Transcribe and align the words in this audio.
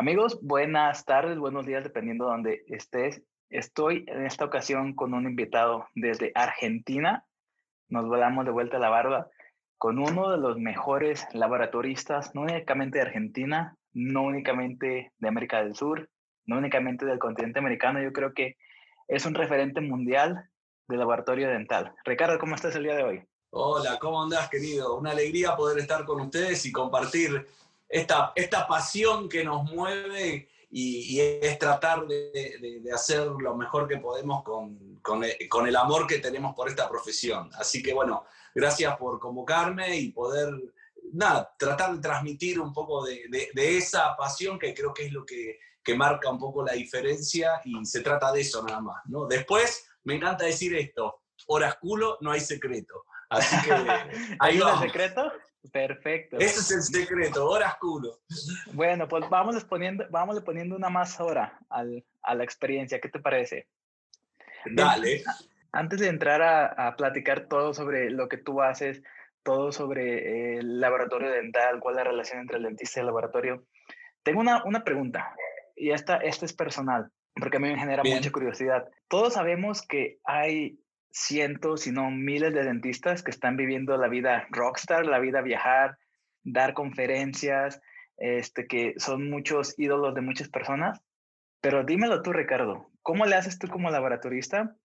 Amigos, 0.00 0.38
buenas 0.40 1.04
tardes, 1.04 1.40
buenos 1.40 1.66
días, 1.66 1.82
dependiendo 1.82 2.26
de 2.26 2.30
donde 2.30 2.64
estés. 2.68 3.20
Estoy 3.50 4.04
en 4.06 4.26
esta 4.26 4.44
ocasión 4.44 4.94
con 4.94 5.12
un 5.12 5.24
invitado 5.24 5.88
desde 5.96 6.30
Argentina. 6.36 7.24
Nos 7.88 8.06
volamos 8.06 8.44
de 8.44 8.52
vuelta 8.52 8.76
a 8.76 8.80
la 8.80 8.90
barba 8.90 9.28
con 9.76 9.98
uno 9.98 10.30
de 10.30 10.38
los 10.38 10.56
mejores 10.56 11.26
laboratoristas, 11.32 12.32
no 12.32 12.42
únicamente 12.42 12.98
de 12.98 13.06
Argentina, 13.06 13.76
no 13.92 14.22
únicamente 14.22 15.10
de 15.18 15.28
América 15.28 15.64
del 15.64 15.74
Sur, 15.74 16.08
no 16.46 16.58
únicamente 16.58 17.04
del 17.04 17.18
continente 17.18 17.58
americano. 17.58 18.00
Yo 18.00 18.12
creo 18.12 18.32
que 18.34 18.56
es 19.08 19.26
un 19.26 19.34
referente 19.34 19.80
mundial 19.80 20.48
de 20.86 20.96
laboratorio 20.96 21.48
dental. 21.48 21.92
Ricardo, 22.04 22.38
¿cómo 22.38 22.54
estás 22.54 22.76
el 22.76 22.84
día 22.84 22.94
de 22.94 23.02
hoy? 23.02 23.24
Hola, 23.50 23.98
¿cómo 23.98 24.22
andás, 24.22 24.48
querido? 24.48 24.96
Una 24.96 25.10
alegría 25.10 25.56
poder 25.56 25.80
estar 25.80 26.04
con 26.04 26.20
ustedes 26.20 26.64
y 26.66 26.70
compartir 26.70 27.48
esta, 27.88 28.32
esta 28.34 28.66
pasión 28.66 29.28
que 29.28 29.44
nos 29.44 29.64
mueve 29.64 30.48
y, 30.70 31.20
es 31.20 31.58
tratar 31.58 32.06
de, 32.06 32.82
hacer 32.94 33.26
lo 33.26 33.56
mejor 33.56 33.88
que 33.88 33.96
podemos 33.96 34.42
con, 34.44 34.98
con, 35.00 35.24
con, 35.48 35.66
el 35.66 35.76
amor 35.76 36.06
que 36.06 36.18
tenemos 36.18 36.54
por 36.54 36.68
esta 36.68 36.88
profesión. 36.88 37.50
Así 37.54 37.82
que 37.82 37.94
bueno, 37.94 38.24
gracias 38.54 38.96
por 38.96 39.18
convocarme 39.18 39.96
y 39.96 40.12
poder, 40.12 40.50
nada, 41.12 41.54
tratar 41.58 41.94
de 41.94 42.00
transmitir 42.00 42.60
un 42.60 42.72
poco 42.72 43.04
de, 43.04 43.50
esa 43.54 44.16
pasión 44.16 44.58
que 44.58 44.74
creo 44.74 44.92
que 44.92 45.06
es 45.06 45.12
lo 45.12 45.24
que, 45.24 45.58
que, 45.82 45.94
marca 45.94 46.30
un 46.30 46.38
poco 46.38 46.62
la 46.62 46.72
diferencia 46.72 47.60
y 47.64 47.84
se 47.86 48.02
trata 48.02 48.30
de 48.32 48.42
eso 48.42 48.62
nada 48.62 48.80
más. 48.80 49.02
¿no? 49.06 49.26
Después, 49.26 49.88
me 50.04 50.16
encanta 50.16 50.44
decir 50.44 50.74
esto, 50.76 51.22
horas 51.46 51.76
culo, 51.80 52.18
no 52.20 52.30
hay 52.30 52.40
secreto. 52.40 53.04
Así 53.30 53.56
que 53.62 53.70
¿Hay 54.40 54.60
un 54.60 54.78
secreto? 54.80 55.32
Perfecto. 55.72 56.38
Ese 56.38 56.60
es 56.60 56.70
el 56.70 56.82
secreto, 56.82 57.48
horas 57.48 57.76
culo. 57.76 58.20
Bueno, 58.72 59.08
pues 59.08 59.28
vamos 59.28 59.62
poniendo, 59.64 60.06
vamos 60.10 60.40
poniendo 60.42 60.76
una 60.76 60.88
más 60.88 61.20
hora 61.20 61.58
al, 61.68 62.04
a 62.22 62.34
la 62.34 62.44
experiencia. 62.44 63.00
¿Qué 63.00 63.08
te 63.08 63.20
parece? 63.20 63.68
Dale. 64.66 65.22
Antes 65.72 66.00
de 66.00 66.08
entrar 66.08 66.40
a, 66.42 66.66
a, 66.66 66.96
platicar 66.96 67.46
todo 67.46 67.74
sobre 67.74 68.10
lo 68.10 68.28
que 68.28 68.38
tú 68.38 68.62
haces, 68.62 69.02
todo 69.42 69.72
sobre 69.72 70.18
eh, 70.18 70.58
el 70.58 70.80
laboratorio 70.80 71.30
dental, 71.30 71.80
cuál 71.80 71.94
es 71.94 72.04
la 72.04 72.10
relación 72.10 72.40
entre 72.40 72.58
el 72.58 72.64
dentista 72.64 72.98
y 72.98 73.02
el 73.02 73.06
laboratorio, 73.06 73.66
tengo 74.22 74.40
una, 74.40 74.62
una 74.64 74.84
pregunta. 74.84 75.34
Y 75.76 75.90
esta, 75.90 76.16
esta 76.16 76.44
es 76.44 76.52
personal, 76.52 77.10
porque 77.34 77.58
a 77.58 77.60
mí 77.60 77.68
me 77.68 77.78
genera 77.78 78.02
mucha 78.02 78.32
curiosidad. 78.32 78.88
Todos 79.08 79.34
sabemos 79.34 79.82
que 79.82 80.18
hay 80.24 80.78
cientos, 81.10 81.82
si 81.82 81.92
no 81.92 82.10
miles 82.10 82.52
de 82.54 82.64
dentistas 82.64 83.22
que 83.22 83.30
están 83.30 83.56
viviendo 83.56 83.96
la 83.96 84.08
vida 84.08 84.46
rockstar, 84.50 85.06
la 85.06 85.18
vida 85.18 85.42
viajar, 85.42 85.98
dar 86.42 86.74
conferencias, 86.74 87.80
este, 88.16 88.66
que 88.66 88.94
son 88.98 89.30
muchos 89.30 89.78
ídolos 89.78 90.14
de 90.14 90.20
muchas 90.20 90.48
personas. 90.48 91.00
Pero 91.60 91.84
dímelo 91.84 92.22
tú, 92.22 92.32
Ricardo, 92.32 92.90
¿cómo 93.02 93.26
le 93.26 93.36
haces 93.36 93.58
tú 93.58 93.68
como 93.68 93.90
laboratorista 93.90 94.76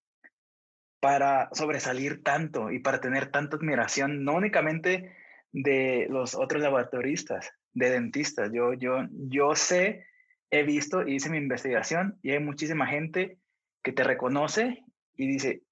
para 0.99 1.49
sobresalir 1.51 2.23
tanto 2.23 2.71
y 2.71 2.79
para 2.79 3.01
tener 3.01 3.31
tanta 3.31 3.57
admiración, 3.57 4.23
no 4.23 4.35
únicamente 4.35 5.15
de 5.51 6.07
los 6.09 6.35
otros 6.35 6.61
laboratoristas, 6.61 7.51
de 7.73 7.89
dentistas? 7.89 8.51
Yo, 8.51 8.73
yo, 8.73 9.07
yo 9.11 9.55
sé, 9.55 10.07
he 10.49 10.63
visto, 10.63 11.07
hice 11.07 11.29
mi 11.29 11.37
investigación 11.37 12.17
y 12.21 12.31
hay 12.31 12.39
muchísima 12.39 12.87
gente 12.87 13.37
que 13.83 13.91
te 13.91 14.03
reconoce 14.03 14.83
y 15.15 15.27
dice, 15.27 15.63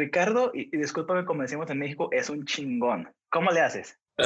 Ricardo, 0.00 0.50
y, 0.54 0.74
discúlpame 0.76 1.26
como 1.26 1.42
decimos 1.42 1.68
en 1.68 1.78
México, 1.78 2.08
es 2.10 2.30
un 2.30 2.46
chingón. 2.46 3.14
¿Cómo 3.30 3.50
le 3.50 3.60
haces? 3.60 3.98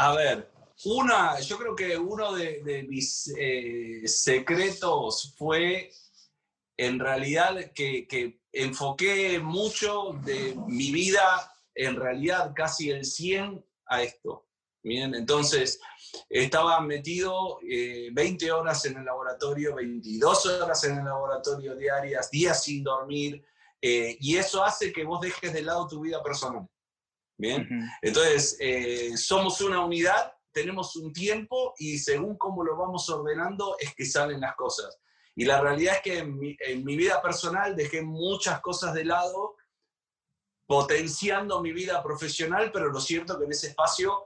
A 0.00 0.14
ver, 0.14 0.50
una, 0.84 1.38
yo 1.40 1.58
creo 1.58 1.76
que 1.76 1.98
uno 1.98 2.32
de, 2.32 2.86
mis 2.88 3.34
eh, 3.36 4.02
secretos 4.06 5.34
fue 5.36 5.90
en 6.76 6.98
realidad 6.98 7.72
que, 7.74 8.06
que, 8.06 8.40
enfoqué 8.52 9.38
mucho 9.38 10.18
de 10.24 10.56
mi 10.66 10.90
vida, 10.90 11.52
en 11.74 11.96
realidad 11.96 12.52
casi 12.56 12.90
el 12.90 13.04
100 13.04 13.62
a 13.86 14.02
esto. 14.02 14.47
Bien, 14.82 15.14
entonces 15.14 15.80
estaba 16.28 16.80
metido 16.80 17.58
20 17.62 18.46
eh, 18.46 18.52
horas 18.52 18.84
en 18.84 18.96
el 18.96 19.04
laboratorio, 19.04 19.74
22 19.74 20.46
horas 20.46 20.84
en 20.84 20.98
el 20.98 21.04
laboratorio 21.04 21.74
diarias, 21.74 22.30
días 22.30 22.62
sin 22.62 22.84
dormir, 22.84 23.44
eh, 23.80 24.16
y 24.20 24.36
eso 24.36 24.62
hace 24.62 24.92
que 24.92 25.04
vos 25.04 25.20
dejes 25.20 25.52
de 25.52 25.62
lado 25.62 25.88
tu 25.88 26.00
vida 26.00 26.22
personal. 26.22 26.66
Bien, 27.36 27.68
entonces 28.02 28.56
eh, 28.58 29.16
somos 29.16 29.60
una 29.60 29.84
unidad, 29.84 30.32
tenemos 30.52 30.96
un 30.96 31.12
tiempo 31.12 31.74
y 31.78 31.98
según 31.98 32.36
cómo 32.36 32.64
lo 32.64 32.76
vamos 32.76 33.08
ordenando 33.08 33.76
es 33.78 33.94
que 33.94 34.04
salen 34.04 34.40
las 34.40 34.56
cosas. 34.56 34.98
Y 35.36 35.44
la 35.44 35.60
realidad 35.60 35.96
es 35.96 36.02
que 36.02 36.18
en 36.18 36.36
mi, 36.36 36.56
en 36.58 36.84
mi 36.84 36.96
vida 36.96 37.22
personal 37.22 37.76
dejé 37.76 38.02
muchas 38.02 38.60
cosas 38.60 38.92
de 38.94 39.04
lado 39.04 39.54
potenciando 40.66 41.62
mi 41.62 41.72
vida 41.72 42.02
profesional, 42.02 42.70
pero 42.72 42.90
lo 42.90 43.00
cierto 43.00 43.38
que 43.38 43.44
en 43.44 43.52
ese 43.52 43.68
espacio 43.68 44.24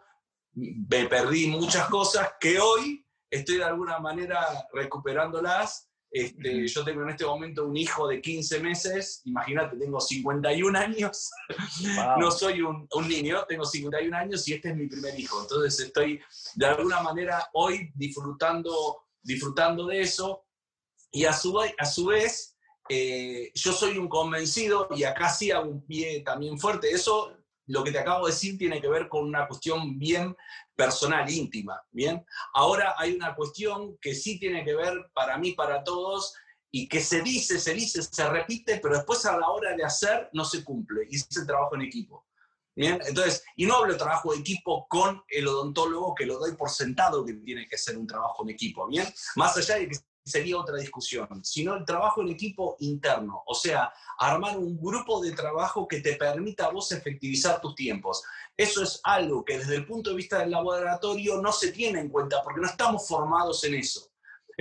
me 0.55 1.07
perdí 1.07 1.47
muchas 1.47 1.89
cosas 1.89 2.33
que 2.41 2.59
hoy 2.59 3.07
estoy 3.31 3.57
de 3.57 3.65
alguna 3.65 3.99
manera 3.99 4.47
recuperándolas. 4.73 5.89
Este, 6.11 6.69
yo 6.69 6.85
tengo 6.85 7.03
en 7.03 7.09
este 7.09 7.25
momento 7.25 7.67
un 7.67 7.75
hijo 7.75 8.07
de 8.07 8.21
15 8.21 8.61
meses, 8.61 9.23
imagínate, 9.25 9.79
tengo 9.79 9.99
51 9.99 10.79
años, 10.79 11.31
no 12.19 12.31
soy 12.31 12.61
un, 12.61 12.87
un, 12.95 13.09
niño, 13.09 13.47
tengo 13.49 13.65
51 13.65 14.15
años 14.15 14.47
y 14.47 14.53
este 14.53 14.71
es 14.71 14.77
mi 14.77 14.89
primer 14.89 15.19
hijo. 15.19 15.41
Entonces 15.41 15.87
estoy 15.87 16.21
de 16.55 16.67
alguna 16.67 17.01
manera 17.01 17.49
hoy 17.55 17.91
disfrutando, 17.95 19.07
disfrutando 19.23 19.87
de 19.87 20.03
eso 20.03 20.45
y 21.11 21.25
a 21.25 21.33
su, 21.33 21.59
a 21.59 21.87
su 21.87 22.07
vez 22.07 22.53
eh, 22.89 23.51
yo 23.55 23.73
soy 23.73 23.97
un 23.97 24.09
convencido 24.09 24.89
y 24.95 25.05
acá 25.05 25.31
sí 25.31 25.51
hago 25.51 25.71
un 25.71 25.87
pie 25.87 26.21
también 26.21 26.59
fuerte. 26.59 26.91
Eso 26.91 27.39
lo 27.73 27.83
que 27.83 27.91
te 27.91 27.99
acabo 27.99 28.27
de 28.27 28.33
decir 28.33 28.59
tiene 28.59 28.83
que 28.83 28.89
ver 28.89 29.09
con 29.09 29.25
una 29.25 29.49
cuestión 29.49 29.99
bien 29.99 30.37
personal, 30.77 31.29
íntima, 31.31 31.83
¿bien? 31.91 32.23
Ahora 32.53 32.95
hay 32.99 33.15
una 33.15 33.35
cuestión 33.35 33.97
que 33.99 34.15
sí 34.15 34.39
tiene 34.39 34.63
que 34.63 34.75
ver 34.75 34.93
para 35.15 35.39
mí, 35.39 35.53
para 35.53 35.83
todos, 35.83 36.35
y 36.71 36.87
que 36.87 37.01
se 37.01 37.23
dice, 37.23 37.59
se 37.59 37.73
dice, 37.73 38.03
se 38.03 38.29
repite, 38.29 38.79
pero 38.83 38.97
después 38.97 39.25
a 39.25 39.39
la 39.39 39.49
hora 39.49 39.75
de 39.75 39.85
hacer 39.85 40.29
no 40.35 40.45
se 40.45 40.63
cumple, 40.63 41.07
y 41.09 41.17
es 41.17 41.27
el 41.35 41.47
trabajo 41.47 41.75
en 41.75 41.83
equipo. 41.83 42.27
¿Bien? 42.75 42.99
Entonces, 43.07 43.43
y 43.57 43.65
no 43.65 43.77
hablo 43.77 43.93
de 43.93 43.99
trabajo 43.99 44.33
de 44.33 44.41
equipo 44.41 44.87
con 44.89 45.23
el 45.29 45.49
odontólogo, 45.49 46.15
que 46.15 46.27
lo 46.27 46.39
doy 46.39 46.55
por 46.57 46.69
sentado 46.69 47.25
que 47.25 47.35
tiene 47.35 47.67
que 47.69 47.79
ser 47.79 47.97
un 47.97 48.07
trabajo 48.07 48.43
en 48.43 48.51
equipo, 48.51 48.87
¿bien? 48.87 49.07
Más 49.37 49.57
allá 49.57 49.77
de 49.77 49.89
que 49.89 49.97
sería 50.25 50.59
otra 50.59 50.77
discusión, 50.77 51.45
sino 51.45 51.75
el 51.75 51.85
trabajo 51.85 52.23
en 52.23 52.29
equipo 52.29 52.77
interno, 52.81 53.43
o 53.47 53.55
sea, 53.55 53.93
armar 54.19 54.57
un 54.57 54.81
grupo 54.81 55.21
de 55.21 55.33
trabajo 55.33 55.89
que 55.89 56.01
te 56.01 56.15
permita 56.15 56.67
a 56.67 56.71
vos 56.71 56.93
efectivizar 56.93 57.61
tus 57.61 57.75
tiempos. 57.75 58.23
Eso 58.57 58.83
es 58.83 59.01
algo 59.03 59.45
que 59.45 59.59
desde 59.59 59.77
el 59.77 59.87
punto 59.87 60.11
de 60.11 60.17
vista 60.17 60.39
del 60.39 60.51
laboratorio 60.51 61.41
no 61.41 61.53
se 61.53 61.73
tiene 61.73 62.01
en 62.01 62.09
cuenta 62.09 62.43
porque 62.43 62.61
no 62.61 62.67
estamos 62.67 63.07
formados 63.07 63.65
en 63.65 63.75
eso. 63.75 64.12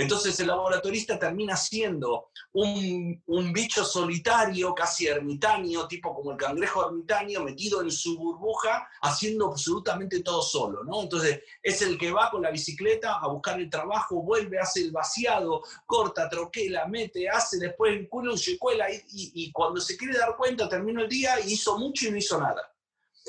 Entonces 0.02 0.40
el 0.40 0.48
laboratorista 0.48 1.20
termina 1.20 1.56
siendo 1.56 2.32
un, 2.54 3.22
bicho 3.54 3.84
solitario, 3.84 4.74
casi 4.74 5.08
ermitaño, 5.08 5.88
tipo 5.88 6.14
como 6.14 6.32
el 6.32 6.38
cangrejo 6.38 6.88
ermitaño, 6.88 7.44
metido 7.44 7.82
en 7.82 7.92
su 7.92 8.18
burbuja, 8.18 8.88
haciendo 9.02 9.48
absolutamente 9.48 10.22
todo 10.22 10.42
solo. 10.42 10.82
Entonces 11.02 11.42
es 11.62 11.82
el 11.82 11.98
que 11.98 12.12
va 12.12 12.32
con 12.32 12.42
la 12.42 12.52
bicicleta 12.52 13.20
a 13.20 13.28
buscar 13.28 13.60
el 13.60 13.70
trabajo, 13.70 14.24
vuelve, 14.24 14.60
hace 14.60 14.82
el 14.82 14.92
vaciado, 14.92 15.62
corta, 15.86 16.30
troquela, 16.30 16.88
mete, 16.88 17.30
hace 17.30 17.60
después 17.60 17.94
el 17.94 18.10
culo, 18.10 18.36
se 18.38 18.58
cuela 18.58 18.92
y, 18.92 19.04
y 19.12 19.52
cuando 19.52 19.80
se 19.80 19.98
quiere 19.98 20.18
dar 20.18 20.36
cuenta 20.36 20.68
terminó 20.68 21.02
el 21.02 21.10
día 21.10 21.40
hizo 21.42 21.78
mucho 21.78 22.08
y 22.08 22.12
no 22.12 22.18
hizo 22.18 22.40
nada. 22.40 22.62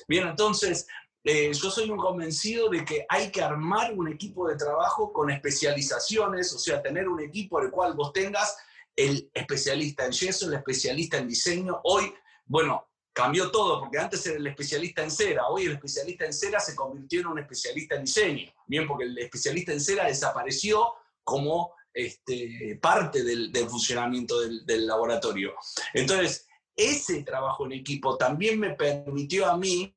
Bien, 0.08 0.26
entonces 0.26 0.86
eh, 1.24 1.52
yo 1.52 1.70
soy 1.70 1.88
un 1.88 1.98
convencido 1.98 2.68
de 2.68 2.84
que 2.84 3.06
hay 3.08 3.30
que 3.30 3.42
armar 3.42 3.92
un 3.94 4.08
equipo 4.08 4.48
de 4.48 4.56
trabajo 4.56 5.12
con 5.12 5.30
especializaciones, 5.30 6.52
o 6.52 6.58
sea, 6.58 6.82
tener 6.82 7.08
un 7.08 7.20
equipo 7.20 7.58
al 7.58 7.70
cual 7.70 7.94
vos 7.94 8.12
tengas 8.12 8.56
el 8.96 9.30
especialista 9.32 10.04
en 10.04 10.12
yeso, 10.12 10.48
el 10.48 10.54
especialista 10.54 11.18
en 11.18 11.28
diseño. 11.28 11.80
Hoy, 11.84 12.12
bueno, 12.44 12.88
cambió 13.12 13.52
todo, 13.52 13.80
porque 13.80 13.98
antes 13.98 14.26
era 14.26 14.36
el 14.36 14.46
especialista 14.48 15.04
en 15.04 15.12
cera, 15.12 15.46
hoy 15.46 15.66
el 15.66 15.72
especialista 15.72 16.24
en 16.24 16.32
cera 16.32 16.58
se 16.58 16.74
convirtió 16.74 17.20
en 17.20 17.26
un 17.28 17.38
especialista 17.38 17.94
en 17.94 18.02
diseño, 18.02 18.52
bien, 18.66 18.88
porque 18.88 19.04
el 19.04 19.16
especialista 19.18 19.72
en 19.72 19.80
cera 19.80 20.06
desapareció 20.06 20.92
como 21.22 21.72
este, 21.94 22.78
parte 22.82 23.22
del, 23.22 23.52
funcionamiento 23.68 24.40
del, 24.40 24.66
del 24.66 24.88
laboratorio. 24.88 25.54
Entonces, 25.94 26.48
ese 26.74 27.22
trabajo 27.22 27.66
en 27.66 27.72
equipo 27.72 28.16
también 28.16 28.58
me 28.58 28.70
permitió 28.70 29.46
a 29.46 29.56
mí 29.56 29.94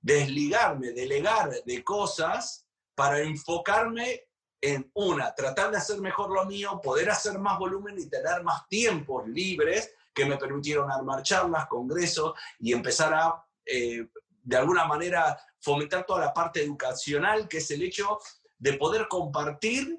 desligarme, 0.00 0.92
delegar 0.92 1.50
de 1.64 1.84
cosas 1.84 2.66
para 2.94 3.20
enfocarme 3.20 4.22
en 4.60 4.90
una, 4.94 5.34
tratar 5.34 5.70
de 5.70 5.78
hacer 5.78 6.00
mejor 6.00 6.30
lo 6.30 6.44
mío, 6.44 6.80
poder 6.82 7.10
hacer 7.10 7.38
más 7.38 7.58
volumen 7.58 7.98
y 7.98 8.08
tener 8.08 8.42
más 8.42 8.68
tiempos 8.68 9.26
libres 9.26 9.94
que 10.12 10.26
me 10.26 10.36
permitieron 10.36 10.90
armar 10.90 11.22
charlas, 11.22 11.66
congresos 11.66 12.34
y 12.58 12.72
empezar 12.72 13.14
a, 13.14 13.44
eh, 13.64 14.06
de 14.42 14.56
alguna 14.56 14.84
manera, 14.84 15.38
fomentar 15.60 16.04
toda 16.04 16.20
la 16.20 16.34
parte 16.34 16.62
educacional, 16.62 17.48
que 17.48 17.58
es 17.58 17.70
el 17.70 17.82
hecho 17.82 18.18
de 18.58 18.74
poder 18.74 19.08
compartir 19.08 19.98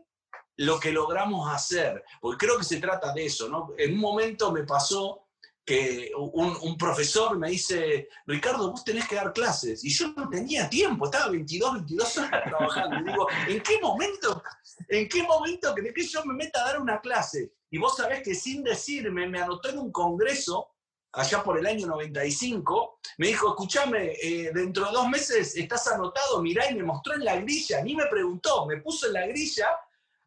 lo 0.57 0.80
que 0.80 0.92
logramos 0.92 1.51
hacer, 1.51 2.03
porque 2.19 2.45
creo 2.45 2.57
que 2.57 2.63
se 2.63 2.80
trata 2.80 3.13
de 3.13 3.25
eso. 3.25 3.74
En 3.77 3.94
un 3.94 4.00
momento 4.00 4.51
me 4.51 4.63
pasó 4.63 5.27
que 5.66 6.12
un, 6.18 6.78
profesor 6.78 7.38
me 7.38 7.52
dice, 7.52 8.08
Ricardo, 8.25 8.72
vos 8.72 8.84
tenés 8.84 9.08
que 9.08 9.16
dar 9.16 9.31
clases. 9.31 9.84
Y 9.84 9.90
yo 9.90 10.12
no 10.16 10.30
tenía 10.30 10.69
tiempo, 10.69 11.06
estaba 11.06 11.30
22, 11.30 11.74
22 11.74 12.18
horas 12.18 12.44
trabajando. 12.46 13.00
Y 13.00 13.04
digo, 13.04 13.28
¿en 13.48 13.62
qué 13.62 13.80
momento, 13.80 14.44
en 14.90 15.08
qué 15.08 15.24
momento 15.24 15.74
crees 15.75 15.94
que 15.94 16.04
yo 16.04 16.25
me 16.25 16.34
meta 16.34 16.62
a 16.62 16.68
dar 16.68 16.81
una 16.81 17.00
clase? 17.00 17.54
Y 17.69 17.78
vos 17.78 17.96
sabés 17.96 18.24
que 18.24 18.34
sin 18.34 18.63
decirme, 18.63 19.28
me 19.28 19.40
anotó 19.40 19.69
en 19.69 19.80
un 19.80 19.92
congreso, 19.92 20.72
allá 21.13 21.44
por 21.44 21.60
el 21.60 21.66
año 21.66 21.88
95, 21.88 23.00
me 23.19 23.28
dijo, 23.28 23.50
escúchame, 23.50 24.13
eh, 24.22 24.52
dentro 24.54 24.86
de 24.86 24.92
dos 24.92 25.08
meses 25.10 25.56
estás 25.56 25.88
anotado, 25.88 26.42
mirá, 26.42 26.72
y 26.72 26.75
me 26.75 26.84
mostró 26.84 27.13
en 27.13 27.25
la 27.25 27.36
grilla, 27.36 27.81
ni 27.84 27.96
me 27.96 28.08
preguntó, 28.08 28.66
me 28.66 28.78
puso 28.78 29.08
en 29.08 29.13
la 29.13 29.28
grilla 29.28 29.68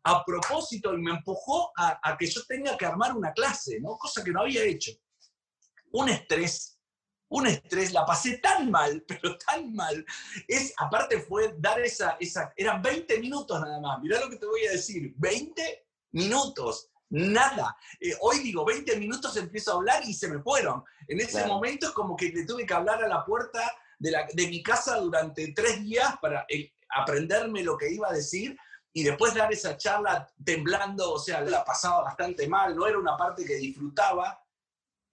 a 0.04 0.24
propósito 0.24 0.94
y 0.94 0.98
me 0.98 1.10
empujó 1.10 1.72
a, 1.76 1.98
a 2.02 2.16
que 2.16 2.26
yo 2.26 2.42
tenga 2.46 2.76
que 2.76 2.86
armar 2.86 3.16
una 3.16 3.32
clase, 3.32 3.80
¿no? 3.80 3.96
Cosa 3.96 4.22
que 4.22 4.30
no 4.30 4.42
había 4.42 4.62
hecho 4.62 4.92
un 5.94 6.08
estrés, 6.08 6.78
un 7.28 7.46
estrés, 7.46 7.92
la 7.92 8.04
pasé 8.04 8.38
tan 8.38 8.70
mal, 8.70 9.04
pero 9.08 9.38
tan 9.38 9.72
mal. 9.74 10.04
Es, 10.48 10.72
aparte 10.76 11.20
fue 11.20 11.54
dar 11.58 11.80
esa, 11.80 12.16
esa, 12.20 12.52
eran 12.56 12.82
20 12.82 13.18
minutos 13.20 13.60
nada 13.60 13.80
más, 13.80 14.00
mirá 14.02 14.20
lo 14.20 14.28
que 14.28 14.36
te 14.36 14.46
voy 14.46 14.66
a 14.66 14.72
decir, 14.72 15.14
20 15.16 15.86
minutos, 16.12 16.90
nada. 17.10 17.76
Eh, 18.00 18.12
hoy 18.20 18.40
digo, 18.40 18.64
20 18.64 18.96
minutos 18.96 19.36
empiezo 19.36 19.72
a 19.72 19.74
hablar 19.76 20.02
y 20.04 20.14
se 20.14 20.28
me 20.28 20.42
fueron. 20.42 20.82
En 21.06 21.20
ese 21.20 21.46
momento 21.46 21.86
es 21.86 21.92
como 21.92 22.16
que 22.16 22.30
le 22.30 22.44
tuve 22.44 22.66
que 22.66 22.74
hablar 22.74 23.02
a 23.02 23.08
la 23.08 23.24
puerta 23.24 23.72
de, 23.98 24.10
la, 24.10 24.26
de 24.32 24.48
mi 24.48 24.62
casa 24.62 24.98
durante 24.98 25.52
tres 25.52 25.80
días 25.82 26.16
para 26.20 26.44
eh, 26.48 26.72
aprenderme 26.88 27.62
lo 27.62 27.76
que 27.76 27.92
iba 27.92 28.08
a 28.08 28.12
decir 28.12 28.56
y 28.92 29.02
después 29.02 29.34
dar 29.34 29.52
esa 29.52 29.76
charla 29.76 30.28
temblando, 30.44 31.12
o 31.12 31.18
sea, 31.18 31.40
la 31.40 31.64
pasaba 31.64 32.04
bastante 32.04 32.48
mal, 32.48 32.76
no 32.76 32.86
era 32.86 32.98
una 32.98 33.16
parte 33.16 33.44
que 33.44 33.56
disfrutaba, 33.56 34.43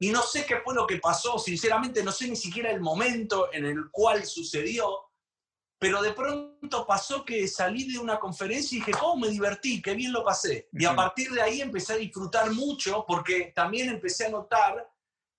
y 0.01 0.09
no 0.09 0.23
sé 0.23 0.47
qué 0.47 0.57
fue 0.63 0.73
lo 0.73 0.87
que 0.87 0.97
pasó, 0.97 1.37
sinceramente 1.37 2.03
no 2.03 2.11
sé 2.11 2.27
ni 2.27 2.35
siquiera 2.35 2.71
el 2.71 2.81
momento 2.81 3.53
en 3.53 3.65
el 3.65 3.91
cual 3.91 4.25
sucedió, 4.25 4.97
pero 5.77 6.01
de 6.01 6.11
pronto 6.11 6.87
pasó 6.87 7.23
que 7.23 7.47
salí 7.47 7.91
de 7.91 7.99
una 7.99 8.17
conferencia 8.19 8.75
y 8.75 8.79
dije, 8.79 8.93
¿cómo 8.93 9.17
me 9.17 9.29
divertí? 9.29 9.79
Qué 9.79 9.93
bien 9.93 10.11
lo 10.11 10.23
pasé. 10.23 10.69
Y 10.73 10.85
a 10.85 10.95
partir 10.95 11.29
de 11.29 11.43
ahí 11.43 11.61
empecé 11.61 11.93
a 11.93 11.97
disfrutar 11.97 12.49
mucho 12.51 13.05
porque 13.07 13.53
también 13.55 13.89
empecé 13.89 14.25
a 14.25 14.29
notar 14.31 14.91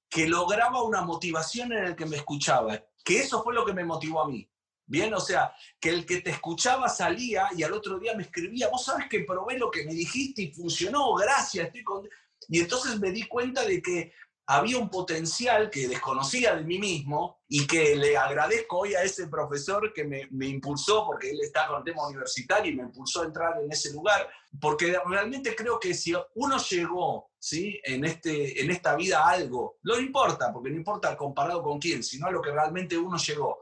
que 0.08 0.28
lograba 0.28 0.84
una 0.84 1.02
motivación 1.02 1.72
en 1.72 1.84
el 1.84 1.96
que 1.96 2.06
me 2.06 2.18
escuchaba, 2.18 2.80
que 3.04 3.18
eso 3.18 3.42
fue 3.42 3.54
lo 3.54 3.64
que 3.64 3.72
me 3.72 3.84
motivó 3.84 4.22
a 4.22 4.28
mí. 4.28 4.48
Bien, 4.86 5.12
o 5.12 5.20
sea, 5.20 5.52
que 5.80 5.88
el 5.88 6.06
que 6.06 6.20
te 6.20 6.30
escuchaba 6.30 6.88
salía 6.88 7.48
y 7.56 7.64
al 7.64 7.72
otro 7.72 7.98
día 7.98 8.14
me 8.14 8.22
escribía, 8.22 8.68
vos 8.68 8.84
sabes 8.84 9.08
que 9.08 9.24
probé 9.24 9.58
lo 9.58 9.72
que 9.72 9.84
me 9.84 9.92
dijiste 9.92 10.42
y 10.42 10.52
funcionó, 10.52 11.14
gracias, 11.14 11.66
estoy 11.66 11.82
con... 11.82 12.08
Y 12.48 12.60
entonces 12.60 13.00
me 13.00 13.10
di 13.10 13.24
cuenta 13.24 13.64
de 13.64 13.82
que 13.82 14.12
había 14.46 14.78
un 14.78 14.90
potencial 14.90 15.70
que 15.70 15.88
desconocía 15.88 16.56
de 16.56 16.64
mí 16.64 16.78
mismo 16.78 17.42
y 17.48 17.66
que 17.66 17.94
le 17.94 18.16
agradezco 18.16 18.80
hoy 18.80 18.94
a 18.94 19.02
ese 19.02 19.28
profesor 19.28 19.92
que 19.92 20.04
me, 20.04 20.26
me, 20.30 20.46
impulsó, 20.46 21.06
porque 21.06 21.30
él 21.30 21.38
está 21.42 21.68
con 21.68 21.78
el 21.78 21.84
tema 21.84 22.06
universitario 22.06 22.72
y 22.72 22.76
me 22.76 22.82
impulsó 22.82 23.22
a 23.22 23.26
entrar 23.26 23.60
en 23.62 23.70
ese 23.70 23.92
lugar, 23.92 24.28
porque 24.60 24.96
realmente 25.06 25.54
creo 25.54 25.78
que 25.78 25.94
si 25.94 26.14
uno 26.34 26.58
llegó 26.58 27.30
¿sí? 27.38 27.80
en, 27.84 28.04
este, 28.04 28.62
en 28.62 28.70
esta 28.70 28.96
vida 28.96 29.20
a 29.20 29.30
algo, 29.30 29.78
no 29.82 29.98
importa, 29.98 30.52
porque 30.52 30.70
no 30.70 30.76
importa 30.76 31.16
comparado 31.16 31.62
con 31.62 31.78
quién, 31.78 32.02
sino 32.02 32.26
a 32.26 32.30
lo 32.30 32.42
que 32.42 32.50
realmente 32.50 32.98
uno 32.98 33.16
llegó. 33.16 33.60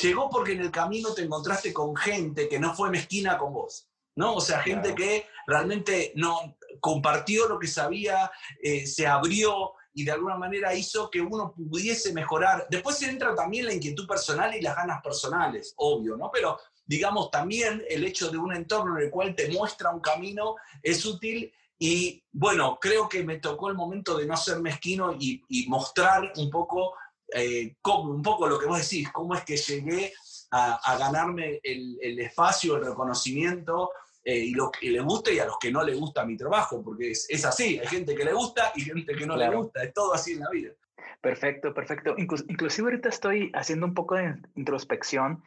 Llegó 0.00 0.30
porque 0.30 0.52
en 0.52 0.60
el 0.62 0.70
camino 0.70 1.12
te 1.12 1.22
encontraste 1.22 1.72
con 1.72 1.94
gente 1.94 2.48
que 2.48 2.58
no 2.58 2.74
fue 2.74 2.90
mezquina 2.90 3.38
con 3.38 3.52
vos. 3.52 3.88
¿no? 4.16 4.34
O 4.34 4.40
sea, 4.40 4.60
gente 4.60 4.94
que 4.94 5.26
realmente 5.46 6.12
no 6.16 6.56
compartió 6.80 7.48
lo 7.48 7.58
que 7.58 7.66
sabía, 7.66 8.30
eh, 8.62 8.86
se 8.86 9.06
abrió, 9.06 9.74
y 9.94 10.04
de 10.04 10.12
alguna 10.12 10.36
manera 10.36 10.74
hizo 10.74 11.10
que 11.10 11.20
uno 11.20 11.52
pudiese 11.52 12.12
mejorar. 12.12 12.66
Después 12.70 13.02
entra 13.02 13.34
también 13.34 13.66
la 13.66 13.74
inquietud 13.74 14.06
personal 14.06 14.54
y 14.54 14.60
las 14.60 14.76
ganas 14.76 15.02
personales, 15.02 15.74
obvio, 15.76 16.16
¿no? 16.16 16.30
Pero 16.32 16.58
digamos 16.84 17.30
también 17.30 17.82
el 17.88 18.04
hecho 18.04 18.30
de 18.30 18.38
un 18.38 18.54
entorno 18.54 18.96
en 18.96 19.04
el 19.04 19.10
cual 19.10 19.34
te 19.34 19.48
muestra 19.50 19.90
un 19.90 20.00
camino 20.00 20.56
es 20.82 21.04
útil 21.04 21.52
y 21.78 22.22
bueno, 22.30 22.78
creo 22.80 23.08
que 23.08 23.24
me 23.24 23.38
tocó 23.38 23.68
el 23.68 23.74
momento 23.74 24.16
de 24.16 24.26
no 24.26 24.36
ser 24.36 24.60
mezquino 24.60 25.16
y, 25.18 25.42
mostrar 25.66 26.32
un 26.36 26.48
poco, 26.48 26.94
eh, 27.34 27.74
un 27.84 28.22
poco 28.22 28.46
lo 28.46 28.58
que 28.58 28.66
vos 28.66 28.80
decís, 28.80 29.10
cómo 29.12 29.34
es 29.34 29.44
que 29.44 29.56
llegué 29.56 30.12
a, 30.52 30.96
ganarme 30.96 31.60
el, 31.62 31.98
el 32.00 32.20
espacio, 32.20 32.76
el 32.76 32.84
reconocimiento 32.84 33.90
eh, 34.24 34.38
y 34.38 34.54
lo 34.54 34.70
que 34.70 34.90
le 34.90 35.00
gusta 35.00 35.32
y 35.32 35.38
a 35.38 35.46
los 35.46 35.58
que 35.58 35.72
no 35.72 35.82
le 35.82 35.94
gusta 35.94 36.24
mi 36.24 36.36
trabajo, 36.36 36.82
porque 36.82 37.10
es, 37.10 37.26
es 37.28 37.44
así, 37.44 37.78
hay 37.78 37.86
gente 37.86 38.14
que 38.14 38.24
le 38.24 38.32
gusta 38.32 38.72
y 38.74 38.82
gente 38.82 39.14
que 39.14 39.26
no 39.26 39.36
le 39.36 39.48
gusta, 39.50 39.82
es 39.82 39.92
todo 39.92 40.14
así 40.14 40.32
en 40.32 40.40
la 40.40 40.50
vida. 40.50 40.72
Perfecto, 41.20 41.72
perfecto. 41.72 42.14
inclusive 42.18 42.88
ahorita 42.88 43.08
estoy 43.08 43.52
haciendo 43.54 43.86
un 43.86 43.94
poco 43.94 44.16
de 44.16 44.34
introspección 44.56 45.42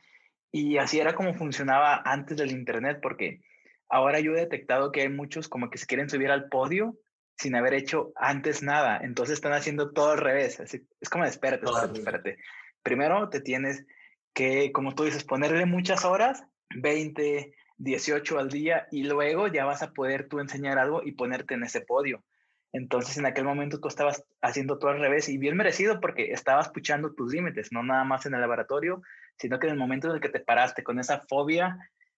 y 0.51 0.77
así 0.77 1.00
era 1.00 1.16
como 1.16 1.33
funcionaba 1.33 2.01
antes 2.06 2.38
del 2.38 2.51
Internet, 2.51 3.00
porque 3.01 3.42
ahora 3.89 4.22
yo 4.22 4.31
he 4.31 4.39
detectado 4.39 4.92
que 4.92 5.01
hay 5.01 5.10
muchos 5.10 5.50
como 5.50 5.69
que 5.69 5.77
se 5.77 5.86
quieren 5.86 6.10
subir 6.10 6.31
al 6.31 6.48
podio 6.48 6.98
sin 7.38 7.56
haber 7.56 7.74
hecho 7.74 8.13
antes 8.16 8.63
nada, 8.63 9.00
entonces 9.04 9.33
están 9.33 9.51
haciendo 9.51 9.92
todo 9.92 10.12
al 10.12 10.19
revés. 10.19 10.62
Así, 10.62 10.88
es 11.01 11.10
como, 11.10 11.25
espérate, 11.25 11.66
espérate, 11.66 12.00
espérate. 12.00 12.38
Primero 12.81 13.27
te 13.30 13.42
tienes 13.42 13.86
que, 14.33 14.72
como 14.72 14.95
tú 14.95 15.04
dices, 15.04 15.25
ponerle 15.25 15.66
muchas 15.66 16.06
horas, 16.06 16.45
20, 16.69 17.54
18 17.77 18.39
al 18.39 18.50
día 18.50 18.88
y 18.92 19.04
luego 19.04 19.48
ya 19.48 19.66
vas 19.66 19.81
a 19.81 19.92
poder 19.92 20.27
tú 20.27 20.39
enseñar 20.39 20.80
algo 20.80 21.01
y 21.04 21.13
ponerte 21.13 21.54
en 21.54 21.63
ese 21.63 21.81
podio. 21.81 22.24
Entonces 22.72 23.18
en 23.18 23.25
aquel 23.25 23.45
momento 23.45 23.80
tú 23.80 23.88
estabas 23.88 24.24
haciendo 24.42 24.77
todo 24.77 24.92
al 24.92 25.00
revés 25.00 25.30
y 25.30 25.38
bien 25.38 25.56
merecido 25.56 26.01
porque 26.01 26.31
estabas 26.31 26.69
puchando 26.69 27.13
tus 27.13 27.31
límites, 27.31 27.72
no 27.72 27.83
nada 27.83 28.04
más 28.04 28.25
en 28.25 28.33
el 28.33 28.42
laboratorio, 28.42 29.01
sino 29.38 29.60
que 29.60 29.68
en 29.68 29.74
el 29.74 29.80
momento 29.80 30.07
en 30.07 30.16
el 30.16 30.22
que 30.22 30.30
te 30.30 30.42
paraste 30.42 30.83
con 30.83 31.00
esa 31.00 31.24
fobia, 31.30 31.77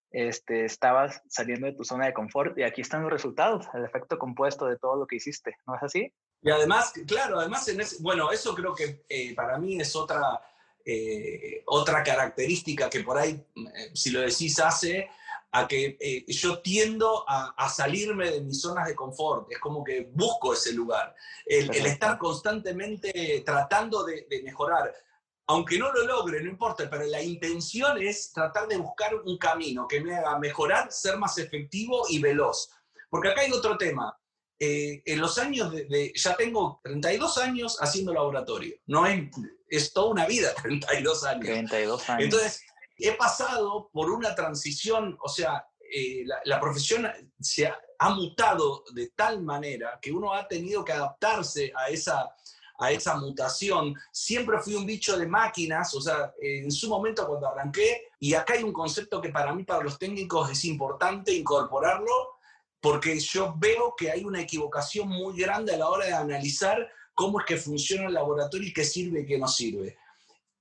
este, 0.09 0.65
estabas 0.65 1.21
saliendo 1.27 1.67
de 1.67 1.73
tu 1.73 1.83
zona 1.83 2.05
de 2.05 2.13
confort 2.13 2.57
y 2.57 2.63
aquí 2.63 2.81
están 2.81 3.03
los 3.03 3.11
resultados, 3.11 3.67
el 3.73 3.85
efecto 3.85 4.17
compuesto 4.17 4.65
de 4.65 4.77
todo 4.77 4.95
lo 4.95 5.05
que 5.05 5.17
hiciste, 5.17 5.57
¿no 5.67 5.75
es 5.75 5.83
así? 5.83 6.13
Y 6.41 6.49
además, 6.49 6.93
claro, 7.07 7.39
además, 7.39 7.67
en 7.67 7.81
bueno, 7.99 8.31
eso 8.31 8.55
creo 8.55 8.73
que 8.73 9.03
eh, 9.09 9.35
para 9.35 9.57
mí 9.57 9.79
es 9.79 9.95
otra, 9.95 10.41
eh, 10.85 11.63
otra 11.65 12.03
característica 12.03 12.89
que 12.89 13.01
por 13.01 13.17
ahí, 13.17 13.31
eh, 13.31 13.91
si 13.93 14.11
lo 14.11 14.21
decís, 14.21 14.59
hace 14.59 15.09
a 15.57 15.67
que 15.67 15.97
eh, 15.99 16.23
yo 16.27 16.59
tiendo 16.59 17.25
a, 17.27 17.67
salirme 17.69 18.29
de 18.29 18.41
mis 18.41 18.61
zonas 18.61 18.87
de 18.87 18.95
confort, 18.95 19.51
es 19.51 19.57
como 19.57 19.83
que 19.83 20.07
busco 20.13 20.53
ese 20.53 20.71
lugar, 20.71 21.15
el, 21.45 21.69
estar 21.71 22.17
constantemente 22.19 23.41
tratando 23.43 24.03
de, 24.03 24.27
mejorar, 24.43 24.93
aunque 25.47 25.79
no 25.79 25.91
lo 25.91 26.05
logre, 26.05 26.41
no 26.43 26.49
importa, 26.49 26.87
pero 26.89 27.05
la 27.05 27.23
intención 27.23 27.99
es 27.99 28.31
tratar 28.31 28.67
de 28.67 28.77
buscar 28.77 29.15
un 29.15 29.37
camino 29.39 29.87
que 29.87 29.99
me 29.99 30.15
haga 30.15 30.37
mejorar, 30.37 30.91
ser 30.91 31.17
más 31.17 31.37
efectivo 31.39 32.03
y 32.09 32.19
veloz. 32.19 32.69
Porque 33.09 33.29
acá 33.29 33.41
hay 33.41 33.51
otro 33.51 33.77
tema. 33.77 34.15
Eh, 34.59 35.01
en 35.05 35.21
los 35.21 35.37
años 35.37 35.71
de, 35.71 36.11
ya 36.15 36.35
tengo 36.35 36.81
32 36.83 37.37
años 37.37 37.77
haciendo 37.79 38.13
laboratorio, 38.13 38.75
no 38.87 39.05
es, 39.05 39.29
es 39.69 39.93
toda 39.93 40.11
una 40.11 40.25
vida, 40.27 40.53
32 40.61 41.23
años. 41.23 41.45
32 41.45 42.09
años. 42.09 42.23
Entonces, 42.23 42.61
he 42.97 43.13
pasado 43.13 43.89
por 43.91 44.09
una 44.09 44.33
transición, 44.35 45.17
o 45.21 45.29
sea, 45.29 45.65
eh, 45.93 46.23
la, 46.43 46.59
profesión 46.59 47.07
se 47.39 47.67
ha, 47.67 48.09
mutado 48.09 48.83
de 48.93 49.09
tal 49.15 49.41
manera 49.41 49.97
que 50.01 50.11
uno 50.11 50.33
ha 50.33 50.47
tenido 50.47 50.83
que 50.83 50.91
adaptarse 50.91 51.71
a 51.75 51.89
esa, 51.89 52.29
a 52.77 52.91
esa 52.91 53.15
mutación. 53.15 53.95
Siempre 54.11 54.59
fui 54.59 54.75
un 54.75 54.85
bicho 54.85 55.17
de 55.17 55.27
máquinas, 55.27 55.93
o 55.95 56.01
sea, 56.01 56.33
en 56.41 56.71
su 56.71 56.89
momento 56.89 57.25
cuando 57.27 57.47
arranqué, 57.47 58.09
y 58.19 58.33
acá 58.33 58.53
hay 58.53 58.63
un 58.63 58.73
concepto 58.73 59.21
que 59.21 59.29
para 59.29 59.53
mí, 59.53 59.63
para 59.63 59.83
los 59.83 59.97
técnicos, 59.97 60.51
es 60.51 60.65
importante 60.65 61.33
incorporarlo, 61.33 62.37
porque 62.79 63.19
yo 63.19 63.55
veo 63.57 63.95
que 63.97 64.11
hay 64.11 64.23
una 64.23 64.41
equivocación 64.41 65.07
muy 65.07 65.39
grande 65.39 65.73
a 65.73 65.77
la 65.77 65.89
hora 65.89 66.05
de 66.05 66.13
analizar 66.13 66.87
cómo 67.13 67.39
es 67.39 67.45
que 67.45 67.57
funciona 67.57 68.07
el 68.07 68.13
laboratorio 68.13 68.67
y 68.67 68.73
qué 68.73 68.83
sirve 68.83 69.21
y 69.21 69.25
qué 69.25 69.39
no 69.39 69.47
sirve. 69.47 69.97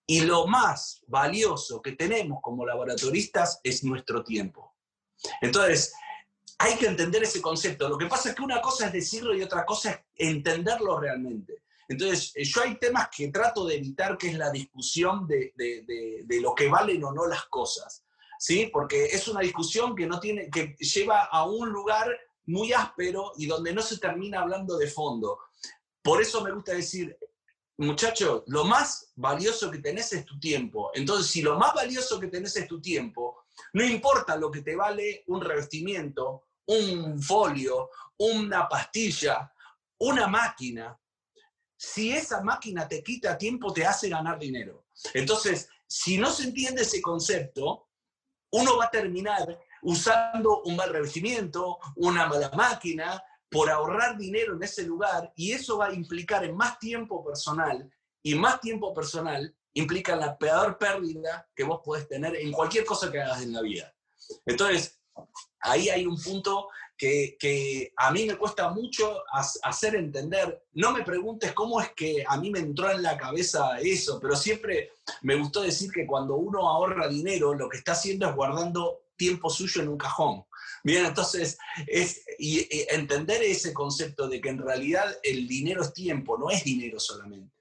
Y 0.07 0.21
lo 0.21 0.47
más 0.47 1.03
valioso 1.09 1.83
que 1.83 1.93
tenemos 1.93 2.39
como 2.43 2.65
laboratoristas 2.65 3.61
es 3.65 3.83
nuestro 3.83 4.23
tiempo. 4.23 4.77
Entonces, 5.41 5.95
hay 6.59 6.77
que 6.77 6.87
entender 6.87 7.23
ese 7.25 7.43
concepto. 7.43 7.89
Lo 7.89 7.99
que 7.99 8.07
pasa 8.07 8.31
es 8.31 8.35
que 8.35 8.43
una 8.43 8.61
cosa 8.61 8.87
es 8.87 8.93
decirlo 8.93 9.35
y 9.35 9.43
otra 9.43 9.65
cosa 9.65 9.91
es 9.91 10.01
entenderlo 10.15 11.01
realmente. 11.01 11.65
Entonces, 11.89 12.33
eh, 12.35 12.45
yo 12.45 12.63
hay 12.63 12.77
temas 12.79 13.09
que 13.15 13.29
trato 13.29 13.65
de 13.67 13.77
evitar, 13.77 14.17
que 14.17 14.29
es 14.29 14.39
la 14.39 14.51
discusión 14.51 15.27
de, 15.27 15.53
de, 15.57 16.41
lo 16.41 16.55
que 16.55 16.69
valen 16.69 17.05
o 17.05 17.13
no 17.13 17.27
las 17.27 17.47
cosas. 17.47 18.05
¿sí? 18.39 18.71
Porque 18.73 19.05
es 19.07 19.29
una 19.29 19.41
discusión 19.41 19.95
que, 19.95 20.07
no 20.07 20.19
tiene, 20.19 20.51
que 20.51 20.77
lleva 20.79 21.25
a 21.25 21.45
un 21.45 21.69
lugar 21.69 22.09
muy 22.47 22.73
áspero 22.73 23.33
y 23.37 23.47
donde 23.47 23.73
no 23.73 23.83
se 23.83 23.99
termina 23.99 24.41
hablando 24.41 24.77
de 24.79 24.89
fondo. 24.89 25.39
Por 26.03 26.23
eso 26.23 26.43
me 26.43 26.53
gusta 26.53 26.73
decir, 26.73 27.17
Muchachos, 27.79 28.43
lo 28.47 28.65
más 28.65 29.13
valioso 29.17 29.71
que 29.71 29.79
tenés 29.79 30.13
es 30.13 30.25
tu 30.25 30.39
tiempo. 30.41 30.91
Entonces, 30.95 31.27
si 31.31 31.43
lo 31.43 31.59
más 31.59 31.75
valioso 31.75 32.19
que 32.19 32.29
tenés 32.29 32.57
es 32.57 32.67
tu 32.67 32.81
tiempo, 32.81 33.45
No 33.73 33.85
importa 33.85 34.37
lo 34.37 34.51
que 34.51 34.63
te 34.63 34.77
vale 34.77 35.25
un 35.29 35.41
revestimiento, 35.41 36.45
un 36.67 37.21
folio, 37.23 37.91
una 38.19 38.69
pastilla, 38.69 39.53
una 39.99 40.27
máquina. 40.27 40.99
Si 41.77 42.13
esa 42.13 42.43
máquina 42.43 42.89
te 42.89 43.03
quita 43.03 43.37
tiempo, 43.37 43.73
te 43.73 43.87
hace 43.87 44.09
ganar 44.09 44.39
dinero. 44.39 44.87
Entonces, 45.15 45.69
si 45.87 46.19
no 46.19 46.31
se 46.31 46.45
entiende 46.45 46.83
ese 46.83 47.01
concepto, 47.01 47.89
uno 48.53 48.77
va 48.77 48.87
a 48.87 48.91
terminar 48.91 49.59
usando 49.83 50.63
un 50.63 50.77
mal 50.77 50.91
revestimiento, 50.91 51.79
una 51.97 52.27
mala 52.27 52.51
máquina, 52.51 53.23
por 53.51 53.71
ahorrar 53.71 54.17
dinero 54.17 54.55
en 54.55 54.63
ese 54.63 54.85
lugar 54.85 55.33
y 55.37 55.53
eso 55.53 55.79
va 55.79 55.87
a 55.87 55.95
implicar 55.95 56.45
en 56.45 56.57
más 56.57 56.79
tiempo 56.79 57.25
personal 57.25 57.91
y 58.23 58.35
más 58.35 58.61
tiempo 58.61 58.93
personal 58.93 59.55
implica 59.75 60.17
la 60.17 60.37
peor 60.37 60.79
pérdida 60.79 61.49
que 61.55 61.65
vos 61.65 61.81
podés 61.85 62.09
tener 62.09 62.35
en 62.37 62.51
cualquier 62.51 62.85
cosa 62.85 63.11
que 63.13 63.21
hagas 63.21 63.43
en 63.43 63.53
la 63.53 63.63
vida. 63.63 63.95
Entonces, 64.45 65.01
ahí 65.61 65.89
hay 65.89 66.07
un 66.07 66.21
punto 66.21 66.69
que, 66.97 67.93
a 67.97 68.11
mí 68.11 68.27
me 68.27 68.37
cuesta 68.37 68.71
mucho 68.71 69.23
hacer 69.63 69.97
entender. 69.97 70.65
No 70.73 70.93
me 70.93 71.03
preguntes 71.03 71.53
cómo 71.53 71.81
es 71.81 71.93
que 71.93 72.25
a 72.27 72.39
mí 72.39 72.51
me 72.51 72.61
entró 72.61 72.91
en 72.91 73.03
la 73.03 73.17
cabeza 73.17 73.79
eso, 73.81 74.19
pero 74.21 74.35
siempre 74.35 74.93
me 75.23 75.37
gustó 75.37 75.63
decir 75.63 75.91
que 75.93 76.07
cuando 76.07 76.37
uno 76.37 76.69
ahorra 76.69 77.09
dinero, 77.09 77.55
lo 77.55 77.69
que 77.69 77.79
está 77.79 77.93
haciendo 77.93 78.29
es 78.29 78.35
guardando 78.35 79.03
tiempo 79.17 79.51
suyo 79.51 79.83
en 79.83 79.89
un 79.89 79.99
cajón. 79.99 80.45
Bien, 80.87 81.05
entonces, 81.05 81.59
es, 81.89 82.23
y, 82.39 82.65
entender 82.95 83.43
ese 83.43 83.75
concepto 83.75 84.29
de 84.29 84.41
que 84.41 84.51
en 84.51 84.59
realidad 84.59 85.19
el 85.25 85.49
dinero 85.49 85.83
es 85.83 85.93
tiempo, 85.93 86.39
no 86.39 86.49
es 86.49 86.63
dinero 86.63 87.01
solamente. 87.01 87.53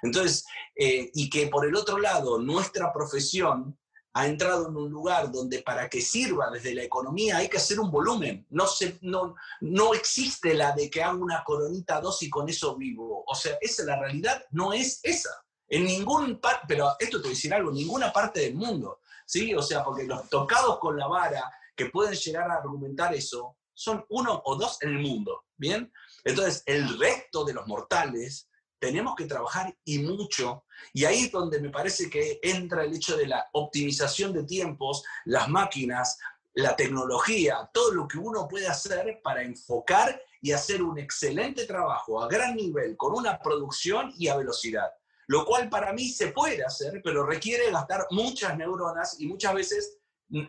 Entonces, 0.00 0.46
eh, 0.74 1.10
y 1.12 1.28
que 1.28 1.48
por 1.48 1.66
el 1.66 1.76
otro 1.76 1.98
lado, 1.98 2.38
nuestra 2.38 2.90
profesión 2.90 3.78
ha 4.14 4.26
entrado 4.26 4.70
en 4.70 4.76
un 4.78 4.90
lugar 4.90 5.30
donde 5.30 5.60
para 5.60 5.90
que 5.90 6.00
sirva 6.00 6.50
desde 6.50 6.74
la 6.74 6.82
economía 6.82 7.36
hay 7.36 7.50
que 7.50 7.58
hacer 7.58 7.78
un 7.78 7.90
volumen. 7.90 8.46
No, 8.48 8.66
se, 8.66 8.98
no, 9.02 9.34
no 9.60 9.92
existe 9.92 10.54
la 10.54 10.72
de 10.72 10.88
que 10.88 11.02
hago 11.02 11.22
una 11.22 11.44
coronita 11.44 12.00
dos 12.00 12.22
y 12.22 12.30
con 12.30 12.48
eso 12.48 12.76
vivo. 12.76 13.24
O 13.26 13.34
sea, 13.34 13.58
esa 13.60 13.84
la 13.84 14.00
realidad 14.00 14.42
no 14.52 14.72
es 14.72 15.00
esa. 15.02 15.44
En 15.68 15.84
ningún 15.84 16.40
parte, 16.40 16.64
pero 16.66 16.96
esto 16.98 17.18
te 17.18 17.24
voy 17.24 17.32
a 17.32 17.36
decir 17.36 17.52
algo, 17.52 17.68
en 17.68 17.76
ninguna 17.76 18.10
parte 18.10 18.40
del 18.40 18.54
mundo. 18.54 19.00
¿sí? 19.26 19.54
O 19.54 19.60
sea, 19.60 19.84
porque 19.84 20.04
los 20.04 20.30
tocados 20.30 20.78
con 20.78 20.96
la 20.96 21.06
vara 21.06 21.44
que 21.80 21.88
pueden 21.88 22.14
llegar 22.14 22.50
a 22.50 22.56
argumentar 22.56 23.14
eso 23.14 23.56
son 23.72 24.04
uno 24.10 24.42
o 24.44 24.54
dos 24.56 24.76
en 24.82 24.90
el 24.90 24.98
mundo. 24.98 25.46
¿Bien? 25.56 25.90
Entonces, 26.24 26.62
el 26.66 26.98
resto 26.98 27.42
de 27.42 27.54
los 27.54 27.66
mortales 27.66 28.50
tenemos 28.78 29.14
que 29.14 29.24
trabajar 29.24 29.74
y 29.84 30.00
mucho. 30.00 30.64
Y 30.92 31.06
ahí 31.06 31.24
es 31.24 31.32
donde 31.32 31.58
me 31.58 31.70
parece 31.70 32.10
que 32.10 32.38
entra 32.42 32.84
el 32.84 32.94
hecho 32.94 33.16
de 33.16 33.26
la 33.26 33.48
optimización 33.54 34.34
de 34.34 34.44
tiempos, 34.44 35.02
las 35.24 35.48
máquinas, 35.48 36.18
la 36.52 36.76
tecnología, 36.76 37.70
todo 37.72 37.92
lo 37.92 38.06
que 38.06 38.18
uno 38.18 38.46
puede 38.46 38.66
hacer 38.66 39.20
para 39.24 39.42
enfocar 39.42 40.20
y 40.42 40.52
hacer 40.52 40.82
un 40.82 40.98
excelente 40.98 41.64
trabajo 41.64 42.22
a 42.22 42.28
gran 42.28 42.56
nivel, 42.56 42.94
con 42.98 43.14
una 43.14 43.38
producción 43.38 44.12
y 44.18 44.28
a 44.28 44.36
velocidad. 44.36 44.90
Lo 45.28 45.46
cual 45.46 45.70
para 45.70 45.94
mí 45.94 46.10
se 46.10 46.28
puede 46.28 46.62
hacer, 46.62 47.00
pero 47.02 47.24
requiere 47.24 47.70
gastar 47.70 48.06
muchas 48.10 48.58
neuronas 48.58 49.18
y 49.18 49.26
muchas 49.26 49.54
veces 49.54 49.99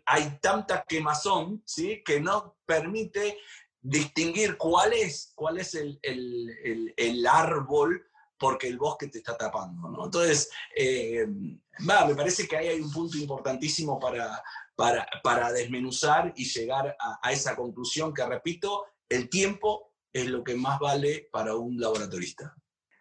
hay 0.05 0.38
tanta 0.41 0.83
quemazón 0.88 1.63
¿sí? 1.65 2.01
que 2.05 2.19
no 2.19 2.57
permite 2.65 3.38
distinguir 3.81 4.57
cuál 4.57 4.93
es, 4.93 5.31
cuál 5.35 5.59
es 5.59 5.73
el, 5.75 6.00
el, 6.03 6.93
el 6.95 7.27
árbol 7.27 8.05
porque 8.41 8.67
el 8.67 8.79
bosque 8.79 9.07
te 9.07 9.19
está 9.19 9.38
tapando. 9.38 9.88
¿no? 9.88 10.05
Entonces, 10.05 10.50
eh, 10.75 11.27
me 11.27 12.15
parece 12.15 12.47
que 12.47 12.57
ahí 12.57 12.69
hay 12.69 12.81
un 12.81 12.91
punto 12.91 13.15
importantísimo 13.17 14.00
para, 14.00 14.41
para, 14.75 15.07
para 15.21 15.51
desmenuzar 15.51 16.33
y 16.35 16.45
llegar 16.45 16.97
a, 17.00 17.31
esa 17.31 17.55
conclusión 17.55 18.13
que, 18.15 18.25
repito, 18.25 18.85
el 19.07 19.29
tiempo 19.29 19.93
es 20.11 20.25
lo 20.27 20.43
que 20.43 20.55
más 20.55 20.79
vale 20.79 21.29
para 21.31 21.55
un 21.55 21.79
laboratorista. 21.79 22.55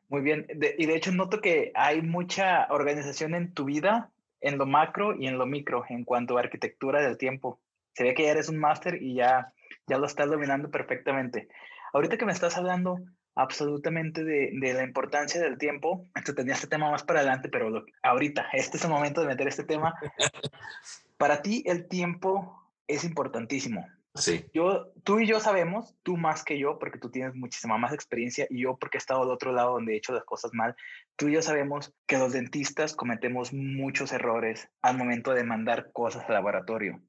Muy 0.09 0.21
bien, 0.21 0.47
y 0.51 0.85
de 0.87 0.97
hecho 0.97 1.11
noto 1.11 1.41
que 1.41 1.73
hay 1.75 2.03
mucha 2.03 2.67
organización 2.69 3.35
en 3.35 3.55
tu 3.55 3.65
vida, 3.65 4.13
en 4.41 4.59
lo 4.59 4.67
macro 4.67 5.15
y 5.15 5.27
en 5.27 5.39
lo 5.39 5.47
micro, 5.47 5.85
en 5.89 6.05
cuanto 6.05 6.37
a 6.37 6.41
arquitectura 6.41 7.01
del 7.03 7.19
tiempo. 7.19 7.61
Se 7.95 8.05
ve 8.05 8.15
que 8.15 8.25
ya 8.25 8.31
eres 8.31 8.49
un 8.49 8.59
máster 8.59 9.03
y 9.03 9.15
ya, 9.15 9.53
ya 9.87 9.99
lo 9.99 10.07
estás 10.07 10.29
dominando 10.29 10.71
perfectamente. 10.71 11.49
Ahorita 11.93 12.17
que 12.17 12.27
me 12.27 12.33
estás 12.33 12.57
hablando 12.57 12.99
absolutamente 13.35 14.25
de, 14.25 14.51
de, 14.53 14.75
la 14.75 14.83
importancia 14.83 15.41
del 15.41 15.59
tiempo. 15.59 16.07
Esto 16.15 16.35
tenía 16.35 16.55
este 16.55 16.67
tema 16.67 16.91
más 16.91 17.03
para 17.03 17.21
adelante, 17.21 17.49
pero 17.49 17.85
ahorita, 18.03 18.47
este 18.53 18.77
es 18.77 18.85
el 18.85 18.91
momento 18.91 19.21
de 19.21 19.29
meter 19.29 19.49
este 19.49 19.65
tema. 19.65 19.95
Para 21.17 21.43
ti 21.43 21.63
el 21.67 21.87
tiempo 21.87 22.63
es 22.87 23.05
importantísimo. 23.05 23.87
Sí. 24.15 24.45
Yo, 24.53 24.93
tú 25.05 25.21
y 25.21 25.27
yo 25.27 25.39
sabemos, 25.39 25.97
tú 26.03 26.17
más 26.17 26.43
que 26.43 26.59
yo, 26.59 26.79
porque 26.79 26.99
tú 26.99 27.11
tienes 27.11 27.35
muchísima 27.35 27.79
más 27.79 27.93
experiencia 27.93 28.47
y 28.51 28.63
yo 28.63 28.77
porque 28.77 28.97
he 28.97 28.99
estado 28.99 29.21
del 29.21 29.31
otro 29.31 29.53
lado 29.53 29.75
donde 29.75 29.95
he 29.95 29.97
hecho 29.97 30.13
las 30.13 30.25
cosas 30.25 30.53
mal, 30.53 30.75
tú 31.17 31.29
y 31.29 31.35
yo 31.35 31.43
sabemos 31.43 31.95
que 32.07 32.19
los 32.19 32.33
dentistas 32.33 32.97
cometemos 32.97 33.53
muchos 33.53 34.13
errores 34.13 34.69
al 34.83 34.99
momento 34.99 35.33
de 35.33 35.45
mandar 35.45 35.93
cosas 35.93 36.25
al 36.27 36.35
laboratorio, 36.35 37.01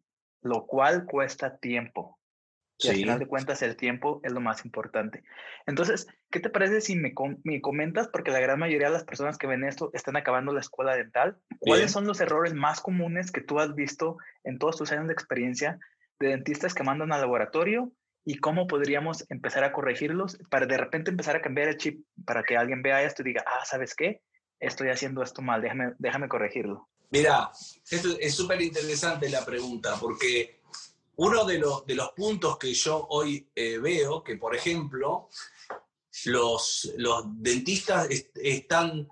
lo 0.41 0.67
cual 0.67 1.05
cuesta 1.05 1.57
tiempo. 1.57 2.19
Y 2.83 2.89
al 2.89 2.95
final 2.95 3.19
de 3.19 3.27
cuentas 3.27 3.61
el 3.61 3.75
tiempo 3.75 4.21
es 4.23 4.31
lo 4.31 4.41
más 4.41 4.65
importante. 4.65 5.23
Entonces, 5.67 6.07
¿qué 6.31 6.39
te 6.39 6.49
parece 6.49 6.81
si 6.81 6.95
me, 6.95 7.13
me, 7.43 7.61
comentas, 7.61 8.07
porque 8.07 8.31
la 8.31 8.39
gran 8.39 8.57
mayoría 8.57 8.87
de 8.87 8.93
las 8.93 9.03
personas 9.03 9.37
que 9.37 9.45
ven 9.45 9.63
esto 9.63 9.91
están 9.93 10.17
acabando 10.17 10.51
la 10.51 10.61
escuela 10.61 10.95
dental, 10.95 11.37
cuáles 11.59 11.91
son 11.91 12.07
los 12.07 12.21
errores 12.21 12.55
más 12.55 12.81
comunes 12.81 13.31
que 13.31 13.41
tú 13.41 13.59
has 13.59 13.75
visto 13.75 14.17
en 14.43 14.57
todos 14.57 14.77
tus 14.77 14.91
años 14.91 15.07
de 15.07 15.13
experiencia 15.13 15.79
de 16.21 16.29
dentistas 16.29 16.73
que 16.73 16.83
mandan 16.83 17.11
al 17.11 17.21
laboratorio 17.21 17.91
y 18.23 18.37
cómo 18.37 18.67
podríamos 18.67 19.25
empezar 19.29 19.63
a 19.63 19.73
corregirlos 19.73 20.37
para 20.49 20.65
de 20.67 20.77
repente 20.77 21.11
empezar 21.11 21.35
a 21.35 21.41
cambiar 21.41 21.67
el 21.67 21.77
chip 21.77 22.05
para 22.25 22.43
que 22.43 22.55
alguien 22.55 22.83
vea 22.83 23.03
esto 23.03 23.23
y 23.23 23.25
diga, 23.25 23.43
ah, 23.47 23.65
¿sabes 23.65 23.95
qué? 23.95 24.21
Estoy 24.59 24.89
haciendo 24.89 25.23
esto 25.23 25.41
mal, 25.41 25.61
déjame, 25.61 25.93
déjame 25.97 26.29
corregirlo. 26.29 26.87
Mira, 27.09 27.51
esto 27.89 28.09
es 28.19 28.35
súper 28.35 28.61
interesante 28.61 29.27
la 29.29 29.43
pregunta 29.43 29.97
porque 29.99 30.61
uno 31.17 31.43
de 31.45 31.57
los, 31.57 31.85
de 31.85 31.95
los 31.95 32.11
puntos 32.11 32.57
que 32.57 32.73
yo 32.73 33.07
hoy 33.09 33.49
eh, 33.55 33.79
veo, 33.79 34.23
que 34.23 34.37
por 34.37 34.55
ejemplo, 34.55 35.27
los, 36.25 36.93
los 36.97 37.23
dentistas 37.41 38.07
están 38.35 39.09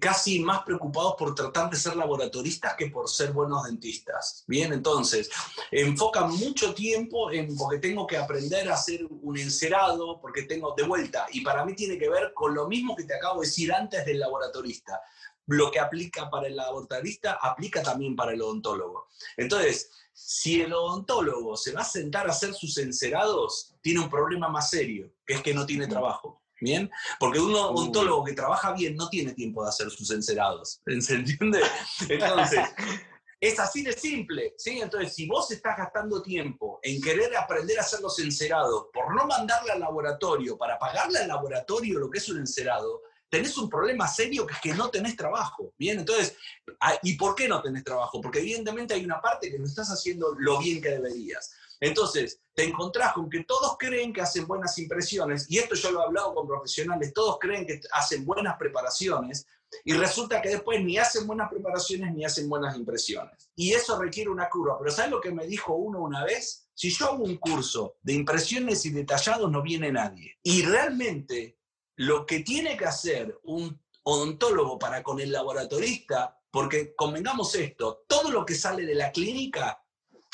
casi 0.00 0.40
más 0.40 0.62
preocupados 0.62 1.14
por 1.18 1.34
tratar 1.34 1.70
de 1.70 1.76
ser 1.76 1.96
laboratoristas 1.96 2.74
que 2.74 2.86
por 2.86 3.08
ser 3.08 3.32
buenos 3.32 3.64
dentistas. 3.64 4.44
Bien, 4.46 4.72
entonces, 4.72 5.30
enfocan 5.70 6.30
mucho 6.36 6.74
tiempo 6.74 7.30
en 7.30 7.54
porque 7.56 7.78
tengo 7.78 8.06
que 8.06 8.16
aprender 8.16 8.68
a 8.70 8.74
hacer 8.74 9.06
un 9.10 9.38
encerado, 9.38 10.20
porque 10.20 10.42
tengo 10.42 10.74
de 10.76 10.84
vuelta, 10.84 11.26
y 11.32 11.42
para 11.42 11.64
mí 11.64 11.74
tiene 11.74 11.98
que 11.98 12.08
ver 12.08 12.32
con 12.34 12.54
lo 12.54 12.66
mismo 12.68 12.96
que 12.96 13.04
te 13.04 13.14
acabo 13.14 13.40
de 13.40 13.46
decir 13.46 13.72
antes 13.72 14.04
del 14.04 14.20
laboratorista. 14.20 15.00
Lo 15.46 15.70
que 15.70 15.78
aplica 15.78 16.30
para 16.30 16.46
el 16.46 16.56
laboratorista 16.56 17.38
aplica 17.40 17.82
también 17.82 18.16
para 18.16 18.32
el 18.32 18.40
odontólogo. 18.40 19.08
Entonces, 19.36 19.90
si 20.14 20.62
el 20.62 20.72
odontólogo 20.72 21.56
se 21.56 21.72
va 21.72 21.82
a 21.82 21.84
sentar 21.84 22.26
a 22.26 22.30
hacer 22.30 22.54
sus 22.54 22.78
encerados, 22.78 23.74
tiene 23.82 24.00
un 24.00 24.08
problema 24.08 24.48
más 24.48 24.70
serio, 24.70 25.12
que 25.26 25.34
es 25.34 25.42
que 25.42 25.52
no 25.52 25.66
tiene 25.66 25.86
trabajo. 25.86 26.43
¿Bien? 26.64 26.90
Porque 27.20 27.38
un 27.38 27.54
odontólogo 27.54 28.24
que 28.24 28.32
trabaja 28.32 28.72
bien 28.72 28.96
no 28.96 29.10
tiene 29.10 29.34
tiempo 29.34 29.62
de 29.62 29.68
hacer 29.68 29.90
sus 29.90 30.10
encerados. 30.10 30.80
¿Se 31.00 31.14
entiende? 31.14 31.60
Entonces, 32.08 32.60
es 33.38 33.60
así 33.60 33.82
de 33.82 33.92
simple. 33.92 34.54
¿sí? 34.56 34.80
Entonces, 34.80 35.14
si 35.14 35.26
vos 35.26 35.50
estás 35.50 35.76
gastando 35.76 36.22
tiempo 36.22 36.80
en 36.82 37.02
querer 37.02 37.36
aprender 37.36 37.78
a 37.78 37.82
hacer 37.82 38.00
los 38.00 38.18
encerados 38.18 38.86
por 38.94 39.14
no 39.14 39.26
mandarle 39.26 39.72
al 39.72 39.80
laboratorio, 39.80 40.56
para 40.56 40.78
pagarle 40.78 41.18
al 41.18 41.28
laboratorio 41.28 41.98
lo 41.98 42.08
que 42.10 42.16
es 42.16 42.28
un 42.30 42.38
encerado, 42.38 43.02
tenés 43.28 43.58
un 43.58 43.68
problema 43.68 44.08
serio 44.08 44.46
que 44.46 44.54
es 44.54 44.60
que 44.60 44.72
no 44.72 44.88
tenés 44.88 45.16
trabajo. 45.16 45.74
Bien, 45.76 45.98
entonces, 45.98 46.34
ah, 46.80 46.98
¿y 47.02 47.14
por 47.18 47.34
qué 47.34 47.46
no 47.46 47.60
tenés 47.60 47.84
trabajo? 47.84 48.22
Porque 48.22 48.38
evidentemente 48.38 48.94
hay 48.94 49.04
una 49.04 49.20
parte 49.20 49.50
que 49.50 49.58
no 49.58 49.66
estás 49.66 49.90
haciendo 49.90 50.34
lo 50.38 50.58
bien 50.60 50.80
que 50.80 50.88
deberías. 50.88 51.52
Entonces, 51.80 52.40
te 52.54 52.64
encontrás 52.64 53.12
con 53.12 53.28
que 53.28 53.44
todos 53.44 53.76
creen 53.78 54.12
que 54.12 54.20
hacen 54.20 54.46
buenas 54.46 54.78
impresiones, 54.78 55.46
y 55.50 55.58
esto 55.58 55.74
yo 55.74 55.90
lo 55.90 56.00
he 56.00 56.04
hablado 56.04 56.34
con 56.34 56.46
profesionales, 56.46 57.12
todos 57.12 57.38
creen 57.38 57.66
que 57.66 57.80
hacen 57.92 58.24
buenas 58.24 58.56
preparaciones, 58.58 59.46
y 59.84 59.92
resulta 59.94 60.40
que 60.40 60.50
después 60.50 60.82
ni 60.82 60.98
hacen 60.98 61.26
buenas 61.26 61.50
preparaciones 61.50 62.14
ni 62.14 62.24
hacen 62.24 62.48
buenas 62.48 62.76
impresiones. 62.76 63.50
Y 63.56 63.72
eso 63.72 63.98
requiere 64.00 64.30
una 64.30 64.48
curva. 64.48 64.78
Pero 64.78 64.90
¿sabes 64.90 65.10
lo 65.10 65.20
que 65.20 65.32
me 65.32 65.46
dijo 65.46 65.74
uno 65.74 66.00
una 66.00 66.24
vez? 66.24 66.68
Si 66.74 66.90
yo 66.90 67.06
hago 67.06 67.24
un 67.24 67.36
curso 67.36 67.96
de 68.02 68.12
impresiones 68.12 68.84
y 68.86 68.90
detallados, 68.90 69.50
no 69.50 69.62
viene 69.62 69.90
nadie. 69.90 70.38
Y 70.42 70.62
realmente 70.62 71.58
lo 71.96 72.26
que 72.26 72.40
tiene 72.40 72.76
que 72.76 72.84
hacer 72.84 73.38
un 73.44 73.80
odontólogo 74.04 74.78
para 74.78 75.02
con 75.02 75.20
el 75.20 75.32
laboratorista, 75.32 76.38
porque 76.50 76.94
convengamos 76.94 77.54
esto, 77.54 78.04
todo 78.06 78.30
lo 78.30 78.44
que 78.44 78.54
sale 78.54 78.86
de 78.86 78.94
la 78.94 79.10
clínica 79.10 79.83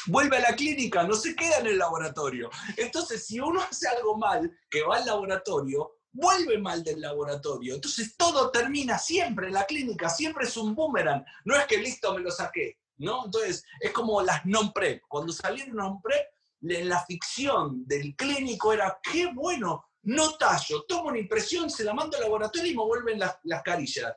vuelve 0.07 0.37
a 0.38 0.50
la 0.50 0.57
clínica, 0.57 1.02
no 1.02 1.14
se 1.14 1.35
queda 1.35 1.59
en 1.59 1.66
el 1.69 1.78
laboratorio. 1.78 2.50
Entonces, 2.76 3.26
si 3.26 3.40
uno 3.40 3.61
hace 3.62 3.88
algo 3.88 4.16
mal, 4.16 4.50
que 4.71 4.83
va 4.83 4.97
al 4.97 5.07
laboratorio, 5.07 5.99
vuelve 6.12 6.59
mal 6.59 6.83
del 6.83 7.00
laboratorio. 7.00 7.75
Entonces, 7.75 8.16
todo 8.16 8.50
termina 8.50 8.99
siempre 8.99 9.49
en 9.49 9.54
la 9.54 9.64
clínica, 9.64 10.09
siempre 10.09 10.45
es 10.45 10.57
un 10.57 10.75
boomerang. 10.75 11.25
No 11.45 11.57
es 11.57 11.66
que 11.66 11.78
listo, 11.78 12.14
me 12.14 12.21
lo 12.21 12.30
saqué. 12.30 12.78
¿no? 13.00 13.25
Entonces, 13.25 13.64
es 13.80 13.92
como 13.92 14.23
las 14.23 14.45
non-prep. 14.45 15.02
Cuando 15.09 15.33
salieron 15.33 15.76
non-prep, 15.76 16.26
la 16.61 17.04
ficción 17.07 17.87
del 17.87 18.14
clínico 18.14 18.73
era, 18.73 18.99
qué 19.02 19.26
bueno, 19.33 19.87
no 20.02 20.37
tallo, 20.37 20.85
tomo 20.87 21.09
una 21.09 21.19
impresión, 21.19 21.71
se 21.71 21.85
la 21.85 21.95
mando 21.95 22.16
al 22.16 22.25
laboratorio 22.25 22.71
y 22.71 22.76
me 22.76 22.85
vuelven 22.85 23.19
las, 23.19 23.38
las 23.45 23.62
carillas. 23.62 24.14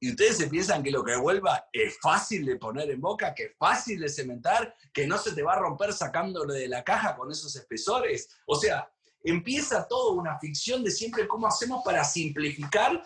Y 0.00 0.10
ustedes 0.10 0.36
se 0.36 0.46
piensan 0.46 0.82
que 0.82 0.92
lo 0.92 1.02
que 1.02 1.16
vuelva 1.16 1.68
es 1.72 1.98
fácil 2.00 2.46
de 2.46 2.56
poner 2.56 2.90
en 2.90 3.00
boca, 3.00 3.34
que 3.34 3.44
es 3.44 3.56
fácil 3.58 4.00
de 4.00 4.08
cementar, 4.08 4.74
que 4.92 5.06
no 5.06 5.18
se 5.18 5.32
te 5.32 5.42
va 5.42 5.54
a 5.54 5.58
romper 5.58 5.92
sacándolo 5.92 6.54
de 6.54 6.68
la 6.68 6.84
caja 6.84 7.16
con 7.16 7.30
esos 7.32 7.54
espesores. 7.56 8.28
O 8.46 8.54
sea, 8.54 8.88
empieza 9.24 9.88
todo 9.88 10.12
una 10.12 10.38
ficción 10.38 10.84
de 10.84 10.92
siempre 10.92 11.26
cómo 11.26 11.48
hacemos 11.48 11.82
para 11.84 12.04
simplificar 12.04 13.02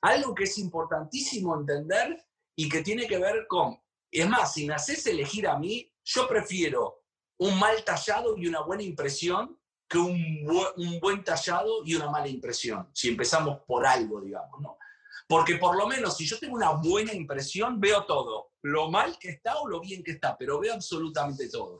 algo 0.00 0.34
que 0.34 0.44
es 0.44 0.56
importantísimo 0.56 1.54
entender 1.54 2.24
y 2.56 2.68
que 2.70 2.82
tiene 2.82 3.06
que 3.06 3.18
ver 3.18 3.46
con, 3.46 3.78
es 4.10 4.28
más, 4.28 4.54
si 4.54 4.66
me 4.66 4.74
haces 4.74 5.06
elegir 5.06 5.46
a 5.46 5.58
mí, 5.58 5.92
yo 6.04 6.26
prefiero 6.26 7.04
un 7.38 7.58
mal 7.58 7.84
tallado 7.84 8.36
y 8.38 8.46
una 8.46 8.62
buena 8.62 8.82
impresión 8.82 9.58
que 9.86 9.98
un 9.98 10.98
buen 11.00 11.22
tallado 11.24 11.84
y 11.84 11.96
una 11.96 12.08
mala 12.08 12.28
impresión, 12.28 12.88
si 12.94 13.08
empezamos 13.08 13.60
por 13.66 13.84
algo, 13.84 14.20
digamos, 14.20 14.60
¿no? 14.60 14.78
Porque 15.30 15.58
por 15.58 15.76
lo 15.76 15.86
menos 15.86 16.16
si 16.16 16.26
yo 16.26 16.40
tengo 16.40 16.56
una 16.56 16.72
buena 16.72 17.14
impresión, 17.14 17.78
veo 17.78 18.04
todo, 18.04 18.50
lo 18.62 18.90
mal 18.90 19.16
que 19.16 19.28
está 19.28 19.60
o 19.60 19.68
lo 19.68 19.80
bien 19.80 20.02
que 20.02 20.10
está, 20.10 20.36
pero 20.36 20.58
veo 20.58 20.74
absolutamente 20.74 21.48
todo. 21.48 21.78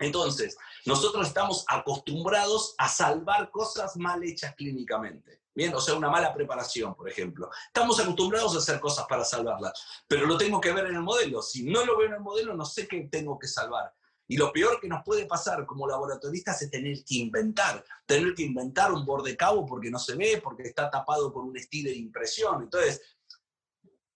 Entonces, 0.00 0.56
nosotros 0.84 1.28
estamos 1.28 1.64
acostumbrados 1.68 2.74
a 2.78 2.88
salvar 2.88 3.52
cosas 3.52 3.96
mal 3.96 4.24
hechas 4.24 4.56
clínicamente. 4.56 5.42
Bien, 5.54 5.72
o 5.72 5.80
sea, 5.80 5.94
una 5.94 6.10
mala 6.10 6.34
preparación, 6.34 6.96
por 6.96 7.08
ejemplo. 7.08 7.48
Estamos 7.68 8.00
acostumbrados 8.00 8.56
a 8.56 8.58
hacer 8.58 8.80
cosas 8.80 9.06
para 9.08 9.24
salvarlas, 9.24 9.80
pero 10.08 10.26
lo 10.26 10.36
tengo 10.36 10.60
que 10.60 10.72
ver 10.72 10.86
en 10.86 10.96
el 10.96 11.02
modelo. 11.02 11.42
Si 11.42 11.62
no 11.62 11.84
lo 11.84 11.96
veo 11.96 12.08
en 12.08 12.14
el 12.14 12.20
modelo, 12.22 12.56
no 12.56 12.64
sé 12.64 12.88
qué 12.88 13.06
tengo 13.08 13.38
que 13.38 13.46
salvar. 13.46 13.94
Y 14.26 14.36
lo 14.36 14.52
peor 14.52 14.80
que 14.80 14.88
nos 14.88 15.02
puede 15.04 15.26
pasar 15.26 15.66
como 15.66 15.86
laboratoristas 15.86 16.62
es 16.62 16.70
tener 16.70 16.96
que 17.04 17.16
inventar, 17.16 17.84
tener 18.06 18.34
que 18.34 18.44
inventar 18.44 18.92
un 18.92 19.04
borde 19.04 19.36
cabo 19.36 19.66
porque 19.66 19.90
no 19.90 19.98
se 19.98 20.16
ve, 20.16 20.40
porque 20.42 20.62
está 20.62 20.90
tapado 20.90 21.32
por 21.32 21.44
un 21.44 21.56
estilo 21.56 21.90
de 21.90 21.96
impresión. 21.96 22.62
Entonces, 22.62 23.02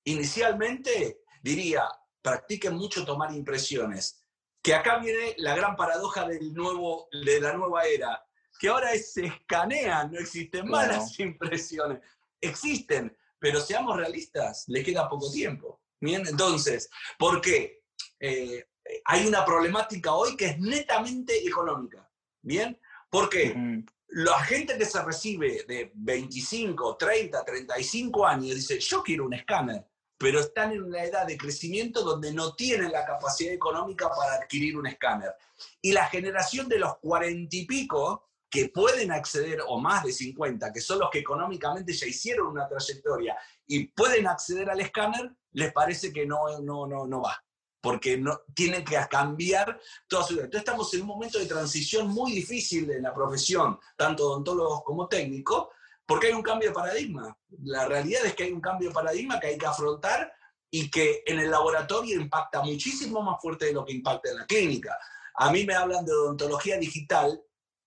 inicialmente 0.05 1.23
diría, 1.43 1.85
practiquen 2.23 2.75
mucho 2.75 3.05
tomar 3.05 3.33
impresiones, 3.35 4.25
que 4.63 4.75
acá 4.75 4.99
viene 4.99 5.35
la 5.39 5.55
gran 5.55 5.77
paradoja 5.77 6.27
del 6.27 6.53
nuevo, 6.53 7.09
de 7.25 7.41
la 7.41 7.53
nueva 7.53 7.85
era, 7.85 8.25
que 8.59 8.69
ahora 8.69 8.91
se 8.99 9.27
escanean, 9.27 10.11
no 10.11 10.19
existen 10.19 10.69
malas 10.69 11.19
impresiones. 11.21 12.01
Existen, 12.41 13.17
pero 13.39 13.61
seamos 13.61 13.97
realistas, 13.97 14.65
le 14.69 14.83
queda 14.83 15.09
poco 15.09 15.31
tiempo. 15.31 15.83
Bien, 16.01 16.27
entonces, 16.27 16.89
¿por 17.19 17.41
qué? 17.41 17.83
Eh, 18.21 18.65
hay 19.05 19.27
una 19.27 19.45
problemática 19.45 20.15
hoy 20.15 20.37
que 20.37 20.47
es 20.47 20.59
netamente 20.59 21.47
económica. 21.47 22.09
¿Bien? 22.43 22.79
¿Por 23.11 23.29
qué? 23.29 23.85
La 24.09 24.39
gente 24.41 24.79
que 24.79 24.85
se 24.85 25.03
recibe 25.03 25.65
de 25.67 25.93
25, 25.95 26.97
30, 26.97 27.45
35 27.45 28.27
años 28.27 28.55
dice, 28.55 28.79
yo 28.79 29.03
quiero 29.03 29.27
un 29.27 29.35
escáner 29.35 29.85
pero 30.19 30.41
están 30.41 30.73
en 30.73 30.83
una 30.83 31.05
edad 31.05 31.27
de 31.27 31.39
crecimiento 31.39 32.03
donde 32.03 32.33
no 32.33 32.55
tienen 32.55 32.91
la 32.91 33.05
capacidad 33.07 33.55
económica 33.55 34.11
para 34.11 34.35
adquirir 34.35 34.77
un 34.77 34.89
escáner. 34.89 35.33
Y 35.81 35.93
la 35.93 36.07
generación 36.07 36.69
de 36.69 36.81
los 36.81 36.99
cuarenta 36.99 37.57
y 37.57 37.65
pico, 37.65 38.25
que 38.51 38.71
pueden 38.71 39.13
acceder, 39.13 39.61
o 39.67 39.79
más 39.79 40.03
de 40.03 40.13
50, 40.13 40.73
que 40.73 40.81
son 40.81 40.99
los 40.99 41.11
que 41.11 41.21
económicamente 41.21 41.93
ya 41.93 42.07
hicieron 42.07 42.49
una 42.49 42.67
trayectoria 42.67 43.37
y 43.67 43.89
pueden 43.89 44.27
acceder 44.27 44.71
al 44.71 44.81
escáner, 44.81 45.31
les 45.53 45.73
parece 45.73 46.13
que 46.13 46.27
no, 46.27 46.59
no, 46.63 46.87
no, 46.87 47.07
no 47.07 47.23
va 47.23 47.45
porque 47.81 48.19
no, 48.19 48.41
tienen 48.55 48.85
que 48.85 48.99
cambiar 49.11 49.81
toda 50.07 50.25
su 50.25 50.35
vida. 50.35 50.45
Entonces 50.45 50.67
estamos 50.67 50.93
en 50.95 51.03
un 51.03 51.07
momento 51.07 51.39
de 51.39 51.47
transición 51.47 52.09
muy 52.09 52.33
difícil 52.33 52.91
en 52.91 53.03
la 53.03 53.15
profesión, 53.15 53.79
tanto 53.97 54.31
odontólogos 54.31 54.83
como 54.85 55.09
técnicos, 55.09 55.69
porque 56.05 56.29
hay 56.29 56.33
un 56.33 56.43
cambio 56.43 56.71
de 56.71 56.75
paradigma. 56.75 57.37
La 57.63 57.87
realidad 57.87 58.25
es 58.25 58.35
que 58.35 58.45
hay 58.45 58.53
un 58.53 58.61
cambio 58.61 58.89
de 58.89 58.95
paradigma 58.95 59.39
que 59.39 59.49
hay 59.49 59.59
que 59.59 59.67
afrontar 59.67 60.33
y 60.71 60.91
que 60.91 61.23
en 61.27 61.39
el 61.39 61.51
laboratorio 61.51 62.21
impacta 62.21 62.63
muchísimo 62.63 63.23
más 63.23 63.41
fuerte 63.41 63.67
de 63.67 63.73
lo 63.73 63.85
que 63.85 63.93
impacta 63.93 64.31
en 64.31 64.39
la 64.39 64.47
clínica. 64.47 64.99
A 65.35 65.51
mí 65.51 65.65
me 65.65 65.75
hablan 65.75 66.05
de 66.05 66.13
odontología 66.13 66.79
digital 66.79 67.41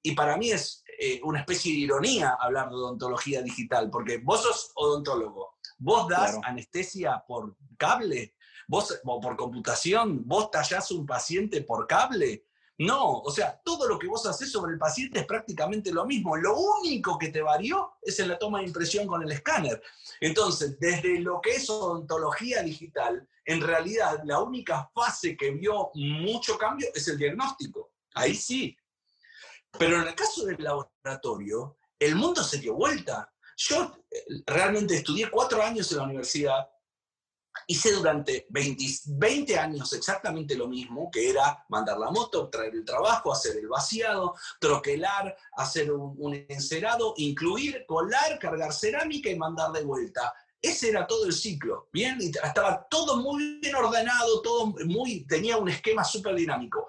y 0.04 0.14
para 0.14 0.38
mí 0.38 0.52
es 0.52 0.84
eh, 1.00 1.20
una 1.24 1.40
especie 1.40 1.74
de 1.74 1.80
ironía 1.80 2.38
hablar 2.40 2.70
de 2.70 2.76
odontología 2.76 3.42
digital, 3.42 3.90
porque 3.90 4.20
vos 4.20 4.42
sos 4.42 4.72
odontólogo, 4.76 5.58
vos 5.78 6.08
das 6.08 6.38
anestesia 6.44 7.24
por 7.28 7.56
cable, 7.78 8.36
vos 8.68 9.00
por 9.04 9.36
computación, 9.36 10.22
vos 10.26 10.52
tallás 10.52 10.92
un 10.92 11.06
paciente 11.06 11.62
por 11.62 11.88
cable, 11.88 12.46
no, 12.82 13.20
o 13.20 13.30
sea, 13.30 13.62
todo 13.64 13.88
lo 13.88 14.00
que 14.00 14.08
vos 14.08 14.26
haces 14.26 14.52
sobre 14.52 14.74
el 14.74 14.80
paciente 14.80 15.20
es 15.20 15.28
prácticamente 15.28 15.92
lo 15.92 16.04
mismo. 16.04 16.36
Lo 16.36 16.58
único 16.58 17.16
que 17.16 17.28
te 17.30 17.40
varió 17.40 17.92
es 18.02 18.20
en 18.20 18.28
la 18.28 18.40
toma 18.40 18.58
de 18.58 18.66
impresión 18.66 19.06
con 19.06 19.22
el 19.22 19.32
escáner. 19.32 19.84
Entonces, 20.20 20.80
desde 20.80 21.20
lo 21.20 21.40
que 21.42 21.52
es 21.52 21.70
odontología 21.70 22.64
digital, 22.64 23.30
en 23.46 23.62
realidad 23.62 24.22
la 24.26 24.40
única 24.42 24.90
fase 24.96 25.38
que 25.38 25.52
vio 25.52 25.92
mucho 25.94 26.58
cambio 26.58 26.88
es 26.96 27.08
el 27.08 27.20
diagnóstico. 27.20 27.92
Ahí 28.16 28.34
sí. 28.34 28.76
Pero 29.78 30.02
en 30.02 30.08
el 30.08 30.16
caso 30.16 30.46
del 30.46 30.58
laboratorio, 30.64 31.78
el 32.00 32.16
mundo 32.16 32.44
se 32.44 32.58
dio 32.58 32.74
vuelta. 32.74 33.32
Yo 33.58 33.96
eh, 34.10 34.44
realmente 34.48 34.96
estudié 34.96 35.30
cuatro 35.30 35.62
años 35.62 35.92
en 35.92 36.00
la 36.00 36.04
universidad, 36.06 36.68
hice 37.68 37.92
durante 37.94 38.48
20, 38.50 39.60
años 39.60 39.94
exactamente 39.94 40.56
lo 40.56 40.68
mismo, 40.68 41.10
que 41.12 41.30
era 41.30 41.66
mandar 41.70 41.98
la 41.98 42.12
moto, 42.12 42.50
traer 42.50 42.74
el 42.76 42.86
trabajo, 42.86 43.32
hacer 43.32 43.58
el 43.58 43.68
vaciado, 43.68 44.36
troquelar, 44.60 45.36
hacer 45.54 45.92
un, 45.92 46.46
encerado, 46.50 47.14
incluir, 47.18 47.86
colar, 47.88 48.40
cargar 48.40 48.74
cerámica 48.74 49.30
y 49.30 49.38
mandar 49.38 49.72
de 49.72 49.84
vuelta. 49.84 50.34
Ese 50.62 50.90
era 50.90 51.08
todo 51.08 51.26
el 51.26 51.34
ciclo, 51.34 51.90
¿bien? 51.92 52.20
estaba 52.22 52.88
todo 52.90 53.18
muy 53.18 53.60
bien 53.60 53.76
ordenado, 53.76 54.42
todo 54.42 54.68
muy, 54.86 55.26
tenía 55.26 55.58
un 55.58 55.70
esquema 55.70 56.04
súper 56.04 56.36
dinámico. 56.36 56.88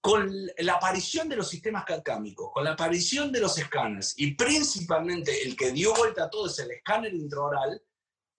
Con 0.00 0.30
la 0.58 0.74
aparición 0.74 1.28
de 1.28 1.36
los 1.36 1.48
sistemas 1.48 1.84
calcámicos, 1.84 2.50
con 2.52 2.64
la 2.64 2.72
aparición 2.72 3.30
de 3.30 3.40
los 3.40 3.58
escáneres 3.58 4.14
y 4.16 4.34
principalmente 4.34 5.42
el 5.42 5.56
que 5.56 5.72
dio 5.72 5.92
vuelta 5.94 6.24
a 6.24 6.30
todo 6.30 6.46
es 6.46 6.58
el 6.60 6.70
escáner 6.70 7.14
intraoral, 7.14 7.82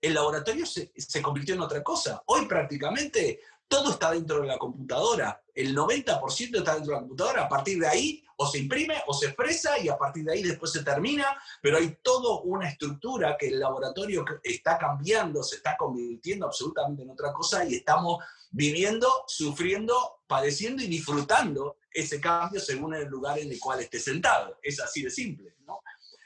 el 0.01 0.13
laboratorio 0.13 0.65
se, 0.65 0.91
convirtió 1.21 1.55
en 1.55 1.61
otra 1.61 1.83
cosa. 1.83 2.21
Hoy 2.25 2.45
prácticamente 2.45 3.41
todo 3.67 3.91
está 3.91 4.11
dentro 4.11 4.41
de 4.41 4.47
la 4.47 4.57
computadora. 4.57 5.43
El 5.53 5.75
90% 5.75 6.57
está 6.57 6.75
dentro 6.75 6.93
de 6.93 6.95
la 6.95 6.99
computadora. 6.99 7.43
A 7.43 7.49
partir 7.49 7.79
de 7.79 7.87
ahí 7.87 8.23
o 8.37 8.47
se 8.47 8.59
imprime 8.59 8.95
o 9.07 9.13
se 9.13 9.27
expresa 9.27 9.77
y 9.77 9.89
a 9.89 9.97
partir 9.97 10.23
de 10.23 10.33
ahí 10.33 10.43
después 10.43 10.71
se 10.71 10.83
termina, 10.83 11.37
pero 11.61 11.77
hay 11.77 11.97
toda 12.01 12.41
una 12.43 12.69
estructura 12.69 13.35
que 13.37 13.49
el 13.49 13.59
laboratorio 13.59 14.23
está 14.41 14.77
cambiando, 14.77 15.43
se 15.43 15.57
está 15.57 15.75
convirtiendo 15.77 16.45
absolutamente 16.45 17.03
en 17.03 17.09
otra 17.09 17.33
cosa 17.33 17.65
y 17.65 17.75
estamos 17.75 18.23
viviendo, 18.49 19.07
sufriendo, 19.27 20.21
padeciendo 20.25 20.81
y 20.81 20.87
disfrutando 20.87 21.77
ese 21.91 22.21
cambio 22.21 22.61
según 22.61 22.95
el 22.95 23.07
lugar 23.07 23.39
en 23.39 23.51
el 23.51 23.59
cual 23.59 23.81
esté 23.81 23.99
sentado. 23.99 24.57
Es 24.63 24.79
así 24.79 25.03
de 25.03 25.09
simple, 25.09 25.57
¿no? 25.67 25.81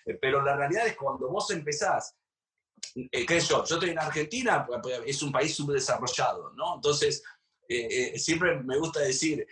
Eh, 0.06 0.18
pero 0.22 0.42
la 0.44 0.56
realidad 0.56 0.86
es 0.86 0.96
cuando 0.96 1.30
vos 1.30 1.50
empezás 1.50 2.16
eh, 2.96 3.26
¿qué 3.26 3.40
yo? 3.40 3.64
Yo 3.64 3.76
estoy 3.76 3.90
en 3.90 4.00
Argentina, 4.00 4.68
es 5.06 5.22
un 5.24 5.32
país 5.32 5.56
subdesarrollado, 5.56 6.52
¿no? 6.54 6.76
Entonces, 6.76 7.24
eh, 7.68 8.14
eh, 8.16 8.20
siempre 8.20 8.62
me 8.62 8.78
gusta 8.78 9.00
decir, 9.00 9.46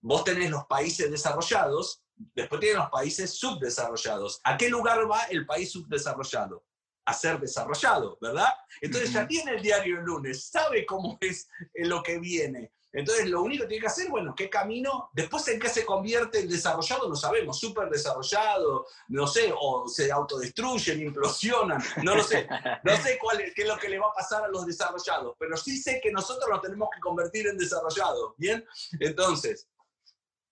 vos 0.00 0.24
tenés 0.24 0.50
los 0.50 0.64
países 0.66 1.10
desarrollados, 1.10 2.02
después 2.34 2.60
tienes 2.60 2.78
los 2.78 2.90
países 2.90 3.38
subdesarrollados. 3.38 4.40
¿A 4.44 4.56
qué 4.56 4.68
lugar 4.68 5.10
va 5.10 5.24
el 5.24 5.46
país 5.46 5.70
subdesarrollado? 5.72 6.64
A 7.04 7.14
ser 7.14 7.40
desarrollado, 7.40 8.18
¿verdad? 8.20 8.52
Entonces 8.80 9.12
ya 9.12 9.26
tiene 9.26 9.52
el 9.52 9.62
diario 9.62 9.98
el 9.98 10.04
lunes, 10.04 10.48
sabe 10.48 10.84
cómo 10.84 11.18
es 11.20 11.48
lo 11.74 12.02
que 12.02 12.18
viene. 12.18 12.72
Entonces, 12.92 13.28
lo 13.28 13.42
único 13.42 13.62
que 13.62 13.68
tiene 13.68 13.82
que 13.82 13.88
hacer, 13.88 14.08
bueno, 14.08 14.34
qué 14.34 14.48
camino, 14.48 15.10
después 15.12 15.46
en 15.48 15.60
qué 15.60 15.68
se 15.68 15.84
convierte 15.84 16.40
el 16.40 16.48
desarrollado, 16.48 17.08
no 17.08 17.16
sabemos, 17.16 17.58
súper 17.58 17.90
desarrollado, 17.90 18.86
no 19.08 19.26
sé, 19.26 19.52
o 19.58 19.86
se 19.86 20.10
autodestruyen, 20.10 21.02
implosionan, 21.02 21.82
no 22.02 22.14
lo 22.14 22.22
sé, 22.22 22.48
no 22.84 22.96
sé 22.96 23.18
cuál 23.20 23.42
es, 23.42 23.54
qué 23.54 23.62
es 23.62 23.68
lo 23.68 23.78
que 23.78 23.90
le 23.90 23.98
va 23.98 24.06
a 24.06 24.14
pasar 24.14 24.44
a 24.44 24.48
los 24.48 24.64
desarrollados, 24.64 25.36
pero 25.38 25.56
sí 25.56 25.76
sé 25.76 26.00
que 26.02 26.10
nosotros 26.10 26.48
nos 26.48 26.62
tenemos 26.62 26.88
que 26.94 27.00
convertir 27.00 27.46
en 27.46 27.58
desarrollados, 27.58 28.32
¿bien? 28.38 28.64
Entonces, 28.98 29.68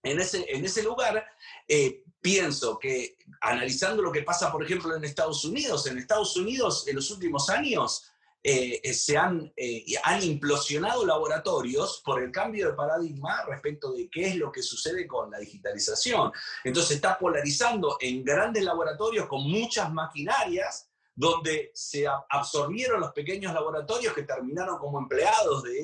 en 0.03 0.21
ese, 0.21 0.45
en 0.49 0.65
ese 0.65 0.83
lugar, 0.83 1.27
eh, 1.67 2.05
pienso 2.21 2.79
que 2.79 3.17
analizando 3.41 4.03
lo 4.03 4.13
que 4.13 4.23
pasa, 4.23 4.53
por 4.53 4.63
ejemplo, 4.63 4.95
en 4.95 5.05
Estados 5.05 5.45
Unidos, 5.45 5.87
en 5.87 5.99
Estados 5.99 6.37
Unidos 6.37 6.87
en 6.87 6.97
los 6.97 7.11
últimos 7.11 7.49
años, 7.49 8.11
eh, 8.49 8.81
eh, 8.81 8.95
se 8.95 9.17
han, 9.17 9.53
eh, 9.57 9.85
han 10.05 10.23
implosionado 10.23 11.05
laboratorios 11.05 12.01
por 12.05 12.23
el 12.23 12.31
cambio 12.31 12.69
de 12.69 12.75
paradigma 12.75 13.43
respecto 13.45 13.93
de 13.93 14.09
qué 14.09 14.29
es 14.29 14.37
lo 14.37 14.53
que 14.53 14.63
sucede 14.63 15.05
con 15.05 15.33
la 15.33 15.39
digitalización. 15.39 16.31
Entonces 16.63 16.95
está 16.95 17.19
polarizando 17.19 17.97
en 18.01 18.23
grandes 18.25 18.63
laboratorios 18.63 19.27
con 19.27 19.43
muchas 19.51 19.93
maquinarias, 19.93 20.89
donde 21.13 21.73
se 21.75 22.07
absorbieron 22.07 23.01
los 23.01 23.11
pequeños 23.11 23.53
laboratorios 23.53 24.15
que 24.15 24.23
terminaron 24.23 24.79
como 24.79 25.01
empleados 25.01 25.65
de, 25.65 25.83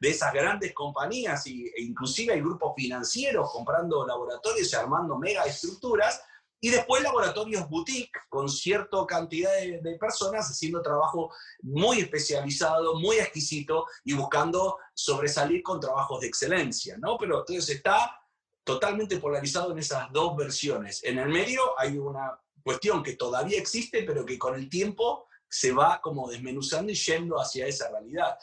de 0.00 0.08
esas 0.08 0.32
grandes 0.32 0.72
compañías 0.72 1.44
e 1.48 1.70
inclusive 1.82 2.32
hay 2.32 2.40
grupos 2.40 2.72
financieros 2.76 3.52
comprando 3.52 4.06
laboratorios 4.06 4.72
y 4.72 4.76
armando 4.76 5.18
mega 5.18 5.44
estructuras, 5.44 6.22
y 6.60 6.68
después 6.68 7.02
laboratorios 7.02 7.68
boutique 7.68 8.18
con 8.28 8.48
cierta 8.48 8.98
cantidad 9.06 9.50
de, 9.60 9.96
personas 9.98 10.50
haciendo 10.50 10.82
trabajo 10.82 11.32
muy 11.62 12.00
especializado, 12.00 12.98
muy 12.98 13.16
exquisito 13.16 13.86
y 14.04 14.12
buscando 14.12 14.78
sobresalir 14.94 15.62
con 15.62 15.80
trabajos 15.80 16.20
de 16.20 16.26
excelencia, 16.26 16.96
¿no? 16.98 17.16
Pero 17.18 17.40
entonces 17.40 17.76
está 17.76 18.16
totalmente 18.62 19.18
polarizado 19.18 19.72
en 19.72 19.78
esas 19.78 20.12
dos 20.12 20.36
versiones. 20.36 21.02
En 21.02 21.18
el 21.18 21.28
medio 21.28 21.78
hay 21.78 21.96
una 21.96 22.38
cuestión 22.62 23.02
que 23.02 23.16
todavía 23.16 23.58
existe, 23.58 24.02
pero 24.02 24.24
que 24.26 24.38
con 24.38 24.54
el 24.54 24.68
tiempo 24.68 25.26
se 25.48 25.72
va 25.72 26.00
como 26.00 26.28
desmenuzando 26.30 26.92
y 26.92 26.94
yendo 26.94 27.40
hacia 27.40 27.66
esa 27.66 27.90
realidad. 27.90 28.36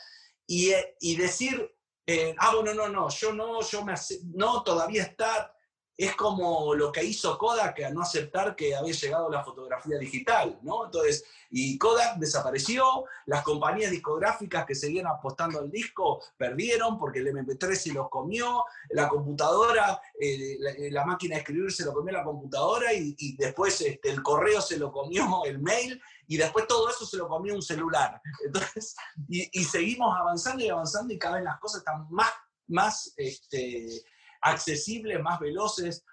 Y, 0.46 0.72
eh, 0.72 0.96
y 1.00 1.16
decir, 1.16 1.72
eh, 2.06 2.36
ah, 2.40 2.56
bueno, 2.56 2.74
no, 2.74 2.90
no, 2.90 3.10
yo 3.10 3.34
no, 3.34 3.62
yo 3.62 3.86
me 3.86 3.94
no, 4.34 4.64
todavía 4.64 5.04
está, 5.04 5.54
es 5.98 6.16
como 6.16 6.76
lo 6.76 6.92
que 6.92 7.04
hizo 7.04 7.38
Kodak 7.40 7.82
a 7.82 7.90
no 7.90 8.04
aceptar 8.04 8.56
que 8.56 8.76
había 8.76 8.94
llegado 8.94 9.32
la 9.32 9.44
fotografía 9.44 9.98
digital, 9.98 10.60
¿no? 10.62 10.86
Entonces, 10.86 11.26
y 11.50 11.76
Kodak 11.80 12.18
desapareció, 12.18 13.06
las 13.26 13.42
compañías 13.42 13.90
discográficas 13.90 14.66
que 14.68 14.76
seguían 14.76 15.08
apostando 15.08 15.60
al 15.60 15.72
disco 15.72 16.22
perdieron 16.38 17.00
porque 17.00 17.20
el 17.20 17.28
MP3 17.30 17.74
se 17.74 17.94
los 17.94 18.10
comió, 18.10 18.64
la 18.92 19.10
computadora, 19.10 20.00
eh, 20.20 20.58
eh, 20.78 20.92
la, 20.92 21.04
máquina 21.04 21.36
de 21.36 21.42
escribir 21.42 21.72
se 21.72 21.86
lo 21.86 21.94
comió 21.94 22.14
la 22.14 22.24
computadora 22.24 22.94
y, 22.94 23.36
después 23.36 23.82
este, 23.82 24.12
el 24.12 24.22
correo 24.22 24.62
se 24.62 24.78
lo 24.78 24.92
comió 24.92 25.26
el 25.46 25.58
mail 25.60 26.00
y 26.28 26.38
después 26.38 26.68
todo 26.68 26.90
eso 26.90 27.08
se 27.08 27.18
lo 27.18 27.28
comió 27.28 27.56
un 27.56 27.64
celular. 27.64 28.22
Entonces, 28.46 28.96
y, 29.28 29.64
seguimos 29.64 30.16
avanzando 30.16 30.64
y 30.64 30.70
avanzando 30.70 31.12
y 31.12 31.18
cada 31.18 31.36
vez 31.38 31.44
las 31.44 31.60
cosas 31.60 31.80
están 31.80 32.06
más, 32.12 32.32
más 32.68 33.14
este, 33.18 34.04
accesibles, 34.52 35.22
más 35.22 35.40
veloces. 35.40 36.04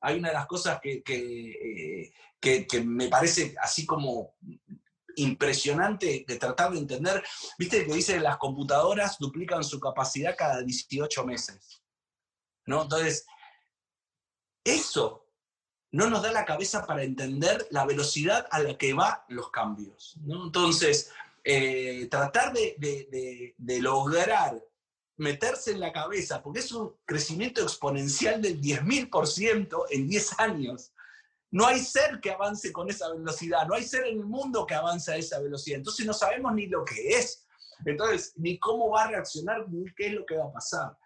Hay 0.00 0.18
una 0.18 0.28
de 0.28 0.34
las 0.34 0.46
cosas 0.46 0.80
que, 0.80 1.02
eh, 1.06 2.12
que, 2.40 2.66
que, 2.66 2.80
me 2.82 3.08
parece 3.08 3.54
así 3.62 3.86
como 3.86 4.34
impresionante 5.16 6.24
de 6.26 6.36
tratar 6.36 6.72
de 6.72 6.78
entender. 6.78 7.22
Viste 7.58 7.86
que 7.86 7.94
dice 7.94 8.20
las 8.20 8.38
computadoras 8.38 9.18
duplican 9.18 9.64
su 9.64 9.78
capacidad 9.78 10.36
cada 10.36 10.62
18 10.62 11.24
meses. 11.24 11.82
¿no? 12.66 12.82
Entonces, 12.82 13.26
eso 14.64 15.26
no 15.92 16.08
nos 16.08 16.22
da 16.22 16.32
la 16.32 16.44
cabeza 16.44 16.86
para 16.86 17.02
entender 17.02 17.66
la 17.70 17.84
velocidad 17.84 18.46
a 18.50 18.60
la 18.60 18.78
que 18.78 18.92
van 18.92 19.18
los 19.28 19.50
cambios. 19.50 20.16
¿no? 20.20 20.46
Entonces, 20.46 21.10
eh, 21.44 22.06
tratar 22.10 22.52
de, 22.52 23.54
lograr 23.80 24.62
meterse 25.20 25.72
en 25.72 25.80
la 25.80 25.92
cabeza, 25.92 26.42
porque 26.42 26.60
es 26.60 26.72
un 26.72 26.96
crecimiento 27.04 27.60
exponencial 27.60 28.40
del 28.40 28.58
10.000% 28.58 29.84
en 29.90 30.08
10 30.08 30.40
años. 30.40 30.94
No 31.50 31.66
hay 31.66 31.80
ser 31.80 32.20
que 32.20 32.30
avance 32.30 32.72
con 32.72 32.88
esa 32.88 33.12
velocidad, 33.12 33.66
no 33.66 33.74
hay 33.74 33.82
ser 33.82 34.06
en 34.06 34.20
el 34.20 34.24
mundo 34.24 34.64
que 34.64 34.74
avance 34.74 35.12
a 35.12 35.16
esa 35.16 35.38
velocidad. 35.38 35.78
Entonces 35.78 36.06
no 36.06 36.14
sabemos 36.14 36.54
ni 36.54 36.68
lo 36.68 36.86
que 36.86 37.10
es, 37.10 37.46
entonces 37.84 38.32
ni 38.36 38.58
cómo 38.58 38.88
va 38.88 39.04
a 39.04 39.08
reaccionar, 39.08 39.68
ni 39.68 39.84
qué 39.94 40.06
es 40.06 40.12
lo 40.14 40.24
que 40.24 40.38
va 40.38 40.46
a 40.46 40.52
pasar. 40.52 40.96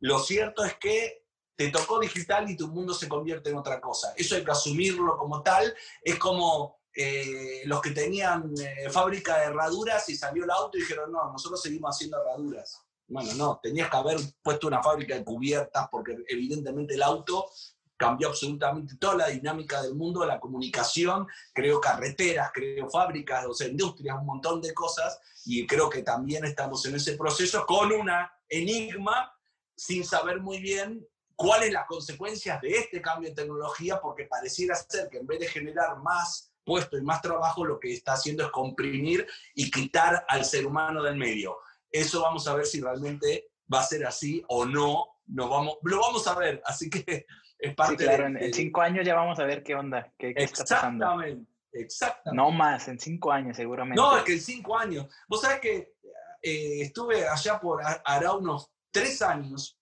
Lo 0.00 0.18
cierto 0.18 0.64
es 0.64 0.74
que 0.78 1.24
te 1.54 1.68
tocó 1.70 2.00
digital 2.00 2.50
y 2.50 2.56
tu 2.56 2.66
mundo 2.66 2.92
se 2.92 3.08
convierte 3.08 3.50
en 3.50 3.58
otra 3.58 3.80
cosa. 3.80 4.12
Eso 4.16 4.34
hay 4.34 4.44
que 4.44 4.50
asumirlo 4.50 5.16
como 5.16 5.40
tal. 5.40 5.72
Es 6.02 6.18
como 6.18 6.80
eh, 6.96 7.62
los 7.66 7.80
que 7.80 7.92
tenían 7.92 8.52
eh, 8.60 8.90
fábrica 8.90 9.38
de 9.38 9.44
herraduras 9.44 10.08
y 10.08 10.16
salió 10.16 10.42
el 10.42 10.50
auto 10.50 10.78
y 10.78 10.80
dijeron, 10.80 11.12
no, 11.12 11.30
nosotros 11.30 11.62
seguimos 11.62 11.94
haciendo 11.94 12.20
herraduras. 12.20 12.82
Bueno, 13.12 13.34
no, 13.34 13.60
tenías 13.62 13.90
que 13.90 13.96
haber 13.98 14.16
puesto 14.42 14.66
una 14.66 14.82
fábrica 14.82 15.14
de 15.14 15.22
cubiertas 15.22 15.86
porque 15.90 16.16
evidentemente 16.28 16.94
el 16.94 17.02
auto 17.02 17.46
cambió 17.94 18.28
absolutamente 18.28 18.96
toda 18.96 19.16
la 19.16 19.28
dinámica 19.28 19.82
del 19.82 19.94
mundo, 19.94 20.24
la 20.24 20.40
comunicación, 20.40 21.28
creo 21.52 21.78
carreteras, 21.78 22.50
creo 22.54 22.88
fábricas, 22.88 23.44
o 23.46 23.52
sea, 23.52 23.68
industrias, 23.68 24.16
un 24.18 24.26
montón 24.26 24.62
de 24.62 24.72
cosas, 24.72 25.20
y 25.44 25.66
creo 25.66 25.90
que 25.90 26.02
también 26.02 26.44
estamos 26.46 26.84
en 26.86 26.94
ese 26.94 27.12
proceso 27.16 27.66
con 27.66 27.92
una 27.92 28.32
enigma 28.48 29.30
sin 29.76 30.04
saber 30.04 30.40
muy 30.40 30.58
bien 30.60 31.06
cuáles 31.36 31.70
las 31.70 31.86
consecuencias 31.86 32.62
de 32.62 32.70
este 32.70 33.02
cambio 33.02 33.28
de 33.28 33.36
tecnología, 33.36 34.00
porque 34.00 34.24
pareciera 34.24 34.74
ser 34.74 35.10
que 35.10 35.18
en 35.18 35.26
vez 35.26 35.38
de 35.38 35.48
generar 35.48 35.98
más 35.98 36.50
puesto 36.64 36.96
y 36.96 37.02
más 37.02 37.20
trabajo, 37.20 37.64
lo 37.64 37.78
que 37.78 37.92
está 37.92 38.14
haciendo 38.14 38.44
es 38.44 38.50
comprimir 38.50 39.26
y 39.54 39.70
quitar 39.70 40.24
al 40.28 40.44
ser 40.44 40.66
humano 40.66 41.02
del 41.02 41.16
medio. 41.16 41.58
Eso 41.92 42.22
vamos 42.22 42.48
a 42.48 42.54
ver 42.54 42.66
si 42.66 42.80
realmente 42.80 43.50
va 43.72 43.80
a 43.80 43.84
ser 43.84 44.06
así 44.06 44.42
o 44.48 44.64
no. 44.64 45.20
Nos 45.26 45.48
vamos, 45.48 45.76
lo 45.82 46.00
vamos 46.00 46.26
a 46.26 46.34
ver, 46.34 46.60
así 46.64 46.90
que 46.90 47.26
es 47.58 47.74
parte 47.74 47.98
sí, 47.98 48.04
claro, 48.04 48.26
en, 48.26 48.52
cinco 48.52 48.80
años 48.80 49.06
ya 49.06 49.14
vamos 49.14 49.38
a 49.38 49.44
ver 49.44 49.62
qué 49.62 49.74
onda, 49.74 50.12
qué, 50.18 50.34
qué 50.34 50.42
está 50.42 50.64
pasando. 50.64 51.04
Exactamente, 51.04 51.52
exactamente. 51.72 52.42
No 52.42 52.50
más, 52.50 52.88
en 52.88 52.98
cinco 52.98 53.30
años 53.30 53.56
seguramente. 53.56 54.00
No, 54.00 54.16
es 54.16 54.24
que 54.24 54.32
en 54.32 54.40
cinco 54.40 54.76
años. 54.76 55.06
Vos 55.28 55.42
sabés 55.42 55.60
que 55.60 55.94
eh, 56.42 56.82
estuve 56.82 57.26
allá 57.28 57.60
por, 57.60 57.80
hará 58.04 58.32
unos 58.32 58.68
tres 58.90 59.22
años, 59.22 59.78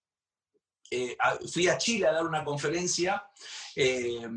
eh, 0.90 1.16
fui 1.50 1.68
a 1.68 1.78
Chile 1.78 2.06
a 2.06 2.12
dar 2.12 2.26
una 2.26 2.44
conferencia 2.44 3.24
eh, 3.76 4.28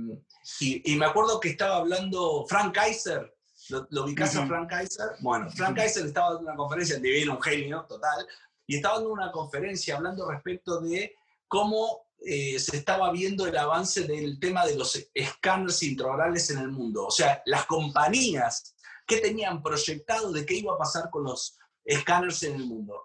y, 0.59 0.95
me 0.95 1.05
acuerdo 1.05 1.39
que 1.39 1.49
estaba 1.49 1.77
hablando 1.77 2.45
Frank 2.47 2.75
Kaiser, 2.75 3.32
¿Lo, 3.69 3.87
lo 3.89 4.03
ubicás 4.03 4.35
a 4.35 4.45
Frank 4.45 4.69
Kaiser? 4.69 5.11
Bueno, 5.19 5.49
Frank 5.49 5.75
Kaiser 5.75 6.05
estaba 6.05 6.33
dando 6.33 6.47
una 6.47 6.55
conferencia, 6.55 6.97
divino, 6.99 7.35
un 7.35 7.41
genio 7.41 7.85
total, 7.87 8.27
y 8.67 8.77
estaba 8.77 8.95
dando 8.95 9.11
una 9.11 9.31
conferencia 9.31 9.95
hablando 9.95 10.29
respecto 10.29 10.81
de 10.81 11.15
cómo 11.47 12.07
eh, 12.25 12.57
se 12.57 12.77
estaba 12.77 13.11
viendo 13.11 13.45
el 13.45 13.57
avance 13.57 14.07
del 14.07 14.39
tema 14.39 14.65
de 14.65 14.75
los 14.75 15.09
escáneres 15.13 15.83
intraorales 15.83 16.49
en 16.51 16.59
el 16.59 16.69
mundo. 16.69 17.05
O 17.07 17.11
sea, 17.11 17.41
las 17.45 17.65
compañías 17.65 18.75
que 19.05 19.17
tenían 19.17 19.61
proyectado 19.61 20.31
de 20.31 20.45
qué 20.45 20.55
iba 20.55 20.73
a 20.73 20.77
pasar 20.77 21.09
con 21.09 21.25
los 21.25 21.57
escáneres 21.83 22.41
en 22.43 22.55
el 22.55 22.65
mundo. 22.65 23.03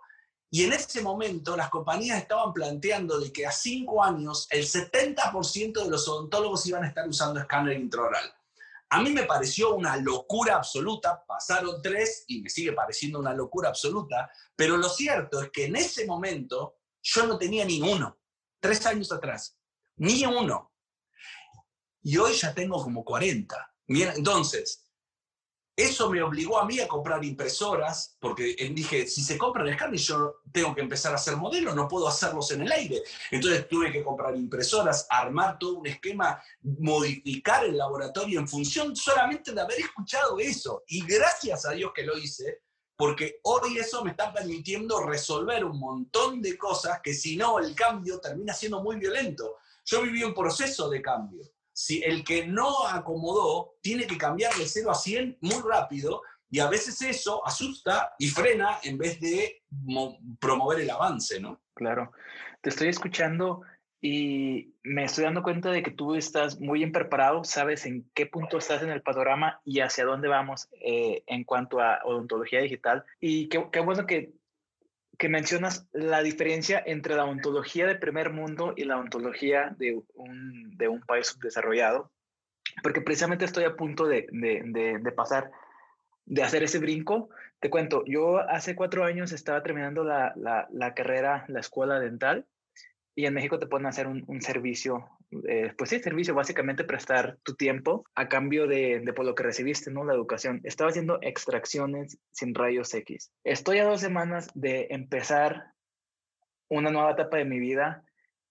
Y 0.50 0.64
en 0.64 0.72
ese 0.72 1.02
momento 1.02 1.56
las 1.56 1.68
compañías 1.68 2.18
estaban 2.18 2.52
planteando 2.52 3.18
de 3.18 3.32
que 3.32 3.44
a 3.44 3.50
cinco 3.50 4.02
años 4.02 4.46
el 4.50 4.64
70% 4.64 5.82
de 5.84 5.90
los 5.90 6.08
odontólogos 6.08 6.64
iban 6.66 6.84
a 6.84 6.88
estar 6.88 7.06
usando 7.08 7.40
escáner 7.40 7.76
intraoral. 7.76 8.32
A 8.90 9.02
mí 9.02 9.10
me 9.10 9.24
pareció 9.24 9.74
una 9.74 9.96
locura 9.96 10.56
absoluta, 10.56 11.24
pasaron 11.26 11.82
tres 11.82 12.24
y 12.26 12.40
me 12.40 12.48
sigue 12.48 12.72
pareciendo 12.72 13.18
una 13.18 13.34
locura 13.34 13.68
absoluta, 13.68 14.30
pero 14.56 14.76
lo 14.76 14.88
cierto 14.88 15.42
es 15.42 15.50
que 15.50 15.66
en 15.66 15.76
ese 15.76 16.06
momento 16.06 16.78
yo 17.02 17.26
no 17.26 17.36
tenía 17.36 17.64
ni 17.64 17.82
uno, 17.82 18.18
tres 18.60 18.84
años 18.86 19.12
atrás, 19.12 19.58
ni 19.96 20.24
uno. 20.24 20.72
Y 22.02 22.16
hoy 22.16 22.32
ya 22.34 22.54
tengo 22.54 22.82
como 22.82 23.04
40. 23.04 23.74
Entonces, 23.88 24.87
eso 25.78 26.10
me 26.10 26.20
obligó 26.20 26.58
a 26.58 26.66
mí 26.66 26.80
a 26.80 26.88
comprar 26.88 27.24
impresoras, 27.24 28.16
porque 28.18 28.56
dije, 28.74 29.06
si 29.06 29.22
se 29.22 29.38
compra 29.38 29.62
el 29.62 29.68
escáner, 29.68 30.00
yo 30.00 30.40
tengo 30.52 30.74
que 30.74 30.80
empezar 30.80 31.12
a 31.12 31.14
hacer 31.14 31.36
modelos, 31.36 31.76
no 31.76 31.86
puedo 31.86 32.08
hacerlos 32.08 32.50
en 32.50 32.62
el 32.62 32.72
aire. 32.72 33.00
Entonces 33.30 33.68
tuve 33.68 33.92
que 33.92 34.02
comprar 34.02 34.34
impresoras, 34.34 35.06
armar 35.08 35.56
todo 35.56 35.74
un 35.78 35.86
esquema, 35.86 36.42
modificar 36.62 37.64
el 37.64 37.78
laboratorio 37.78 38.40
en 38.40 38.48
función 38.48 38.96
solamente 38.96 39.52
de 39.52 39.60
haber 39.60 39.78
escuchado 39.78 40.40
eso. 40.40 40.82
Y 40.88 41.06
gracias 41.06 41.64
a 41.64 41.70
Dios 41.70 41.92
que 41.94 42.02
lo 42.02 42.18
hice, 42.18 42.62
porque 42.96 43.38
hoy 43.44 43.78
eso 43.78 44.02
me 44.02 44.10
está 44.10 44.32
permitiendo 44.32 45.06
resolver 45.06 45.64
un 45.64 45.78
montón 45.78 46.42
de 46.42 46.58
cosas 46.58 47.00
que 47.00 47.14
si 47.14 47.36
no, 47.36 47.60
el 47.60 47.76
cambio 47.76 48.18
termina 48.18 48.52
siendo 48.52 48.82
muy 48.82 48.96
violento. 48.96 49.58
Yo 49.84 50.02
viví 50.02 50.24
un 50.24 50.34
proceso 50.34 50.90
de 50.90 51.00
cambio 51.00 51.48
si 51.78 52.02
el 52.02 52.24
que 52.24 52.44
no 52.44 52.88
acomodó 52.88 53.76
tiene 53.80 54.08
que 54.08 54.18
cambiar 54.18 54.52
de 54.54 54.66
0 54.66 54.90
a 54.90 54.96
100 54.96 55.38
muy 55.40 55.62
rápido 55.64 56.22
y 56.50 56.58
a 56.58 56.68
veces 56.68 57.00
eso 57.02 57.46
asusta 57.46 58.14
y 58.18 58.26
frena 58.26 58.80
en 58.82 58.98
vez 58.98 59.20
de 59.20 59.62
promover 60.40 60.80
el 60.80 60.90
avance, 60.90 61.38
¿no? 61.38 61.60
Claro. 61.74 62.10
Te 62.62 62.70
estoy 62.70 62.88
escuchando 62.88 63.60
y 64.00 64.74
me 64.82 65.04
estoy 65.04 65.22
dando 65.22 65.44
cuenta 65.44 65.70
de 65.70 65.84
que 65.84 65.92
tú 65.92 66.16
estás 66.16 66.58
muy 66.58 66.80
bien 66.80 66.90
preparado, 66.90 67.44
sabes 67.44 67.86
en 67.86 68.10
qué 68.12 68.26
punto 68.26 68.58
estás 68.58 68.82
en 68.82 68.90
el 68.90 69.02
panorama 69.02 69.60
y 69.64 69.78
hacia 69.78 70.04
dónde 70.04 70.26
vamos 70.26 70.68
eh, 70.80 71.22
en 71.28 71.44
cuanto 71.44 71.78
a 71.78 72.00
odontología 72.04 72.60
digital. 72.60 73.04
Y 73.20 73.48
qué, 73.50 73.68
qué 73.70 73.78
bueno 73.78 74.04
que 74.04 74.32
que 75.18 75.28
mencionas 75.28 75.88
la 75.92 76.22
diferencia 76.22 76.80
entre 76.86 77.16
la 77.16 77.24
ontología 77.24 77.86
de 77.86 77.96
primer 77.96 78.32
mundo 78.32 78.72
y 78.76 78.84
la 78.84 78.98
ontología 78.98 79.74
de 79.76 80.00
un, 80.14 80.76
de 80.76 80.86
un 80.86 81.00
país 81.00 81.26
subdesarrollado, 81.26 82.12
porque 82.84 83.00
precisamente 83.00 83.44
estoy 83.44 83.64
a 83.64 83.74
punto 83.74 84.06
de, 84.06 84.28
de, 84.30 84.62
de, 85.00 85.12
pasar, 85.12 85.50
de 86.24 86.42
hacer 86.44 86.62
ese 86.62 86.78
brinco. 86.78 87.30
Te 87.58 87.68
cuento, 87.68 88.04
yo 88.06 88.38
hace 88.38 88.76
cuatro 88.76 89.04
años 89.04 89.32
estaba 89.32 89.62
terminando 89.64 90.04
la, 90.04 90.32
la, 90.36 90.94
carrera, 90.94 91.44
la 91.48 91.60
escuela 91.60 91.98
dental, 91.98 92.46
y 93.16 93.26
en 93.26 93.34
México 93.34 93.58
te 93.58 93.66
pueden 93.66 93.86
hacer 93.86 94.06
un, 94.06 94.40
servicio, 94.40 95.10
eh, 95.30 95.72
pues 95.76 95.90
sí, 95.90 96.00
servicio, 96.00 96.34
básicamente 96.34 96.84
prestar 96.84 97.38
tu 97.42 97.54
tiempo 97.54 98.04
a 98.14 98.28
cambio 98.28 98.66
de, 98.66 99.00
de, 99.00 99.12
por 99.12 99.26
lo 99.26 99.34
que 99.34 99.42
recibiste, 99.42 99.90
¿no? 99.90 100.04
La 100.04 100.14
educación. 100.14 100.60
Estaba 100.64 100.90
haciendo 100.90 101.18
extracciones 101.22 102.18
sin 102.30 102.54
rayos 102.54 102.94
X. 102.94 103.30
Estoy 103.44 103.78
a 103.78 103.84
dos 103.84 104.00
semanas 104.00 104.48
de 104.54 104.88
empezar 104.90 105.72
una 106.68 106.90
nueva 106.90 107.12
etapa 107.12 107.36
de 107.36 107.44
mi 107.44 107.58
vida 107.58 108.04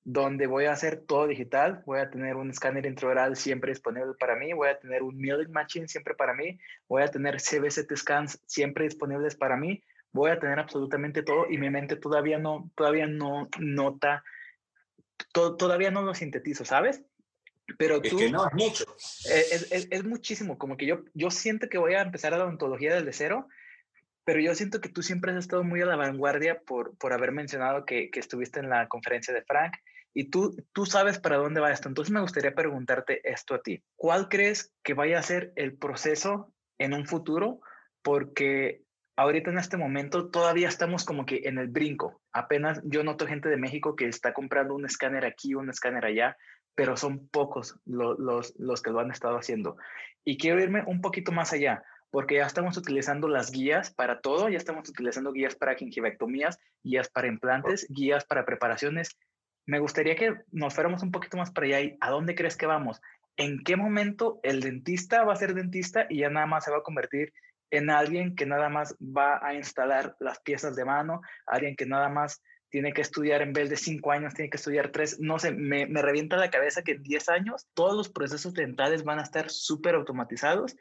donde 0.03 0.47
voy 0.47 0.65
a 0.65 0.71
hacer 0.71 1.03
todo 1.05 1.27
digital, 1.27 1.83
voy 1.85 1.99
a 1.99 2.09
tener 2.09 2.37
un 2.37 2.49
escáner 2.49 2.85
intraoral 2.85 3.35
siempre 3.35 3.71
disponible 3.71 4.13
para 4.17 4.37
mí, 4.37 4.53
voy 4.53 4.69
a 4.69 4.79
tener 4.79 5.03
un 5.03 5.17
milling 5.17 5.51
machine 5.51 5.85
siempre 5.89 6.15
para 6.15 6.33
mí, 6.33 6.57
voy 6.87 7.03
a 7.03 7.09
tener 7.09 7.41
CBCT 7.41 7.93
scans 7.97 8.41
siempre 8.45 8.85
disponibles 8.85 9.35
para 9.35 9.57
mí, 9.57 9.83
voy 10.13 10.31
a 10.31 10.39
tener 10.39 10.59
absolutamente 10.59 11.23
todo 11.23 11.47
y 11.49 11.57
mi 11.57 11.69
mente 11.69 11.97
todavía 11.97 12.39
no, 12.39 12.71
todavía 12.75 13.05
no 13.05 13.49
nota 13.59 14.23
todavía 15.33 15.91
no 15.91 16.01
lo 16.01 16.13
sintetizo, 16.13 16.65
¿sabes? 16.65 17.03
Pero 17.77 18.01
tú, 18.01 18.17
es 18.17 18.25
que 18.25 18.31
no 18.31 18.47
es 18.47 18.53
mucho. 18.53 18.85
Es, 19.25 19.87
es, 19.91 20.03
muchísimo, 20.05 20.57
como 20.57 20.77
que 20.77 20.85
yo, 20.85 21.03
yo 21.13 21.31
siento 21.31 21.67
que 21.67 21.77
voy 21.77 21.95
a 21.95 22.01
empezar 22.01 22.33
a 22.33 22.37
la 22.37 22.45
ontología 22.45 22.95
desde 22.95 23.11
cero, 23.11 23.47
pero 24.23 24.39
yo 24.39 24.55
siento 24.55 24.79
que 24.79 24.89
tú 24.89 25.03
siempre 25.03 25.31
has 25.31 25.37
estado 25.37 25.63
muy 25.63 25.81
a 25.81 25.85
la 25.85 25.95
vanguardia 25.95 26.61
por, 26.61 26.97
por 26.97 27.13
haber 27.13 27.31
mencionado 27.31 27.85
que, 27.85 28.09
que 28.09 28.19
estuviste 28.19 28.59
en 28.59 28.69
la 28.69 28.87
conferencia 28.87 29.33
de 29.33 29.43
Frank 29.43 29.73
y 30.13 30.31
tú, 30.31 30.55
tú 30.73 30.87
sabes 30.87 31.19
para 31.19 31.37
dónde 31.37 31.61
va 31.61 31.71
esto. 31.71 31.87
Entonces 31.87 32.11
me 32.11 32.21
gustaría 32.21 32.55
preguntarte 32.55 33.21
esto 33.29 33.53
a 33.53 33.61
ti. 33.61 33.83
¿Cuál 33.95 34.29
crees 34.29 34.73
que 34.83 34.95
vaya 34.95 35.19
a 35.19 35.23
ser 35.23 35.53
el 35.55 35.77
proceso 35.77 36.51
en 36.79 36.93
un 36.93 37.05
futuro? 37.05 37.59
Porque 38.01 38.81
ahorita 39.17 39.49
en 39.49 39.57
este 39.57 39.77
momento 39.77 40.29
todavía 40.29 40.69
estamos 40.69 41.03
como 41.03 41.25
que 41.25 41.41
en 41.45 41.57
el 41.57 41.67
brinco. 41.67 42.21
Apenas 42.31 42.79
yo 42.85 43.03
noto 43.03 43.27
gente 43.27 43.49
de 43.49 43.57
México 43.57 43.95
que 43.95 44.07
está 44.07 44.31
comprando 44.31 44.75
un 44.75 44.85
escáner 44.85 45.25
aquí, 45.25 45.55
un 45.55 45.69
escáner 45.69 46.05
allá, 46.05 46.37
pero 46.75 46.95
son 46.95 47.27
pocos 47.27 47.79
los, 47.85 48.17
los, 48.19 48.53
los 48.57 48.81
que 48.81 48.91
lo 48.91 48.99
han 48.99 49.11
estado 49.11 49.37
haciendo. 49.37 49.75
Y 50.23 50.37
quiero 50.37 50.61
irme 50.61 50.83
un 50.85 51.01
poquito 51.01 51.31
más 51.31 51.51
allá, 51.51 51.83
porque 52.11 52.35
ya 52.35 52.45
estamos 52.45 52.77
utilizando 52.77 53.27
las 53.27 53.51
guías 53.51 53.91
para 53.91 54.21
todo, 54.21 54.49
ya 54.49 54.57
estamos 54.57 54.87
utilizando 54.87 55.33
guías 55.33 55.55
para 55.55 55.75
gingivectomías, 55.75 56.59
guías 56.83 57.09
para 57.09 57.27
implantes, 57.27 57.87
guías 57.89 58.23
para 58.23 58.45
preparaciones. 58.45 59.17
Me 59.65 59.79
gustaría 59.79 60.15
que 60.15 60.35
nos 60.51 60.75
fuéramos 60.75 61.01
un 61.01 61.11
poquito 61.11 61.37
más 61.37 61.51
para 61.51 61.65
allá. 61.65 61.81
¿Y 61.81 61.97
¿A 62.01 62.11
dónde 62.11 62.35
crees 62.35 62.55
que 62.55 62.67
vamos? 62.67 63.01
¿En 63.35 63.63
qué 63.63 63.75
momento 63.75 64.39
el 64.43 64.61
dentista 64.61 65.23
va 65.23 65.33
a 65.33 65.37
ser 65.37 65.55
dentista 65.55 66.05
y 66.07 66.19
ya 66.19 66.29
nada 66.29 66.45
más 66.45 66.65
se 66.65 66.71
va 66.71 66.77
a 66.77 66.83
convertir 66.83 67.33
en 67.71 67.89
alguien 67.89 68.35
que 68.35 68.45
nada 68.45 68.69
más 68.69 68.95
va 68.95 69.45
a 69.45 69.53
instalar 69.53 70.15
las 70.19 70.39
piezas 70.39 70.75
de 70.75 70.85
mano, 70.85 71.21
alguien 71.45 71.75
que 71.75 71.85
nada 71.85 72.09
más 72.09 72.41
tiene 72.69 72.93
que 72.93 73.01
estudiar 73.01 73.41
en 73.41 73.53
vez 73.53 73.69
de 73.69 73.77
cinco 73.77 74.11
años, 74.11 74.33
tiene 74.33 74.49
que 74.49 74.57
estudiar 74.57 74.91
tres, 74.91 75.19
no 75.19 75.39
sé, 75.39 75.51
me, 75.51 75.85
me 75.85 76.01
revienta 76.01 76.35
la 76.37 76.49
cabeza 76.49 76.81
que 76.81 76.93
en 76.93 77.03
diez 77.03 77.29
años 77.29 77.67
todos 77.73 77.95
los 77.95 78.09
procesos 78.09 78.53
dentales 78.53 79.03
van 79.03 79.19
a 79.19 79.23
estar 79.23 79.49
súper 79.49 79.95
automatizados, 79.95 80.75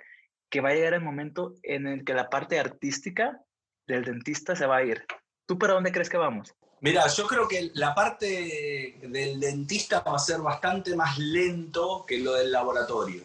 que 0.50 0.60
va 0.60 0.70
a 0.70 0.74
llegar 0.74 0.94
el 0.94 1.02
momento 1.02 1.54
en 1.62 1.86
el 1.86 2.04
que 2.04 2.14
la 2.14 2.28
parte 2.28 2.58
artística 2.58 3.40
del 3.86 4.04
dentista 4.04 4.56
se 4.56 4.66
va 4.66 4.78
a 4.78 4.84
ir. 4.84 5.04
¿Tú 5.46 5.58
para 5.58 5.74
dónde 5.74 5.92
crees 5.92 6.10
que 6.10 6.16
vamos? 6.16 6.54
Mira, 6.80 7.06
yo 7.08 7.26
creo 7.26 7.48
que 7.48 7.70
la 7.74 7.94
parte 7.94 8.98
del 9.02 9.40
dentista 9.40 10.00
va 10.00 10.16
a 10.16 10.18
ser 10.18 10.40
bastante 10.40 10.94
más 10.94 11.18
lento 11.18 12.04
que 12.06 12.18
lo 12.18 12.34
del 12.34 12.52
laboratorio. 12.52 13.24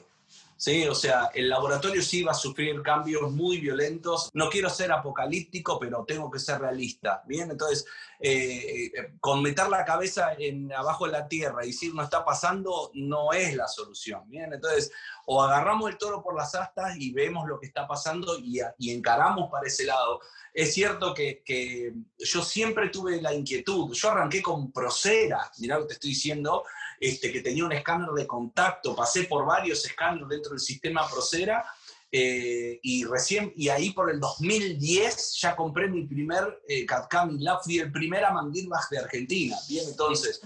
¿Sí? 0.62 0.88
O 0.88 0.94
sea, 0.94 1.32
el 1.34 1.50
laboratorio 1.50 2.04
sí 2.04 2.22
va 2.22 2.34
a 2.34 2.36
sufrir 2.36 2.84
cambios 2.84 3.32
muy 3.32 3.58
violentos. 3.60 4.30
No 4.34 4.48
quiero 4.48 4.70
ser 4.70 4.92
apocalíptico, 4.92 5.80
pero 5.80 6.06
tengo 6.06 6.30
que 6.30 6.38
ser 6.38 6.62
realista, 6.62 7.24
¿bien? 7.26 7.50
Entonces, 7.50 7.84
eh, 8.20 8.86
eh, 8.86 9.14
con 9.20 9.42
meter 9.42 9.68
la 9.70 9.84
cabeza 9.84 10.34
en, 10.38 10.72
abajo 10.72 11.08
de 11.08 11.14
la 11.14 11.28
tierra 11.28 11.66
y 11.66 11.70
decir 11.70 11.96
no 11.96 12.04
está 12.04 12.24
pasando, 12.24 12.92
no 12.94 13.34
es 13.34 13.56
la 13.56 13.68
solución, 13.68 14.30
¿bien? 14.30 14.54
Entonces, 14.54 14.92
o 15.26 15.42
agarramos 15.42 15.90
el 15.90 15.98
toro 15.98 16.22
por 16.22 16.38
las 16.38 16.54
astas 16.54 16.96
y 16.96 17.12
vemos 17.12 17.48
lo 17.48 17.60
que 17.60 17.66
está 17.66 17.88
pasando 17.88 18.38
y, 18.38 18.62
encaramos 18.92 19.50
para 19.50 19.66
ese 19.66 19.86
lado. 19.86 20.20
Es 20.54 20.76
cierto 20.76 21.16
que, 21.16 21.42
que, 21.44 21.92
yo 22.20 22.44
siempre 22.44 22.90
tuve 22.90 23.20
la 23.20 23.34
inquietud, 23.34 23.92
yo 23.94 24.12
arranqué 24.12 24.44
con 24.44 24.72
Procera, 24.72 25.52
mirá 25.58 25.78
lo 25.78 25.84
que 25.84 25.88
te 25.88 25.94
estoy 25.94 26.10
diciendo, 26.12 26.64
este, 27.02 27.32
que 27.32 27.42
tenía 27.42 27.66
un 27.66 27.72
escáner 27.72 28.12
de 28.12 28.28
contacto, 28.28 28.96
pasé 28.96 29.24
por 29.24 29.44
varios 29.44 29.84
escáneres 29.84 30.30
dentro 30.30 30.52
del 30.52 30.60
sistema 30.60 31.10
Procera, 31.10 31.66
eh, 32.12 32.80
y 32.84 33.06
recién, 33.06 33.52
y 33.56 33.70
ahí 33.70 33.90
por 33.92 34.12
el 34.12 34.20
2010 34.20 35.40
ya 35.40 35.56
compré 35.56 35.88
mi 35.88 36.06
primer 36.06 36.62
eh, 36.68 36.86
CAD-CAM 36.86 37.40
Lab, 37.40 37.64
fui 37.64 37.80
el 37.80 37.92
primer 37.92 38.24
Amandirbach 38.24 38.88
de 38.92 39.00
Argentina, 39.00 39.58
bien, 39.68 39.86
entonces 39.88 40.42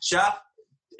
ya 0.00 0.42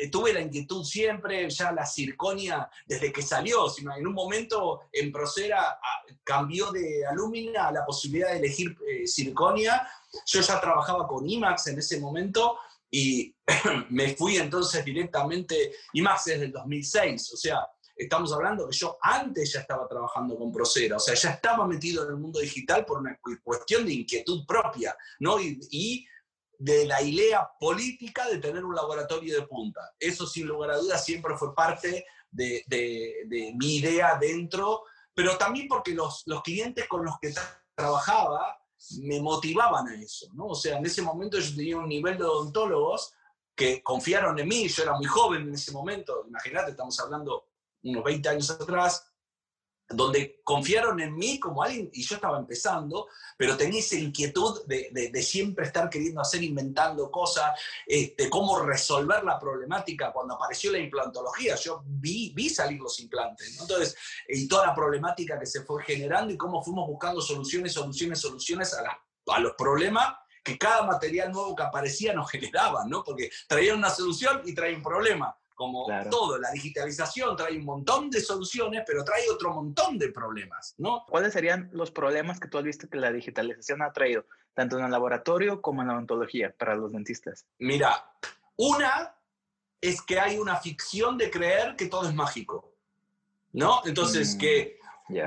eh, 0.01 0.11
tuve 0.11 0.33
la 0.33 0.40
inquietud 0.40 0.85
siempre, 0.85 1.51
ya 1.51 1.73
la 1.73 1.85
circonia, 1.85 2.71
desde 2.87 3.12
que 3.12 3.21
salió, 3.21 3.68
sino 3.68 3.97
en 3.97 4.07
un 4.07 4.14
momento 4.14 4.83
en 4.92 5.11
Procera 5.11 5.71
ah, 5.73 6.03
cambió 6.23 6.71
de 6.71 7.05
alumina 7.05 7.66
a 7.66 7.73
la 7.73 7.85
posibilidad 7.85 8.31
de 8.31 8.38
elegir 8.38 8.77
eh, 8.87 9.09
circonia, 9.09 9.88
yo 10.25 10.40
ya 10.40 10.61
trabajaba 10.61 11.09
con 11.09 11.29
IMAX 11.29 11.66
en 11.66 11.79
ese 11.81 11.99
momento, 11.99 12.59
y 12.90 13.35
me 13.90 14.14
fui 14.14 14.37
entonces 14.37 14.85
directamente, 14.85 15.72
y 15.92 16.03
más 16.03 16.24
desde 16.24 16.46
el 16.46 16.53
2006, 16.53 17.33
o 17.33 17.37
sea, 17.37 17.66
estamos 17.98 18.33
hablando 18.33 18.68
que 18.68 18.77
yo 18.77 18.96
antes 19.03 19.53
ya 19.53 19.61
estaba 19.61 19.87
trabajando 19.88 20.38
con 20.38 20.53
Procera, 20.53 20.96
o 20.96 21.01
sea, 21.01 21.14
ya 21.14 21.31
estaba 21.31 21.66
metido 21.66 22.05
en 22.05 22.11
el 22.11 22.16
mundo 22.16 22.38
digital 22.38 22.85
por 22.85 22.98
una 22.98 23.18
cuestión 23.42 23.85
de 23.85 23.92
inquietud 23.92 24.46
propia, 24.46 24.96
¿no? 25.20 25.40
Y, 25.40 26.07
de 26.61 26.87
la 26.87 27.01
idea 27.01 27.48
política 27.61 28.29
de 28.29 28.38
tener 28.38 28.64
un 28.64 28.74
laboratorio 28.74 29.33
de 29.33 29.46
punta. 29.46 29.81
Eso 29.96 30.27
sin 30.27 30.48
lugar 30.48 30.72
a 30.72 30.79
dudas 30.79 31.05
siempre 31.05 31.37
fue 31.37 31.55
parte 31.55 32.05
de, 32.33 32.64
de, 32.66 33.55
mi 33.55 33.77
idea 33.77 34.18
dentro, 34.20 34.83
pero 35.14 35.38
también 35.38 35.68
porque 35.68 35.92
los, 35.94 36.24
los 36.27 36.42
clientes 36.42 36.88
con 36.88 37.05
los 37.05 37.14
que 37.22 37.33
trabajaba 37.77 38.59
me 39.03 39.20
motivaban 39.20 39.88
a 39.88 39.94
eso, 39.94 40.27
¿no? 40.35 40.46
O 40.48 40.55
sea, 40.55 40.79
en 40.79 40.87
ese 40.87 41.03
momento 41.03 41.38
yo 41.38 41.55
tenía 41.55 41.77
un 41.77 41.88
nivel 41.88 42.16
de 42.16 42.24
odontólogos 42.24 43.12
que 43.55 43.83
confiaron 43.83 44.38
en 44.38 44.48
mí, 44.48 44.68
yo 44.68 44.83
era 44.83 44.94
muy 44.94 45.07
joven 45.07 45.42
en 45.42 45.55
ese 45.55 45.72
momento, 45.72 46.24
imagínate, 46.29 46.70
estamos 46.70 46.98
hablando 47.01 47.48
unos 47.83 48.05
20 48.05 48.29
años 48.29 48.51
atrás, 48.51 49.05
donde 49.90 50.40
confiaron 50.44 51.01
en 51.01 51.14
mí 51.16 51.40
como 51.40 51.62
alguien, 51.62 51.88
y 51.92 52.03
yo 52.03 52.16
estaba 52.16 52.38
empezando, 52.38 53.09
pero 53.37 53.57
tenía 53.57 53.81
esa 53.81 53.96
inquietud 53.96 54.66
de, 54.66 54.90
de, 54.92 55.22
siempre 55.22 55.64
estar 55.64 55.88
queriendo 55.88 56.20
hacer, 56.20 56.42
inventando 56.42 57.11
cosas, 57.11 57.59
este, 57.87 58.29
cómo 58.29 58.61
resolver 58.61 59.24
la 59.24 59.38
problemática. 59.38 60.12
Cuando 60.12 60.35
apareció 60.35 60.70
la 60.72 60.79
implantología, 60.79 61.55
yo 61.57 61.83
vi, 61.87 62.33
vi 62.35 62.51
salir 62.51 62.81
los 62.81 63.01
implantes, 63.01 63.59
Entonces, 63.61 63.96
y 64.29 64.46
toda 64.46 64.66
la 64.66 64.74
problemática 64.74 65.38
que 65.38 65.46
se 65.46 65.64
fue 65.64 65.83
generando 65.83 66.33
y 66.33 66.37
cómo 66.37 66.62
fuimos 66.62 66.87
buscando 66.87 67.22
soluciones, 67.22 67.72
soluciones, 67.72 68.20
soluciones 68.20 68.74
a, 68.74 69.35
a 69.35 69.40
los 69.40 69.53
problemas 69.55 70.16
que 70.44 70.59
cada 70.59 70.83
material 70.83 71.33
nuevo 71.33 71.57
que 71.57 71.62
aparecía 71.62 72.12
nos 72.12 72.31
generaba, 72.31 72.85
¿no? 72.87 73.03
Porque 73.03 73.31
traían 73.46 73.79
una 73.79 73.90
solución 73.90 74.42
y 74.44 74.55
traían 74.55 74.77
un 74.77 74.83
problema 74.83 75.37
como 75.59 75.87
todo, 76.09 76.38
la 76.38 76.53
digitalización 76.53 77.37
trae 77.37 77.59
un 77.59 77.64
montón 77.64 78.11
de 78.11 78.21
soluciones, 78.21 78.85
pero 78.87 79.03
trae 79.03 79.29
otro 79.29 79.53
montón 79.53 79.99
de 79.99 80.12
problemas, 80.12 80.77
¿no? 80.79 81.05
¿Cuáles 81.09 81.33
serían 81.33 81.68
los 81.73 81.90
problemas 81.90 82.38
que 82.38 82.47
tú 82.47 82.59
has 82.59 82.64
visto 82.64 82.88
que 82.88 82.97
la 82.97 83.11
digitalización 83.11 83.83
ha 83.83 83.92
traído, 83.92 84.25
tanto 84.55 84.79
en 84.79 84.85
el 84.85 84.90
laboratorio 84.92 85.61
como 85.61 85.83
en 85.83 85.88
la 85.88 85.94
odontología 85.94 86.55
para 86.57 86.77
los 86.77 86.92
dentistas? 86.92 87.44
Mira, 87.59 88.09
una 88.57 89.16
es 89.81 90.01
que 90.01 90.21
hay 90.21 90.38
una 90.38 90.55
ficción 90.59 91.18
de 91.18 91.29
creer 91.29 91.75
que 91.75 91.87
todo 91.87 92.09
es 92.09 92.14
mágico, 92.14 92.73
¿no? 93.53 93.83
Entonces, 93.85 94.37
mm, 94.37 94.38
que 94.38 94.79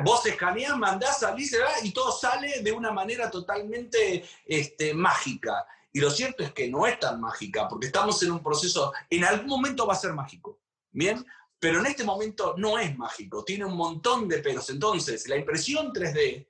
Vos 0.04 0.24
escaneás, 0.28 0.78
mandás, 0.78 1.20
salís 1.22 1.58
y 1.84 1.92
todo 1.92 2.12
sale 2.12 2.62
de 2.62 2.72
una 2.72 2.92
manera 2.92 3.32
totalmente 3.32 4.24
este, 4.46 4.94
mágica. 4.94 5.66
Y 5.94 6.00
lo 6.00 6.10
cierto 6.10 6.44
es 6.44 6.54
que 6.54 6.70
no 6.70 6.88
es 6.88 7.00
tan 7.00 7.20
mágica, 7.20 7.68
porque 7.68 7.88
estamos 7.88 8.22
en 8.24 8.32
un 8.32 8.44
proceso, 8.44 8.94
en 9.10 9.26
algún 9.26 9.48
momento 9.48 9.86
va 9.86 9.94
a 9.94 9.98
ser 9.98 10.14
mágico, 10.14 10.62
¿bien? 10.92 11.26
Pero 11.60 11.80
en 11.80 11.86
este 11.86 12.04
momento 12.04 12.56
no 12.58 12.80
es 12.80 12.98
mágico, 12.98 13.44
tiene 13.44 13.66
un 13.66 13.76
montón 13.76 14.28
de 14.28 14.40
peros. 14.40 14.70
Entonces, 14.70 15.28
la 15.28 15.36
impresión 15.36 15.92
3D 15.92 16.48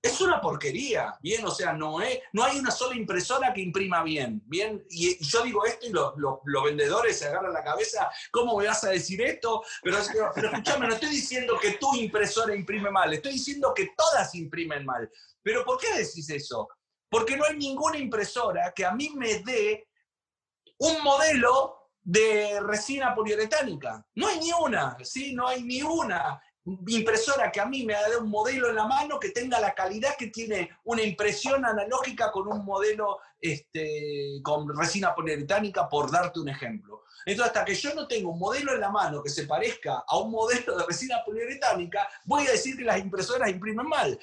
es 0.00 0.20
una 0.20 0.40
porquería, 0.40 1.18
¿bien? 1.20 1.44
O 1.44 1.50
sea, 1.50 1.72
no, 1.72 2.00
es, 2.00 2.20
no 2.32 2.44
hay 2.44 2.58
una 2.58 2.70
sola 2.70 2.94
impresora 2.94 3.52
que 3.52 3.60
imprima 3.60 4.02
bien, 4.04 4.40
¿bien? 4.46 4.84
Y, 4.88 5.22
yo 5.24 5.42
digo 5.42 5.66
esto 5.66 5.86
y 5.86 5.90
los, 5.90 6.14
vendedores 6.64 7.18
se 7.18 7.26
agarran 7.26 7.52
la 7.52 7.64
cabeza, 7.64 8.08
¿cómo 8.30 8.56
me 8.56 8.66
vas 8.66 8.84
a 8.84 8.90
decir 8.90 9.20
esto? 9.22 9.62
Pero, 9.82 9.98
pero 10.34 10.50
escúchame, 10.50 10.86
no 10.86 10.94
estoy 10.94 11.10
diciendo 11.10 11.58
que 11.60 11.72
tu 11.72 11.94
impresora 11.96 12.54
imprime 12.54 12.90
mal, 12.90 13.12
estoy 13.12 13.32
diciendo 13.32 13.72
que 13.74 13.90
todas 13.96 14.34
imprimen 14.36 14.84
mal. 14.84 15.10
¿Pero 15.42 15.64
por 15.64 15.78
qué 15.78 15.92
decís 15.98 16.30
eso? 16.30 16.68
Porque 17.08 17.36
no 17.36 17.44
hay 17.44 17.56
ninguna 17.56 17.98
impresora 17.98 18.72
que 18.74 18.84
a 18.84 18.92
mí 18.92 19.10
me 19.16 19.38
dé 19.40 19.88
un 20.78 21.02
modelo 21.02 21.78
de 22.02 22.60
resina 22.60 23.14
poliuretánica. 23.14 24.06
No 24.14 24.28
hay 24.28 24.40
ni 24.40 24.50
una, 24.52 24.96
¿sí? 25.02 25.34
No 25.34 25.46
hay 25.46 25.62
ni 25.62 25.82
una. 25.82 26.40
impresora 26.88 27.50
que 27.50 27.60
a 27.60 27.66
mí 27.66 27.84
me 27.84 27.94
da 27.94 28.18
un 28.20 28.28
modelo 28.28 28.68
en 28.68 28.76
la 28.76 28.86
mano 28.86 29.18
que 29.18 29.30
tenga 29.30 29.58
la 29.58 29.74
calidad 29.74 30.16
que 30.18 30.28
tiene 30.28 30.70
una 30.84 31.02
impresión 31.02 31.64
analógica 31.64 32.30
con 32.30 32.46
un 32.48 32.64
modelo 32.64 33.18
este, 33.40 34.40
con 34.42 34.68
resina 34.76 35.14
poliuretánica, 35.14 35.88
por 35.88 36.10
darte 36.10 36.40
un 36.40 36.48
ejemplo. 36.48 37.04
Entonces, 37.24 37.48
hasta 37.48 37.64
que 37.64 37.74
yo 37.74 37.94
no 37.94 38.06
tengo 38.06 38.30
un 38.30 38.38
modelo 38.38 38.74
en 38.74 38.80
la 38.80 38.90
mano 38.90 39.22
que 39.22 39.30
se 39.30 39.46
parezca 39.46 40.04
a 40.06 40.18
un 40.18 40.30
modelo 40.30 40.76
de 40.76 40.86
resina 40.86 41.22
poliuretánica, 41.24 42.08
voy 42.24 42.46
a 42.46 42.52
decir 42.52 42.76
que 42.76 42.84
las 42.84 42.98
impresoras 42.98 43.50
imprimen 43.50 43.86
mal. 43.86 44.18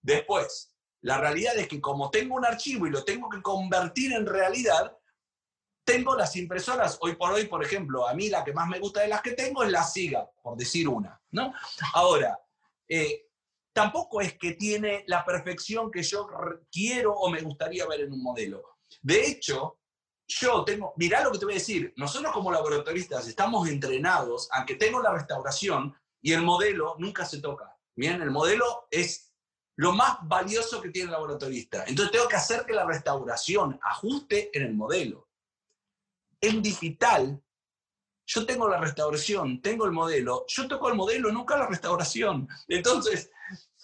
Después, 0.00 0.72
la 1.02 1.18
realidad 1.18 1.56
es 1.56 1.68
que 1.68 1.80
como 1.80 2.10
tengo 2.10 2.34
un 2.34 2.44
archivo 2.44 2.86
y 2.86 2.90
lo 2.90 3.04
tengo 3.04 3.28
que 3.28 3.42
convertir 3.42 4.12
en 4.12 4.26
realidad, 4.26 4.96
tengo 5.84 6.16
las 6.16 6.34
impresoras, 6.34 6.98
hoy 7.00 7.14
por 7.14 7.32
hoy, 7.32 7.46
por 7.46 7.64
ejemplo, 7.64 8.08
a 8.08 8.14
mí 8.14 8.28
la 8.28 8.44
que 8.44 8.52
más 8.52 8.68
me 8.68 8.80
gusta 8.80 9.02
de 9.02 9.08
las 9.08 9.22
que 9.22 9.32
tengo 9.32 9.62
es 9.62 9.70
la 9.70 9.84
SIGA, 9.84 10.28
por 10.42 10.56
decir 10.56 10.88
una. 10.88 11.20
¿no? 11.30 11.52
Ahora, 11.94 12.38
eh, 12.88 13.28
tampoco 13.72 14.20
es 14.20 14.36
que 14.36 14.52
tiene 14.52 15.04
la 15.06 15.24
perfección 15.24 15.90
que 15.90 16.02
yo 16.02 16.26
quiero 16.72 17.14
o 17.14 17.30
me 17.30 17.40
gustaría 17.42 17.86
ver 17.86 18.00
en 18.00 18.12
un 18.12 18.22
modelo. 18.22 18.62
De 19.00 19.26
hecho, 19.26 19.78
yo 20.26 20.64
tengo, 20.64 20.92
mirá 20.96 21.22
lo 21.22 21.30
que 21.30 21.38
te 21.38 21.44
voy 21.44 21.54
a 21.54 21.58
decir, 21.58 21.92
nosotros 21.96 22.32
como 22.32 22.50
laboratoristas 22.50 23.28
estamos 23.28 23.68
entrenados 23.68 24.48
a 24.50 24.66
que 24.66 24.74
tengo 24.74 25.00
la 25.00 25.12
restauración 25.12 25.94
y 26.20 26.32
el 26.32 26.42
modelo 26.42 26.96
nunca 26.98 27.24
se 27.24 27.40
toca. 27.40 27.78
Bien, 27.94 28.20
el 28.20 28.30
modelo 28.30 28.88
es 28.90 29.25
lo 29.76 29.92
más 29.92 30.18
valioso 30.22 30.80
que 30.80 30.90
tiene 30.90 31.06
el 31.06 31.12
laboratorista. 31.12 31.84
Entonces 31.86 32.12
tengo 32.12 32.28
que 32.28 32.36
hacer 32.36 32.64
que 32.64 32.72
la 32.72 32.86
restauración 32.86 33.78
ajuste 33.82 34.50
en 34.56 34.64
el 34.64 34.74
modelo 34.74 35.26
en 36.40 36.62
digital, 36.62 37.42
yo 38.26 38.46
tengo 38.46 38.68
la 38.68 38.78
restauración, 38.78 39.60
tengo 39.62 39.84
el 39.84 39.92
modelo, 39.92 40.44
yo 40.48 40.66
toco 40.66 40.88
el 40.88 40.94
modelo, 40.94 41.30
nunca 41.30 41.56
la 41.56 41.66
restauración. 41.66 42.48
Entonces, 42.68 43.30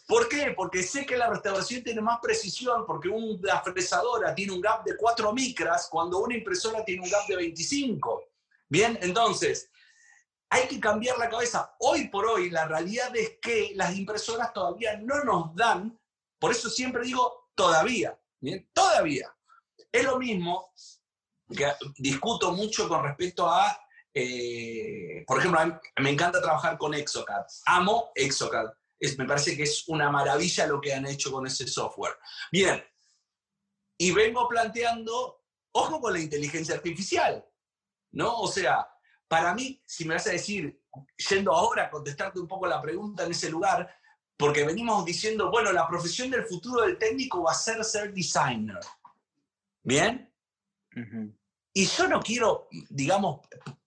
¿por 0.07 0.28
qué? 0.28 0.52
Porque 0.57 0.83
sé 0.83 1.07
que 1.07 1.16
la 1.16 1.31
restauración 1.31 1.83
tiene 1.83 2.00
más 2.00 2.18
precisión, 2.20 2.85
porque 2.87 3.09
una 3.09 3.61
fresadora 3.62 4.35
tiene 4.35 4.52
un 4.52 4.61
gap 4.61 4.85
de 4.85 4.96
4 4.96 5.33
micras, 5.33 5.88
cuando 5.90 6.18
una 6.18 6.37
impresora 6.37 6.85
tiene 6.85 7.02
un 7.02 7.11
gap 7.11 7.26
de 7.26 7.37
25. 7.37 8.24
Bien, 8.68 8.98
entonces, 9.02 9.70
hay 10.52 10.68
que 10.68 10.78
cambiar 10.78 11.16
la 11.16 11.30
cabeza. 11.30 11.74
Hoy 11.78 12.08
por 12.08 12.26
hoy, 12.26 12.50
la 12.50 12.66
realidad 12.66 13.10
es 13.16 13.38
que 13.40 13.72
las 13.74 13.96
impresoras 13.96 14.52
todavía 14.52 14.98
no 14.98 15.24
nos 15.24 15.56
dan, 15.56 15.98
por 16.38 16.50
eso 16.50 16.68
siempre 16.68 17.04
digo 17.04 17.48
todavía, 17.54 18.20
todavía. 18.74 19.34
Es 19.90 20.04
lo 20.04 20.18
mismo 20.18 20.74
que 21.56 21.72
discuto 21.96 22.52
mucho 22.52 22.86
con 22.86 23.02
respecto 23.02 23.48
a, 23.48 23.80
eh, 24.12 25.24
por 25.26 25.38
ejemplo, 25.38 25.80
me 25.96 26.10
encanta 26.10 26.42
trabajar 26.42 26.76
con 26.76 26.92
Exocad, 26.92 27.46
amo 27.64 28.12
Exocad, 28.14 28.66
es, 29.00 29.18
me 29.18 29.24
parece 29.24 29.56
que 29.56 29.62
es 29.62 29.88
una 29.88 30.10
maravilla 30.10 30.66
lo 30.66 30.82
que 30.82 30.92
han 30.92 31.06
hecho 31.06 31.32
con 31.32 31.46
ese 31.46 31.66
software. 31.66 32.18
Bien, 32.50 32.84
y 33.96 34.12
vengo 34.12 34.46
planteando, 34.48 35.46
ojo 35.72 35.98
con 35.98 36.12
la 36.12 36.20
inteligencia 36.20 36.74
artificial, 36.74 37.42
¿no? 38.10 38.36
O 38.38 38.48
sea, 38.48 38.91
para 39.33 39.55
mí, 39.55 39.83
si 39.87 40.05
me 40.05 40.12
vas 40.12 40.27
a 40.27 40.33
decir, 40.33 40.79
yendo 41.31 41.55
ahora 41.55 41.85
a 41.85 41.90
contestarte 41.90 42.38
un 42.38 42.47
poco 42.47 42.66
la 42.66 42.83
pregunta 42.83 43.25
en 43.25 43.31
ese 43.31 43.49
lugar, 43.49 43.88
porque 44.37 44.62
venimos 44.62 45.07
diciendo, 45.07 45.51
bueno, 45.51 45.73
la 45.73 45.88
profesión 45.88 46.29
del 46.29 46.45
futuro 46.45 46.83
del 46.83 46.99
técnico 46.99 47.42
va 47.42 47.53
a 47.53 47.55
ser 47.55 47.83
ser 47.83 48.12
designer. 48.12 48.81
¿Bien? 49.83 50.31
Y 51.73 51.87
yo 51.87 52.09
no 52.09 52.21
quiero, 52.21 52.68
digamos, 52.90 53.40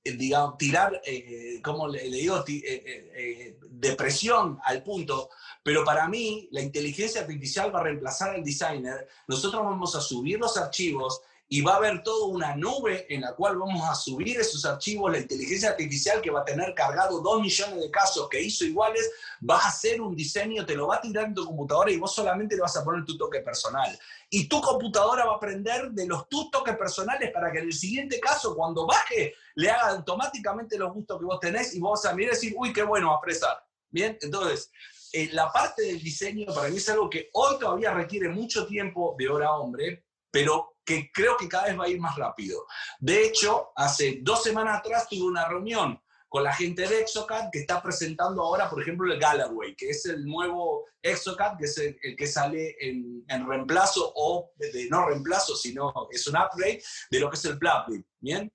digamos 0.04 0.58
tirar, 0.58 1.00
eh, 1.06 1.62
como 1.62 1.90
le, 1.90 2.02
digo, 2.10 2.44
eh, 2.48 3.12
eh, 3.16 3.60
depresión 3.70 4.58
al 4.64 4.82
punto, 4.82 5.30
pero 5.62 5.86
para 5.86 6.08
mí 6.08 6.50
la 6.54 6.62
inteligencia 6.62 7.22
artificial 7.22 7.72
va 7.72 7.82
a 7.82 7.84
reemplazar 7.84 8.34
al 8.34 8.44
designer. 8.44 9.08
Nosotros 9.28 9.64
vamos 9.64 9.96
a 9.96 10.02
subir 10.02 10.40
los 10.40 10.58
archivos 10.58 11.22
y 11.48 11.62
va 11.62 11.74
a 11.74 11.78
haber 11.78 12.02
toda 12.02 12.28
una 12.28 12.56
nube 12.56 13.06
en 13.14 13.22
la 13.22 13.34
cual 13.36 13.58
vamos 13.58 13.88
a 13.88 13.94
subir 13.94 14.40
esos 14.40 14.66
archivos, 14.66 15.12
la 15.12 15.20
inteligencia 15.20 15.70
artificial 15.70 16.20
que 16.22 16.32
va 16.32 16.42
a 16.42 16.46
tener 16.46 16.74
cargado 16.74 17.22
dos 17.22 17.40
millones 17.40 17.80
de 17.82 17.92
casos 17.92 18.28
que 18.30 18.42
hizo 18.42 18.66
iguales, 18.66 19.12
va 19.48 19.58
a 19.58 19.68
hacer 19.68 20.02
un 20.02 20.16
diseño, 20.16 20.66
te 20.66 20.76
lo 20.76 20.88
va 20.88 20.96
a 20.96 21.02
tirar 21.02 21.26
en 21.26 21.36
tu 21.36 21.46
computadora 21.46 21.92
y 21.92 21.98
vos 21.98 22.16
solamente 22.16 22.56
le 22.56 22.62
vas 22.62 22.76
a 22.78 22.84
poner 22.84 23.06
tu 23.06 23.16
toque 23.16 23.42
personal. 23.42 23.98
Y 24.30 24.48
tu 24.48 24.60
computadora 24.60 25.26
va 25.26 25.34
a 25.34 25.36
aprender 25.36 25.92
de 25.92 26.08
los 26.08 26.28
tus 26.28 26.50
toques 26.50 26.76
personales 26.78 27.32
para 27.32 27.52
que 27.52 27.60
en 27.60 27.66
el 27.66 27.74
siguiente 27.74 28.20
caso, 28.20 28.56
cuando 28.56 28.88
baje, 28.88 29.36
le 29.54 29.70
haga 29.70 29.90
automáticamente 29.90 30.80
los 30.80 30.94
gustos 30.94 31.20
que 31.20 31.26
vos 31.26 31.40
tenés 31.40 31.76
y 31.76 31.80
vos 31.80 32.06
a 32.06 32.14
mirar 32.14 32.34
y 32.34 32.36
decir, 32.36 32.56
uy, 32.58 32.74
qué 32.74 32.82
bueno, 32.82 33.12
a 33.12 33.16
expresar. 33.16 33.64
Bien, 33.92 34.18
entonces, 34.20 34.72
eh, 35.14 35.30
la 35.32 35.52
parte 35.52 35.84
del 35.84 36.02
diseño 36.02 36.48
para 36.54 36.70
mí 36.70 36.78
es 36.78 36.90
algo 36.90 37.10
que 37.10 37.30
hoy 37.34 37.58
todavía 37.60 37.94
requiere 37.94 38.30
mucho 38.30 38.66
tiempo 38.66 39.16
de 39.18 39.30
hora 39.30 39.54
hombre, 39.54 40.05
pero 40.36 40.80
que 40.84 41.10
creo 41.14 41.38
que 41.38 41.48
cada 41.48 41.68
vez 41.68 41.80
va 41.80 41.86
a 41.86 41.88
ir 41.88 41.98
más 41.98 42.18
rápido. 42.18 42.68
De 43.00 43.26
hecho, 43.26 43.72
hace 43.74 44.20
dos 44.22 44.44
semanas 44.44 44.80
atrás 44.80 45.08
tuve 45.08 45.22
una 45.22 45.48
reunión 45.48 45.98
con 46.28 46.44
la 46.44 46.52
gente 46.52 46.86
de 46.86 47.00
Exocad 47.00 47.50
que 47.50 47.60
está 47.60 47.82
presentando 47.82 48.42
ahora, 48.42 48.70
por 48.70 48.82
ejemplo, 48.82 49.10
el 49.10 49.18
Galloway, 49.18 49.74
que 49.78 49.92
es 49.92 50.06
el 50.08 50.26
nuevo 50.26 50.88
Exocad, 51.02 51.56
que 51.58 51.64
es 51.64 51.78
el, 51.78 52.18
que 52.18 52.28
sale 52.28 52.76
en, 52.82 53.24
reemplazo 53.48 54.12
o 54.14 54.52
de, 54.58 54.90
no 54.90 55.08
reemplazo, 55.08 55.56
sino 55.56 55.94
es 56.12 56.28
un 56.28 56.36
upgrade 56.36 56.84
de 57.10 57.20
lo 57.22 57.30
que 57.30 57.38
es 57.38 57.46
el 57.46 57.58
Plaplit, 57.58 58.06
¿bien? 58.20 58.52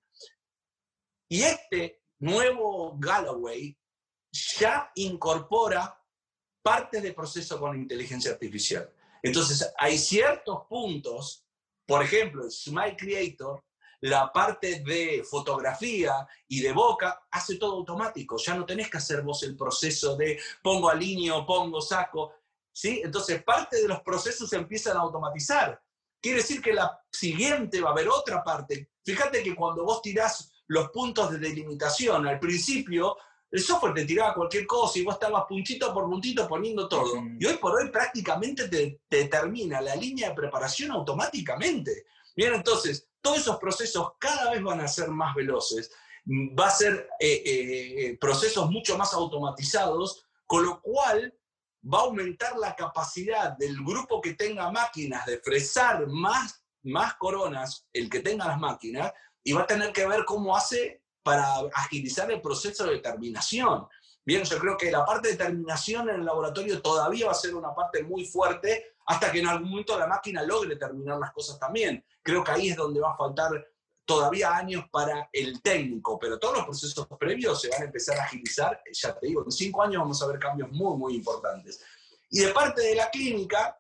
Y 1.31 1.45
este 1.45 2.03
nuevo 2.19 2.95
Galloway 2.99 3.75
ya 4.59 4.93
incorpora 4.97 5.99
parte 6.63 7.01
de 7.01 7.15
proceso 7.15 7.59
con 7.59 7.75
inteligencia 7.75 8.33
artificial. 8.33 8.93
Entonces, 9.23 9.73
hay 9.79 9.97
ciertos 9.97 10.67
puntos 10.69 11.47
por 11.91 12.05
ejemplo, 12.05 12.49
Smile 12.49 12.97
Creator, 12.97 13.65
la 14.03 14.33
parte 14.33 14.81
de 14.87 15.25
fotografía 15.29 16.25
y 16.47 16.61
de 16.61 16.73
boca 16.73 17.27
hace 17.33 17.57
todo 17.57 17.73
automático. 17.73 18.37
Ya 18.37 18.55
no 18.55 18.65
tenés 18.65 18.89
que 18.89 18.99
hacer 18.99 19.23
vos 19.23 19.43
el 19.43 19.57
proceso 19.57 20.15
de 20.15 20.39
pongo 20.63 20.89
alineo, 20.89 21.45
pongo, 21.45 21.81
saco. 21.81 22.33
¿sí? 22.73 23.01
Entonces, 23.03 23.43
parte 23.43 23.83
de 23.83 23.89
los 23.89 24.03
procesos 24.03 24.53
empiezan 24.53 24.99
a 24.99 25.01
automatizar. 25.01 25.83
Quiere 26.23 26.39
decir 26.39 26.63
que 26.63 26.73
la 26.73 26.97
siguiente 27.11 27.81
va 27.81 27.89
a 27.89 27.93
haber 27.93 28.09
otra 28.09 28.45
parte. 28.45 28.93
Fíjate 29.05 29.43
que 29.43 29.57
cuando 29.57 29.83
vos 29.85 30.01
tirás 30.01 30.63
los 30.69 30.91
puntos 30.91 31.33
de 31.33 31.39
delimitación, 31.39 32.25
al 32.25 32.39
principio 32.39 33.17
el 33.51 33.61
software 33.61 33.95
te 33.95 34.05
tiraba 34.05 34.35
cualquier 34.35 34.67
cosa 34.67 34.99
y 34.99 35.03
vos 35.03 35.15
estabas 35.15 35.45
puntito 35.49 35.93
por 35.93 36.05
puntito 36.05 36.47
poniendo 36.47 36.89
todo. 36.89 37.15
Y 37.39 37.45
hoy 37.45 37.57
por 37.57 37.75
hoy 37.75 37.91
prácticamente 37.91 38.69
te, 38.69 39.01
determina 39.11 39.81
la 39.81 39.97
línea 39.97 40.29
de 40.29 40.35
preparación 40.37 40.93
automáticamente. 40.93 42.07
Bien, 42.37 42.55
entonces, 42.55 43.09
todos 43.21 43.39
esos 43.39 43.59
procesos 43.59 44.13
cada 44.19 44.53
vez 44.53 44.63
van 44.63 44.81
a 44.81 44.89
ser 44.89 45.09
más 45.09 45.35
veloces. 45.35 45.91
Va 46.29 46.69
a 46.69 46.71
ser 46.71 47.09
eh, 47.19 47.43
eh, 47.45 48.07
eh, 48.07 48.19
procesos 48.21 48.71
mucho 48.71 48.97
más 48.97 49.13
automatizados, 49.15 50.25
con 50.47 50.65
lo 50.65 50.81
cual 50.81 51.35
va 51.83 51.99
a 51.99 52.03
aumentar 52.03 52.57
la 52.57 52.77
capacidad 52.77 53.57
del 53.57 53.77
grupo 53.83 54.21
que 54.21 54.35
tenga 54.35 54.71
máquinas 54.71 55.27
de 55.27 55.39
fresar 55.39 56.07
más, 56.07 56.63
más 56.83 57.15
coronas, 57.15 57.89
el 57.93 58.09
que 58.09 58.21
tenga 58.21 58.47
las 58.47 58.61
máquinas, 58.61 59.13
y 59.43 59.53
va 59.53 59.63
a 59.63 59.67
tener 59.67 59.93
que 59.93 60.07
ver 60.07 60.25
cómo 60.25 60.57
hace 60.57 61.00
para 61.23 61.45
agilizar 61.75 62.31
el 62.31 62.41
proceso 62.41 62.87
de 62.87 62.99
terminación. 62.99 63.87
Bien, 64.25 64.45
yo 64.45 64.59
creo 64.59 64.77
que 64.77 64.91
la 64.91 65.05
parte 65.05 65.29
de 65.29 65.37
terminación 65.37 66.09
en 66.09 66.17
el 66.17 66.25
laboratorio 66.25 66.81
todavía 66.81 67.27
va 67.27 67.33
a 67.33 67.35
ser 67.35 67.55
una 67.55 67.75
parte 67.75 68.03
muy 68.03 68.25
fuerte 68.25 68.95
hasta 69.07 69.33
que 69.33 69.41
en 69.41 69.49
algún 69.49 69.71
momento 69.71 69.99
la 69.99 70.07
máquina 70.07 70.43
logre 70.43 70.77
terminar 70.77 71.19
las 71.19 71.33
cosas 71.33 71.59
también. 71.59 72.05
Creo 72.23 72.45
que 72.45 72.53
ahí 72.53 72.69
es 72.69 72.77
donde 72.77 73.01
va 73.01 73.13
a 73.13 73.17
faltar 73.17 73.51
todavía 74.05 74.55
años 74.57 74.85
para 74.91 75.29
el 75.33 75.63
técnico, 75.63 76.19
pero 76.19 76.39
todos 76.39 76.59
los 76.59 76.65
procesos 76.65 77.07
previos 77.19 77.61
se 77.61 77.71
van 77.71 77.83
a 77.83 77.85
empezar 77.87 78.19
a 78.19 78.25
agilizar. 78.25 78.83
Ya 78.93 79.19
te 79.19 79.27
digo, 79.27 79.45
en 79.45 79.51
cinco 79.51 79.83
años 79.83 80.03
vamos 80.03 80.23
a 80.23 80.27
ver 80.27 80.39
cambios 80.39 80.71
muy, 80.71 80.97
muy 80.97 81.15
importantes. 81.15 81.83
Y 82.31 82.41
de 82.41 82.53
parte 82.53 82.83
de 82.83 82.95
la 82.95 83.11
clínica, 83.11 83.80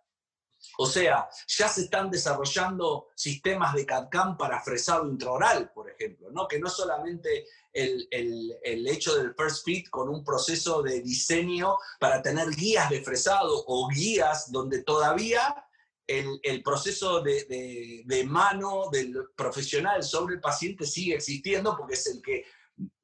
o 0.78 0.86
sea, 0.86 1.28
ya 1.46 1.68
se 1.68 1.82
están 1.82 2.10
desarrollando 2.10 3.08
sistemas 3.14 3.74
de 3.74 3.86
CAD-CAM 3.86 4.36
para 4.36 4.62
fresado 4.62 5.08
intraoral, 5.08 5.70
por 5.72 5.90
ejemplo, 5.90 6.30
¿no? 6.30 6.46
que 6.48 6.58
no 6.58 6.68
solamente 6.68 7.46
el, 7.72 8.08
el, 8.10 8.86
hecho 8.88 9.14
del 9.16 9.34
first 9.34 9.64
fit 9.64 9.88
con 9.90 10.08
un 10.08 10.24
proceso 10.24 10.82
de 10.82 11.00
diseño 11.00 11.76
para 11.98 12.22
tener 12.22 12.50
guías 12.50 12.90
de 12.90 13.02
fresado 13.02 13.64
o 13.66 13.88
guías 13.88 14.50
donde 14.50 14.82
todavía 14.82 15.54
el, 16.06 16.40
el 16.42 16.62
proceso 16.62 17.20
de, 17.20 17.44
de, 17.44 18.02
de, 18.04 18.24
mano 18.24 18.90
del 18.90 19.14
profesional 19.36 20.02
sobre 20.02 20.34
el 20.34 20.40
paciente 20.40 20.84
sigue 20.84 21.14
existiendo 21.14 21.76
porque 21.76 21.94
es 21.94 22.06
el 22.08 22.20
que 22.20 22.44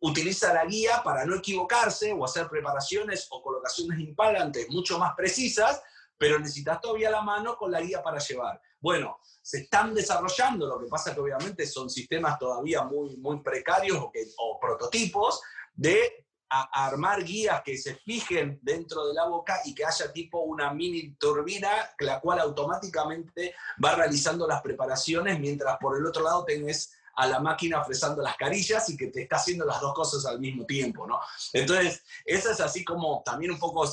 utiliza 0.01 0.53
la 0.53 0.65
guía 0.65 1.03
para 1.05 1.25
no 1.25 1.37
equivocarse 1.37 2.13
o 2.13 2.25
hacer 2.25 2.49
preparaciones 2.49 3.27
o 3.31 3.43
colocaciones 3.43 4.01
implantes 4.01 4.69
mucho 4.71 4.99
más 4.99 5.15
precisas, 5.15 5.83
pero 6.19 6.39
necesitas 6.39 6.81
todavía 6.81 7.11
la 7.11 7.23
mano 7.23 7.57
con 7.57 7.71
la 7.71 7.81
guía 7.81 8.03
para 8.03 8.19
llevar. 8.19 8.61
Bueno, 8.81 9.19
se 9.43 9.59
están 9.59 9.95
desarrollando, 9.95 10.67
lo 10.67 10.79
que 10.79 10.87
pasa 10.87 11.15
que 11.15 11.21
obviamente 11.21 11.67
son 11.67 11.89
sistemas 11.89 12.39
todavía 12.39 12.83
muy, 12.83 13.17
muy 13.17 13.41
precarios 13.41 13.99
o, 13.99 14.61
prototipos 14.61 15.41
de 15.75 16.27
armar 16.49 17.25
guías 17.25 17.63
que 17.65 17.77
se 17.77 17.97
fijen 17.97 18.61
dentro 18.63 19.09
de 19.09 19.15
la 19.15 19.27
boca 19.27 19.61
y 19.65 19.75
que 19.75 19.85
haya 19.85 20.13
tipo 20.13 20.41
una 20.41 20.73
mini 20.73 21.17
turbina, 21.17 21.69
la 21.99 22.21
cual 22.21 22.39
automáticamente 22.39 23.55
va 23.85 23.97
realizando 23.97 24.47
las 24.47 24.63
preparaciones, 24.63 25.41
mientras 25.41 25.77
por 25.79 25.99
el 25.99 26.07
otro 26.07 26.23
lado 26.23 26.45
tenés 26.45 26.93
a 27.17 27.27
la 27.27 27.41
máquina 27.41 27.81
ofreciendo 27.81 28.23
las 28.23 28.37
carillas 28.37 28.89
y 28.91 28.97
que 28.97 29.09
te 29.09 29.23
está 29.23 29.37
haciendo 29.37 29.65
las 29.65 29.81
dos 29.81 29.95
cosas 29.95 30.25
al 30.27 30.39
mismo 30.39 30.67
tiempo, 30.67 31.07
¿no? 31.07 31.19
Entonces, 31.53 32.03
esa 32.25 32.53
es 32.53 32.61
así 32.61 32.85
como 32.85 33.23
también 33.25 33.53
un 33.53 33.59
poco 33.59 33.89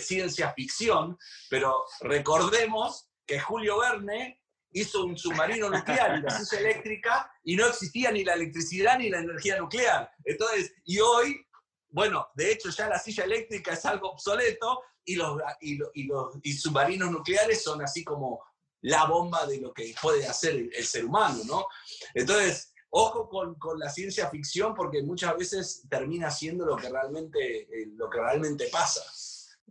ciencia 0.00 0.52
ficción, 0.52 1.18
pero 1.50 1.84
recordemos 2.00 3.08
que 3.26 3.38
Julio 3.38 3.80
Verne 3.80 4.40
hizo 4.72 5.04
un 5.04 5.16
submarino 5.16 5.70
nuclear 5.70 6.18
y 6.18 6.22
la 6.22 6.30
silla 6.30 6.60
eléctrica 6.60 7.32
y 7.44 7.56
no 7.56 7.66
existía 7.66 8.10
ni 8.10 8.24
la 8.24 8.34
electricidad 8.34 8.98
ni 8.98 9.10
la 9.10 9.20
energía 9.20 9.58
nuclear. 9.58 10.10
Entonces, 10.24 10.72
y 10.84 10.98
hoy, 11.00 11.46
bueno, 11.88 12.28
de 12.34 12.52
hecho 12.52 12.70
ya 12.70 12.88
la 12.88 12.98
silla 12.98 13.24
eléctrica 13.24 13.72
es 13.72 13.84
algo 13.84 14.12
obsoleto 14.12 14.82
y 15.04 15.16
los, 15.16 15.40
y 15.60 16.04
los, 16.04 16.34
y 16.42 16.52
submarinos 16.52 17.10
nucleares 17.10 17.62
son 17.62 17.82
así 17.82 18.04
como 18.04 18.42
la 18.82 19.06
bomba 19.06 19.46
de 19.46 19.60
lo 19.60 19.72
que 19.72 19.94
puede 20.00 20.26
hacer 20.26 20.54
el, 20.54 20.84
ser 20.84 21.04
humano, 21.04 21.42
¿no? 21.46 21.66
Entonces, 22.14 22.72
ojo 22.90 23.28
con, 23.28 23.54
con, 23.56 23.78
la 23.78 23.90
ciencia 23.90 24.28
ficción 24.28 24.74
porque 24.74 25.02
muchas 25.02 25.36
veces 25.36 25.82
termina 25.88 26.30
siendo 26.30 26.64
lo 26.64 26.76
que 26.76 26.88
realmente, 26.88 27.62
eh, 27.62 27.88
lo 27.96 28.08
que 28.08 28.20
realmente 28.20 28.68
pasa. 28.70 29.02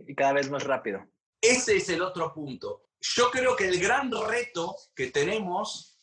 Y 0.06 0.16
cada 0.16 0.34
vez 0.34 0.50
más 0.50 0.64
rápido. 0.64 1.06
Ese 1.42 1.78
es 1.78 1.90
el 1.90 2.02
otro 2.02 2.34
punto. 2.34 2.84
Yo 3.00 3.30
creo 3.32 3.56
que 3.56 3.68
el 3.68 3.80
gran 3.80 4.12
reto 4.12 4.76
que 4.96 5.08
tenemos 5.08 5.98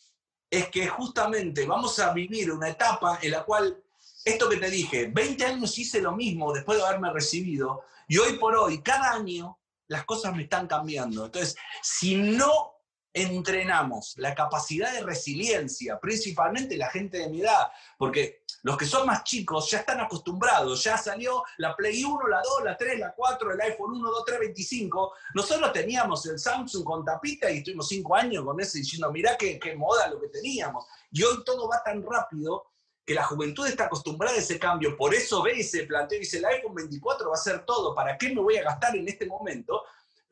es 0.50 0.68
que 0.68 0.86
justamente 0.86 1.66
vamos 1.66 1.98
a 1.98 2.12
vivir 2.12 2.52
una 2.52 2.68
etapa 2.68 3.18
en 3.22 3.32
la 3.32 3.44
cual, 3.44 3.82
esto 4.24 4.48
que 4.48 4.56
te 4.56 4.70
dije, 4.70 5.10
20 5.12 5.44
años 5.44 5.78
hice 5.78 6.00
lo 6.00 6.12
mismo 6.12 6.52
después 6.52 6.78
de 6.78 6.84
haberme 6.84 7.12
recibido, 7.12 7.82
y 8.06 8.18
hoy 8.18 8.38
por 8.38 8.54
hoy, 8.56 8.82
cada 8.82 9.12
año, 9.12 9.58
las 9.88 10.04
cosas 10.04 10.34
me 10.34 10.44
están 10.44 10.66
cambiando. 10.66 11.26
Entonces, 11.26 11.56
si 11.82 12.16
no 12.16 12.73
entrenamos 13.14 14.14
la 14.16 14.34
capacidad 14.34 14.92
de 14.92 15.04
resiliencia, 15.04 16.00
principalmente 16.00 16.76
la 16.76 16.90
gente 16.90 17.18
de 17.18 17.28
mi 17.28 17.40
edad, 17.40 17.68
porque 17.96 18.42
los 18.62 18.76
que 18.76 18.86
son 18.86 19.06
más 19.06 19.22
chicos 19.22 19.70
ya 19.70 19.78
están 19.78 20.00
acostumbrados, 20.00 20.82
ya 20.82 20.98
salió 20.98 21.44
la 21.58 21.76
Play 21.76 22.02
1, 22.02 22.26
la 22.26 22.42
2, 22.42 22.64
la 22.64 22.76
3, 22.76 22.98
la 22.98 23.14
4, 23.14 23.52
el 23.52 23.60
iPhone 23.60 23.92
1, 23.92 24.10
2, 24.10 24.24
3, 24.26 24.38
25. 24.40 25.12
Nosotros 25.34 25.72
teníamos 25.72 26.26
el 26.26 26.38
Samsung 26.38 26.82
con 26.82 27.04
tapita 27.04 27.48
y 27.50 27.58
estuvimos 27.58 27.86
cinco 27.86 28.16
años 28.16 28.44
con 28.44 28.60
ese 28.60 28.78
diciendo, 28.78 29.12
mirá 29.12 29.36
qué, 29.36 29.60
qué 29.60 29.76
moda 29.76 30.08
lo 30.08 30.20
que 30.20 30.28
teníamos. 30.28 30.84
Y 31.12 31.22
hoy 31.22 31.44
todo 31.44 31.68
va 31.68 31.82
tan 31.84 32.02
rápido 32.02 32.66
que 33.06 33.14
la 33.14 33.22
juventud 33.22 33.66
está 33.66 33.84
acostumbrada 33.84 34.34
a 34.34 34.38
ese 34.38 34.58
cambio, 34.58 34.96
por 34.96 35.14
eso 35.14 35.42
ve 35.42 35.60
ese 35.60 35.84
planteo 35.84 36.16
y 36.16 36.20
dice, 36.20 36.38
el 36.38 36.46
iPhone 36.46 36.74
24 36.74 37.28
va 37.28 37.34
a 37.34 37.38
ser 37.38 37.64
todo, 37.66 37.94
¿para 37.94 38.16
qué 38.16 38.34
me 38.34 38.40
voy 38.40 38.56
a 38.56 38.64
gastar 38.64 38.96
en 38.96 39.06
este 39.06 39.26
momento? 39.26 39.82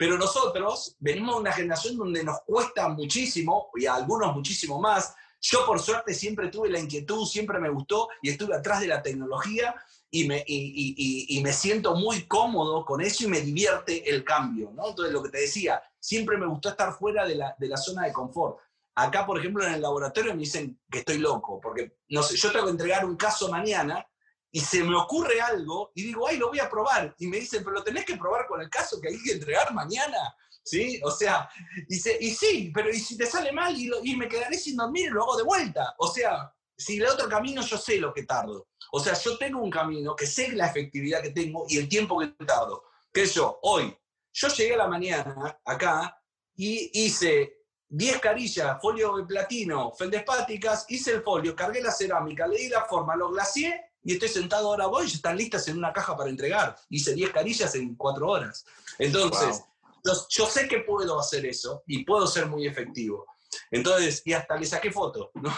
Pero 0.03 0.19
nosotros 0.19 0.97
venimos 0.99 1.37
de 1.37 1.41
una 1.43 1.53
generación 1.53 1.97
donde 1.97 2.25
nos 2.25 2.41
cuesta 2.41 2.89
muchísimo, 2.89 3.71
y 3.77 3.87
a 3.87 3.95
algunos 3.95 4.35
muchísimo 4.35 4.81
más. 4.81 5.15
Yo 5.41 5.65
por 5.65 5.79
suerte 5.79 6.13
siempre 6.13 6.49
tuve 6.49 6.71
la 6.71 6.81
inquietud, 6.81 7.25
siempre 7.25 7.61
me 7.61 7.71
gustó 7.71 8.09
y 8.21 8.31
estuve 8.31 8.57
atrás 8.57 8.81
de 8.81 8.89
la 8.89 9.01
tecnología 9.01 9.77
y 10.11 10.27
me, 10.27 10.43
y, 10.45 11.41
me 11.45 11.53
siento 11.53 11.95
muy 11.95 12.25
cómodo 12.25 12.85
con 12.85 13.01
eso 13.01 13.23
y 13.23 13.29
me 13.29 13.43
divierte 13.43 14.11
el 14.11 14.25
cambio. 14.25 14.73
¿no? 14.75 14.89
Entonces, 14.89 15.15
lo 15.15 15.23
que 15.23 15.31
te 15.31 15.39
decía, 15.43 15.81
siempre 16.01 16.37
me 16.37 16.47
gustó 16.47 16.71
estar 16.71 16.93
fuera 16.95 17.25
de 17.25 17.37
la, 17.37 17.55
de 17.57 17.69
la 17.69 17.77
zona 17.77 18.03
de 18.03 18.13
confort. 18.13 18.59
Acá, 18.97 19.25
por 19.25 19.39
ejemplo, 19.39 19.65
en 19.65 19.75
el 19.75 19.83
laboratorio 19.83 20.33
me 20.33 20.41
dicen 20.41 20.81
que 20.91 20.99
estoy 20.99 21.19
loco, 21.19 21.61
porque 21.61 21.99
no 22.09 22.25
sé, 22.25 22.37
yo 22.37 22.51
tengo 22.51 22.65
que 22.65 22.73
entregar 22.73 23.05
un 23.05 23.15
caso 23.15 23.49
mañana 23.49 24.05
y 24.55 24.61
se 24.61 24.85
me 24.85 24.95
ocurre 24.95 25.41
algo 25.41 25.91
y 25.95 26.03
digo, 26.03 26.29
ay, 26.29 26.37
lo 26.37 26.49
voy 26.49 26.61
a 26.61 26.69
probar. 26.69 27.15
Y 27.19 27.27
me 27.27 27.39
dicen, 27.39 27.65
pero 27.65 27.77
lo 27.77 27.83
tenés 27.83 28.05
que 28.05 28.17
probar 28.17 28.47
con 28.47 28.61
el 28.61 28.69
caso 28.69 29.01
que 29.01 29.09
hay 29.09 29.23
que 29.23 29.33
entregar 29.33 29.73
mañana. 29.73 30.37
¿Sí? 30.63 31.01
O 31.03 31.11
sea, 31.11 31.49
dice, 31.89 32.17
y 32.21 32.31
sí, 32.31 32.71
pero 32.73 32.91
¿y 32.91 33.01
si 33.01 33.17
te 33.17 33.27
sale 33.27 33.51
mal 33.51 33.75
y, 33.77 33.91
y 34.05 34.15
me 34.15 34.29
quedaré 34.29 34.57
sin 34.57 34.77
dormir 34.77 35.07
y 35.07 35.11
lo 35.11 35.23
hago 35.23 35.37
de 35.39 35.43
vuelta? 35.43 35.95
O 35.99 36.07
sea, 36.07 36.55
si 36.77 36.99
el 36.99 37.07
otro 37.07 37.29
camino 37.29 37.63
yo 37.63 37.79
sé 37.79 37.99
lo 37.99 38.13
que 38.13 38.25
tardo. 38.25 38.69
O 38.93 39.01
sea, 39.01 39.15
yo 39.15 39.39
tengo 39.39 39.61
un 39.61 39.71
camino 39.71 40.15
que 40.15 40.27
sé 40.27 40.53
la 40.53 40.67
efectividad 40.67 41.23
que 41.23 41.31
tengo 41.31 41.65
y 41.69 41.79
el 41.79 41.89
tiempo 41.89 42.21
que 42.21 42.29
tardo. 42.45 42.85
Que 43.13 43.27
yo, 43.27 43.59
hoy, 43.63 43.97
yo 44.33 44.49
llegué 44.49 44.75
a 44.75 44.79
la 44.79 44.87
mañana 44.89 45.61
acá 45.65 46.17
y 46.55 46.91
hice 47.05 47.65
10 47.89 48.21
carillas, 48.21 48.79
folio 48.81 49.17
de 49.17 49.25
platino, 49.25 49.93
feldespáticas, 49.93 50.85
hice 50.89 51.13
el 51.13 51.23
folio, 51.23 51.57
cargué 51.57 51.81
la 51.81 51.91
cerámica, 51.91 52.47
le 52.47 52.59
di 52.59 52.69
la 52.69 52.85
forma, 52.85 53.17
lo 53.17 53.31
glacié 53.31 53.91
y 54.05 54.15
estoy 54.15 54.29
sentado 54.29 54.69
ahora 54.69 54.87
voy 54.87 55.07
y 55.07 55.15
están 55.15 55.37
listas 55.37 55.67
en 55.69 55.79
una 55.79 55.93
caja 55.93 56.17
para 56.17 56.31
entregar. 56.31 56.77
Hice 56.89 57.15
10 57.15 57.31
carillas 57.31 57.75
en 57.75 57.95
4 57.95 58.29
horas. 58.29 58.65
Entonces, 58.99 59.63
yo, 60.31 60.47
sé 60.47 60.69
que 60.69 60.81
puedo 60.81 61.19
hacer 61.19 61.47
eso 61.47 61.83
y 61.87 62.05
puedo 62.05 62.27
ser 62.27 62.47
muy 62.47 62.67
efectivo. 62.67 63.27
Entonces, 63.71 64.23
y 64.25 64.33
hasta 64.33 64.57
le 64.57 64.67
saqué 64.67 64.91
foto, 64.91 65.31
¿no? 65.35 65.53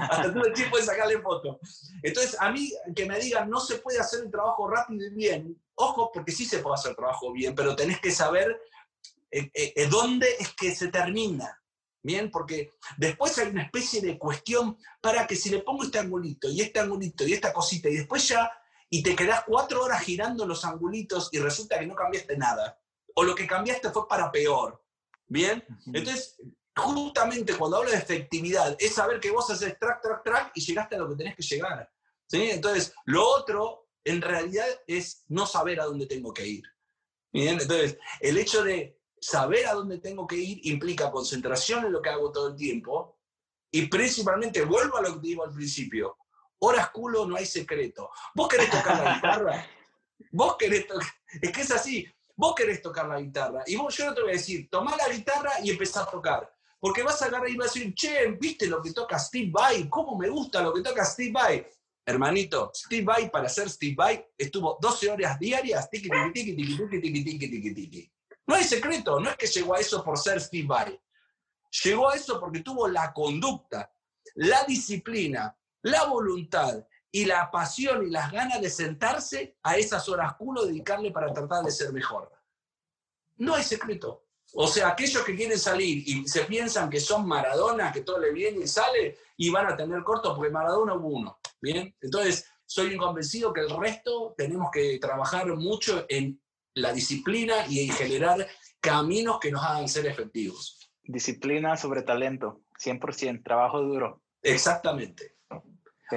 hasta 0.00 0.32
todo 0.32 0.44
el 0.44 0.52
tiempo 0.52 0.76
de 0.76 0.84
sacarle 0.84 1.20
foto. 1.20 1.58
Entonces, 2.02 2.36
a 2.40 2.50
mí 2.50 2.72
que 2.94 3.06
me 3.06 3.18
digan, 3.18 3.50
no 3.50 3.60
se 3.60 3.76
puede 3.76 3.98
hacer 3.98 4.24
el 4.24 4.30
trabajo 4.30 4.68
rápido 4.68 5.06
y 5.06 5.10
bien, 5.10 5.60
ojo, 5.74 6.10
porque 6.12 6.32
sí 6.32 6.44
se 6.44 6.60
puede 6.60 6.74
hacer 6.74 6.90
el 6.90 6.96
trabajo 6.96 7.32
bien, 7.32 7.54
pero 7.54 7.74
tenés 7.74 8.00
que 8.00 8.12
saber 8.12 8.60
eh, 9.30 9.50
eh, 9.52 9.72
eh, 9.74 9.88
dónde 9.88 10.28
es 10.38 10.54
que 10.54 10.74
se 10.74 10.88
termina. 10.88 11.60
Bien, 12.04 12.30
porque 12.30 12.74
después 12.98 13.38
hay 13.38 13.48
una 13.48 13.62
especie 13.62 14.02
de 14.02 14.18
cuestión 14.18 14.76
para 15.00 15.26
que 15.26 15.36
si 15.36 15.48
le 15.48 15.60
pongo 15.60 15.84
este 15.84 15.98
angulito 15.98 16.50
y 16.50 16.60
este 16.60 16.78
angulito 16.78 17.26
y 17.26 17.32
esta 17.32 17.50
cosita 17.50 17.88
y 17.88 17.94
después 17.94 18.28
ya, 18.28 18.52
y 18.90 19.02
te 19.02 19.16
quedas 19.16 19.44
cuatro 19.46 19.82
horas 19.82 20.02
girando 20.02 20.46
los 20.46 20.66
angulitos 20.66 21.30
y 21.32 21.38
resulta 21.38 21.78
que 21.78 21.86
no 21.86 21.94
cambiaste 21.94 22.36
nada, 22.36 22.78
o 23.14 23.24
lo 23.24 23.34
que 23.34 23.46
cambiaste 23.46 23.90
fue 23.90 24.06
para 24.06 24.30
peor. 24.30 24.84
Bien, 25.26 25.64
entonces, 25.94 26.36
justamente 26.76 27.56
cuando 27.56 27.78
hablo 27.78 27.90
de 27.90 27.96
efectividad, 27.96 28.76
es 28.78 28.94
saber 28.94 29.18
que 29.18 29.30
vos 29.30 29.48
haces 29.48 29.78
track, 29.78 30.02
track, 30.02 30.22
track 30.22 30.52
y 30.54 30.60
llegaste 30.60 30.96
a 30.96 30.98
lo 30.98 31.08
que 31.08 31.16
tenés 31.16 31.36
que 31.36 31.42
llegar. 31.42 31.90
¿sí? 32.26 32.50
Entonces, 32.50 32.92
lo 33.06 33.26
otro 33.26 33.88
en 34.04 34.20
realidad 34.20 34.66
es 34.86 35.24
no 35.28 35.46
saber 35.46 35.80
a 35.80 35.86
dónde 35.86 36.04
tengo 36.04 36.34
que 36.34 36.46
ir. 36.46 36.64
Bien, 37.32 37.58
entonces, 37.58 37.96
el 38.20 38.36
hecho 38.36 38.62
de 38.62 39.00
saber 39.24 39.66
a 39.66 39.72
dónde 39.72 39.98
tengo 40.00 40.26
que 40.26 40.36
ir 40.36 40.60
implica 40.66 41.10
concentración 41.10 41.86
en 41.86 41.92
lo 41.92 42.02
que 42.02 42.10
hago 42.10 42.30
todo 42.30 42.48
el 42.48 42.56
tiempo 42.56 43.18
y 43.70 43.86
principalmente 43.86 44.62
vuelvo 44.66 44.98
a 44.98 45.02
lo 45.02 45.14
que 45.14 45.28
digo 45.28 45.44
al 45.44 45.54
principio. 45.54 46.18
Horas 46.58 46.90
culo 46.90 47.24
no 47.24 47.34
hay 47.34 47.46
secreto. 47.46 48.10
Vos 48.34 48.48
querés 48.48 48.70
tocar 48.70 49.02
la 49.02 49.14
guitarra. 49.14 49.66
Vos 50.30 50.56
querés 50.58 50.86
tocar. 50.86 51.08
Es 51.40 51.52
que 51.52 51.62
es 51.62 51.70
así. 51.70 52.06
Vos 52.36 52.54
querés 52.54 52.82
tocar 52.82 53.08
la 53.08 53.18
guitarra. 53.20 53.62
Y 53.66 53.76
vos, 53.76 53.96
yo 53.96 54.06
no 54.06 54.14
te 54.14 54.20
voy 54.20 54.30
a 54.30 54.34
decir, 54.34 54.68
tomá 54.68 54.96
la 54.96 55.08
guitarra 55.08 55.52
y 55.62 55.70
empezá 55.70 56.02
a 56.02 56.10
tocar. 56.10 56.52
Porque 56.80 57.02
vas 57.02 57.22
a 57.22 57.26
agarrar 57.26 57.48
y 57.48 57.56
vas 57.56 57.70
a 57.70 57.74
decir, 57.74 57.94
che, 57.94 58.26
¿viste 58.32 58.66
lo 58.66 58.82
que 58.82 58.92
toca 58.92 59.18
Steve 59.18 59.50
Vai? 59.52 59.88
¿Cómo 59.88 60.18
me 60.18 60.28
gusta 60.28 60.60
lo 60.60 60.72
que 60.74 60.82
toca 60.82 61.04
Steve 61.04 61.32
Vai? 61.32 61.66
Hermanito, 62.04 62.72
Steve 62.74 63.04
Vai, 63.04 63.30
para 63.30 63.48
ser 63.48 63.70
Steve 63.70 63.94
Vai, 63.96 64.26
estuvo 64.36 64.76
12 64.80 65.10
horas 65.10 65.38
diarias, 65.38 65.88
tiki, 65.88 66.10
tiki, 66.10 66.32
tiki, 66.32 66.56
tiki, 66.56 67.00
tiki, 67.00 67.24
tiki, 67.24 67.48
tiki, 67.48 67.74
tiki. 67.74 68.13
No 68.46 68.54
hay 68.54 68.64
secreto, 68.64 69.18
no 69.20 69.30
es 69.30 69.36
que 69.36 69.46
llegó 69.46 69.74
a 69.74 69.80
eso 69.80 70.04
por 70.04 70.18
ser 70.18 70.40
Steve. 70.40 71.00
Llegó 71.84 72.10
a 72.10 72.14
eso 72.14 72.38
porque 72.38 72.60
tuvo 72.60 72.86
la 72.88 73.12
conducta, 73.12 73.92
la 74.34 74.64
disciplina, 74.64 75.56
la 75.82 76.04
voluntad 76.04 76.86
y 77.10 77.24
la 77.24 77.50
pasión 77.50 78.06
y 78.06 78.10
las 78.10 78.30
ganas 78.30 78.60
de 78.60 78.70
sentarse 78.70 79.56
a 79.62 79.76
esas 79.76 80.08
horas 80.08 80.34
culo, 80.34 80.66
dedicarle 80.66 81.10
para 81.10 81.32
tratar 81.32 81.64
de 81.64 81.70
ser 81.70 81.92
mejor. 81.92 82.30
No 83.36 83.54
hay 83.54 83.62
secreto. 83.62 84.24
O 84.52 84.66
sea, 84.68 84.88
aquellos 84.88 85.24
que 85.24 85.34
quieren 85.34 85.58
salir 85.58 86.04
y 86.06 86.28
se 86.28 86.44
piensan 86.44 86.88
que 86.88 87.00
son 87.00 87.26
Maradona, 87.26 87.92
que 87.92 88.02
todo 88.02 88.18
le 88.18 88.32
viene 88.32 88.64
y 88.64 88.68
sale, 88.68 89.18
y 89.36 89.50
van 89.50 89.66
a 89.66 89.76
tener 89.76 90.02
corto 90.04 90.34
porque 90.34 90.50
Maradona 90.50 90.94
hubo 90.94 91.08
uno. 91.08 91.38
¿Bien? 91.60 91.94
Entonces, 92.00 92.46
soy 92.66 92.96
convencido 92.96 93.52
que 93.52 93.62
el 93.62 93.70
resto 93.70 94.34
tenemos 94.36 94.70
que 94.72 94.98
trabajar 94.98 95.46
mucho 95.56 96.06
en 96.08 96.40
la 96.74 96.92
disciplina 96.92 97.66
y 97.68 97.88
generar 97.88 98.46
caminos 98.80 99.38
que 99.40 99.50
nos 99.50 99.62
hagan 99.62 99.88
ser 99.88 100.06
efectivos. 100.06 100.90
Disciplina 101.02 101.76
sobre 101.76 102.02
talento, 102.02 102.62
100%, 102.82 103.42
trabajo 103.42 103.80
duro. 103.80 104.22
Exactamente. 104.42 105.36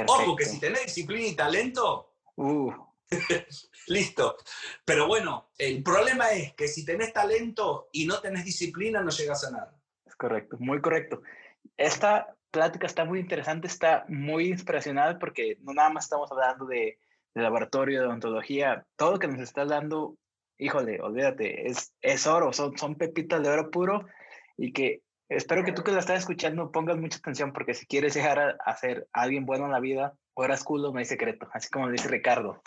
Ojo, 0.07 0.35
que 0.35 0.45
si 0.45 0.59
tenés 0.59 0.85
disciplina 0.85 1.27
y 1.27 1.35
talento, 1.35 2.13
uh. 2.35 2.71
listo. 3.87 4.35
Pero 4.83 5.07
bueno, 5.07 5.51
el 5.57 5.81
problema 5.81 6.31
es 6.31 6.53
que 6.53 6.67
si 6.67 6.83
tenés 6.83 7.13
talento 7.13 7.87
y 7.93 8.05
no 8.05 8.19
tenés 8.19 8.43
disciplina, 8.43 9.01
no 9.01 9.11
llegas 9.11 9.45
a 9.45 9.51
nada. 9.51 9.79
Es 10.05 10.15
correcto, 10.15 10.57
muy 10.59 10.81
correcto. 10.81 11.21
Esta 11.77 12.35
plática 12.51 12.87
está 12.87 13.05
muy 13.05 13.19
interesante, 13.19 13.67
está 13.67 14.05
muy 14.09 14.47
inspiracional 14.47 15.17
porque 15.19 15.57
no 15.61 15.73
nada 15.73 15.89
más 15.89 16.05
estamos 16.05 16.31
hablando 16.31 16.65
de, 16.65 16.99
de 17.33 17.41
laboratorio, 17.41 18.01
de 18.01 18.07
ontología, 18.07 18.85
todo 18.95 19.13
lo 19.13 19.19
que 19.19 19.27
nos 19.27 19.39
está 19.39 19.65
dando 19.65 20.17
híjole, 20.57 21.01
olvídate, 21.01 21.67
es, 21.67 21.93
es 22.01 22.27
oro, 22.27 22.53
son, 22.53 22.77
son 22.77 22.95
pepitas 22.95 23.41
de 23.41 23.49
oro 23.49 23.69
puro 23.71 24.05
y 24.57 24.73
que 24.73 25.03
espero 25.29 25.63
que 25.63 25.71
tú 25.71 25.83
que 25.83 25.91
la 25.91 25.99
estás 25.99 26.19
escuchando 26.19 26.71
pongas 26.71 26.97
mucha 26.97 27.17
atención 27.17 27.53
porque 27.53 27.73
si 27.73 27.85
quieres 27.85 28.15
llegar 28.15 28.57
a, 28.63 28.77
ser 28.77 29.07
alguien 29.13 29.45
bueno 29.45 29.65
en 29.65 29.71
la 29.71 29.79
vida, 29.79 30.15
horas 30.33 30.63
culo 30.63 30.91
no 30.91 30.99
hay 30.99 31.05
secreto, 31.05 31.47
así 31.53 31.69
como 31.69 31.89
dice 31.89 32.07
Ricardo. 32.07 32.61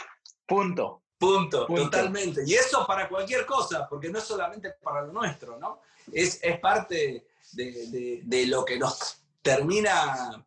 Punto. 0.47 1.03
Punto, 1.19 1.67
totalmente. 1.67 2.43
Y 2.47 2.55
eso 2.55 2.87
para 2.87 3.07
cualquier 3.07 3.45
cosa, 3.45 3.87
porque 3.87 4.09
no 4.09 4.19
es 4.19 4.25
solamente 4.25 4.71
para 4.83 5.03
lo 5.03 5.13
nuestro, 5.13 5.59
¿no? 5.59 5.83
Es, 6.11 6.43
es 6.43 6.59
parte 6.59 7.27
de, 7.53 8.23
de, 8.25 8.47
lo 8.47 8.65
que 8.65 8.79
nos 8.79 9.23
termina... 9.43 10.43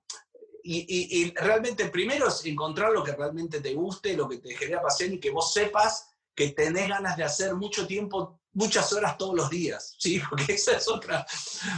Y, 0.63 0.85
y, 0.87 1.31
realmente 1.35 1.89
primero 1.89 2.29
es 2.29 2.43
encontrar 2.45 2.91
lo 2.91 3.03
que 3.03 3.11
realmente 3.11 3.59
te 3.59 3.73
guste, 3.73 4.15
lo 4.15 4.27
que 4.27 4.37
te 4.37 4.55
genera 4.55 4.81
pasión 4.81 5.13
y 5.13 5.19
que 5.19 5.29
vos 5.29 5.53
sepas 5.53 6.12
que 6.35 6.49
tenés 6.49 6.89
ganas 6.89 7.17
de 7.17 7.23
hacer 7.23 7.55
mucho 7.55 7.85
tiempo 7.87 8.39
muchas 8.53 8.93
horas 8.93 9.17
todos 9.17 9.35
los 9.35 9.49
días, 9.49 9.95
¿sí? 9.97 10.21
Porque 10.29 10.53
esa 10.53 10.77
es 10.77 10.87
otra, 10.87 11.25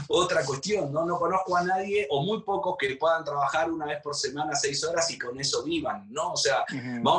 otra 0.08 0.46
cuestión, 0.46 0.92
¿no? 0.92 1.06
No 1.06 1.18
conozco 1.18 1.56
a 1.56 1.64
nadie 1.64 2.08
o 2.10 2.24
muy 2.24 2.44
pocos 2.44 2.76
que 2.78 2.96
puedan 2.96 3.24
trabajar 3.24 3.72
una 3.72 3.86
vez 3.86 4.02
por 4.02 4.16
semana 4.16 4.56
seis 4.56 4.84
horas 4.84 5.10
y 5.12 5.18
con 5.18 5.40
eso 5.40 5.64
vivan, 5.64 6.12
¿no? 6.12 6.34
O 6.34 6.38
sea, 6.38 6.66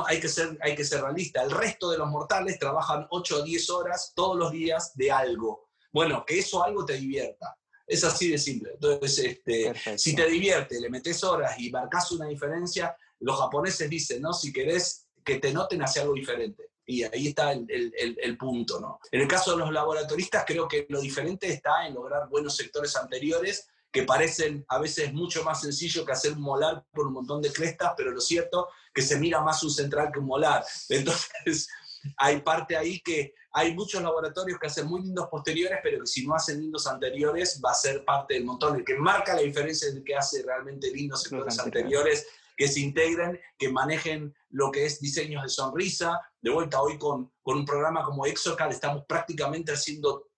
hay, 0.07 0.21
que 0.21 0.29
ser, 0.29 0.59
hay 0.61 0.75
que 0.75 0.85
ser 0.85 1.03
realista. 1.03 1.43
El 1.43 1.51
resto 1.51 1.91
de 1.91 1.99
los 1.99 2.09
mortales 2.09 2.59
trabajan 2.59 3.07
ocho 3.11 3.39
o 3.39 3.43
diez 3.43 3.69
horas 3.71 4.13
todos 4.15 4.37
los 4.37 4.53
días 4.53 4.93
de 4.95 5.11
algo. 5.11 5.69
Bueno, 5.93 6.25
que 6.27 6.39
eso 6.39 6.63
algo 6.63 6.85
te 6.85 6.95
divierta. 6.95 7.57
Es 7.87 8.03
así 8.05 8.31
de 8.31 8.39
simple. 8.39 8.73
Entonces, 8.75 9.19
este, 9.19 9.73
si 9.97 10.15
te 10.15 10.27
divierte, 10.27 10.81
le 10.81 10.91
metes 10.91 11.23
horas 11.23 11.59
y 11.59 11.71
marcas 11.71 12.11
una 12.11 12.27
diferencia, 12.27 12.97
los 13.21 13.39
japoneses 13.39 13.89
dicen, 13.89 14.21
¿no? 14.21 14.33
Si 14.33 14.53
querés 14.53 15.07
que 15.25 15.37
te 15.37 15.53
noten, 15.53 15.83
hacia 15.83 16.03
algo 16.03 16.15
diferente. 16.15 16.71
Y 16.87 17.03
ahí 17.03 17.29
está 17.29 17.53
el, 17.53 17.67
el, 17.69 18.17
el, 18.23 18.39
punto, 18.39 18.81
¿no? 18.81 19.01
En 19.11 19.21
el 19.21 19.29
caso 19.29 19.53
de 19.53 19.59
los 19.59 19.73
laboratoristas, 19.73 20.45
creo 20.47 20.69
que 20.69 20.87
lo 20.89 21.01
diferente 21.01 21.49
está 21.49 21.87
en 21.87 21.95
lograr 21.95 22.29
buenos 22.29 22.57
sectores 22.57 22.95
anteriores 22.95 23.67
que 23.91 24.05
parecen 24.05 24.65
a 24.69 24.79
veces 24.79 25.13
mucho 25.13 25.43
más 25.43 25.63
sencillo 25.63 26.05
que 26.05 26.13
hacer 26.13 26.33
un 26.33 26.43
molar 26.43 26.85
por 26.93 27.07
un 27.07 27.15
montón 27.15 27.43
de 27.43 27.53
crestas, 27.53 27.95
pero 27.97 28.11
lo 28.11 28.21
cierto 28.21 28.69
que 28.95 29.03
se 29.03 29.19
mira 29.19 29.41
más 29.41 29.63
un 29.63 29.71
central 29.71 30.11
que 30.13 30.19
un 30.19 30.27
molar. 30.27 30.65
Entonces, 30.89 31.69
hay 32.17 32.41
parte 32.41 32.77
ahí 32.77 33.01
que 33.01 33.35
hay 33.53 33.75
muchos 33.75 34.03
laboratorios 34.03 34.59
que 34.61 34.67
hacen 34.67 34.87
muy 34.87 35.01
lindos 35.01 35.29
posteriores, 35.31 35.79
pero 35.83 36.01
que 36.01 36.07
si 36.07 36.27
no 36.27 36.35
hacen 36.35 36.61
lindos 36.61 36.87
anteriores 36.87 37.59
va 37.65 37.71
a 37.71 37.75
ser 37.75 38.05
parte 38.05 38.35
del 38.35 38.45
montón. 38.45 38.77
El 38.77 38.85
que 38.85 38.97
marca 38.97 39.35
la 39.35 39.41
diferencia 39.41 39.89
es 39.89 39.95
el 39.95 40.05
que 40.05 40.15
hace 40.15 40.43
realmente 40.43 40.91
lindos 40.91 41.23
sectores 41.23 41.59
anteriores 41.59 42.27
que 42.55 42.69
se 42.69 42.81
integren, 42.81 43.41
que 43.59 43.71
manejen 43.71 44.35
lo 44.57 44.71
que 44.73 44.87
es 44.87 45.01
diseños 45.01 45.43
de 45.43 45.51
sonrisa. 45.51 46.19
De 46.41 46.51
vuelta 46.51 46.81
hoy 46.81 46.99
con, 46.99 47.31
con 47.43 47.59
un 47.59 47.65
programa 47.67 48.03
como 48.03 48.25
Exocal 48.25 48.71
estamos 48.71 49.05
prácticamente 49.07 49.73
haciendo 49.73 50.31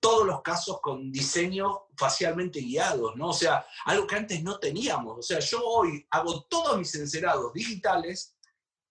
todos 0.00 0.26
los 0.26 0.40
casos 0.40 0.80
con 0.80 1.12
diseños 1.12 1.72
facialmente 1.94 2.60
guiados, 2.60 3.14
¿no? 3.16 3.28
O 3.28 3.32
sea, 3.34 3.66
algo 3.84 4.06
que 4.06 4.16
antes 4.16 4.42
no 4.42 4.58
teníamos. 4.58 5.18
O 5.18 5.22
sea, 5.22 5.40
yo 5.40 5.60
hoy 5.62 6.06
hago 6.10 6.44
todos 6.44 6.78
mis 6.78 6.94
encerados 6.94 7.52
digitales 7.52 8.34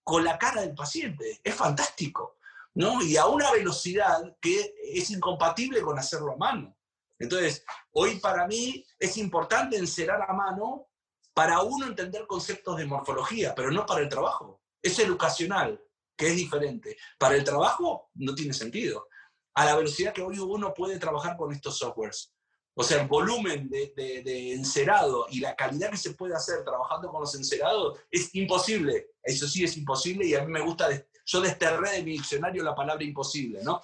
con 0.04 0.22
la 0.22 0.38
cara 0.38 0.60
del 0.60 0.74
paciente. 0.74 1.40
Es 1.42 1.54
fantástico, 1.56 2.36
¿no? 2.74 3.02
Y 3.02 3.16
a 3.16 3.26
una 3.26 3.50
velocidad 3.50 4.36
que 4.40 4.72
es 4.84 5.10
incompatible 5.10 5.82
con 5.82 5.98
hacerlo 5.98 6.34
a 6.34 6.36
mano. 6.36 6.76
Entonces, 7.18 7.64
hoy 7.90 8.20
para 8.20 8.46
mí 8.46 8.86
es 9.00 9.16
importante 9.16 9.76
encerar 9.76 10.22
a 10.28 10.32
mano 10.32 10.86
para 11.34 11.60
uno 11.62 11.86
entender 11.86 12.26
conceptos 12.28 12.76
de 12.76 12.86
morfología, 12.86 13.52
pero 13.54 13.72
no 13.72 13.84
para 13.84 14.02
el 14.02 14.08
trabajo. 14.08 14.62
Es 14.86 14.98
educacional, 14.98 15.80
que 16.16 16.28
es 16.28 16.36
diferente. 16.36 16.96
Para 17.18 17.36
el 17.36 17.44
trabajo 17.44 18.10
no 18.14 18.34
tiene 18.34 18.52
sentido. 18.52 19.08
A 19.54 19.64
la 19.64 19.76
velocidad 19.76 20.12
que 20.12 20.22
hoy 20.22 20.38
uno 20.38 20.72
puede 20.74 20.98
trabajar 20.98 21.36
con 21.36 21.52
estos 21.52 21.78
softwares. 21.78 22.32
O 22.78 22.82
sea, 22.82 23.00
el 23.00 23.08
volumen 23.08 23.70
de, 23.70 24.52
encerado 24.52 25.26
y 25.30 25.40
la 25.40 25.56
calidad 25.56 25.90
que 25.90 25.96
se 25.96 26.12
puede 26.12 26.34
hacer 26.34 26.62
trabajando 26.62 27.08
con 27.10 27.22
los 27.22 27.34
encerados 27.34 27.98
es 28.10 28.34
imposible. 28.34 29.12
Eso 29.22 29.48
sí 29.48 29.64
es 29.64 29.76
imposible 29.78 30.26
y 30.26 30.34
a 30.34 30.44
mí 30.44 30.52
me 30.52 30.60
gusta, 30.60 30.88
yo 31.24 31.40
desterré 31.40 31.92
de 31.92 32.02
mi 32.02 32.12
diccionario 32.12 32.62
la 32.62 32.74
palabra 32.74 33.02
imposible, 33.02 33.64
¿no? 33.64 33.80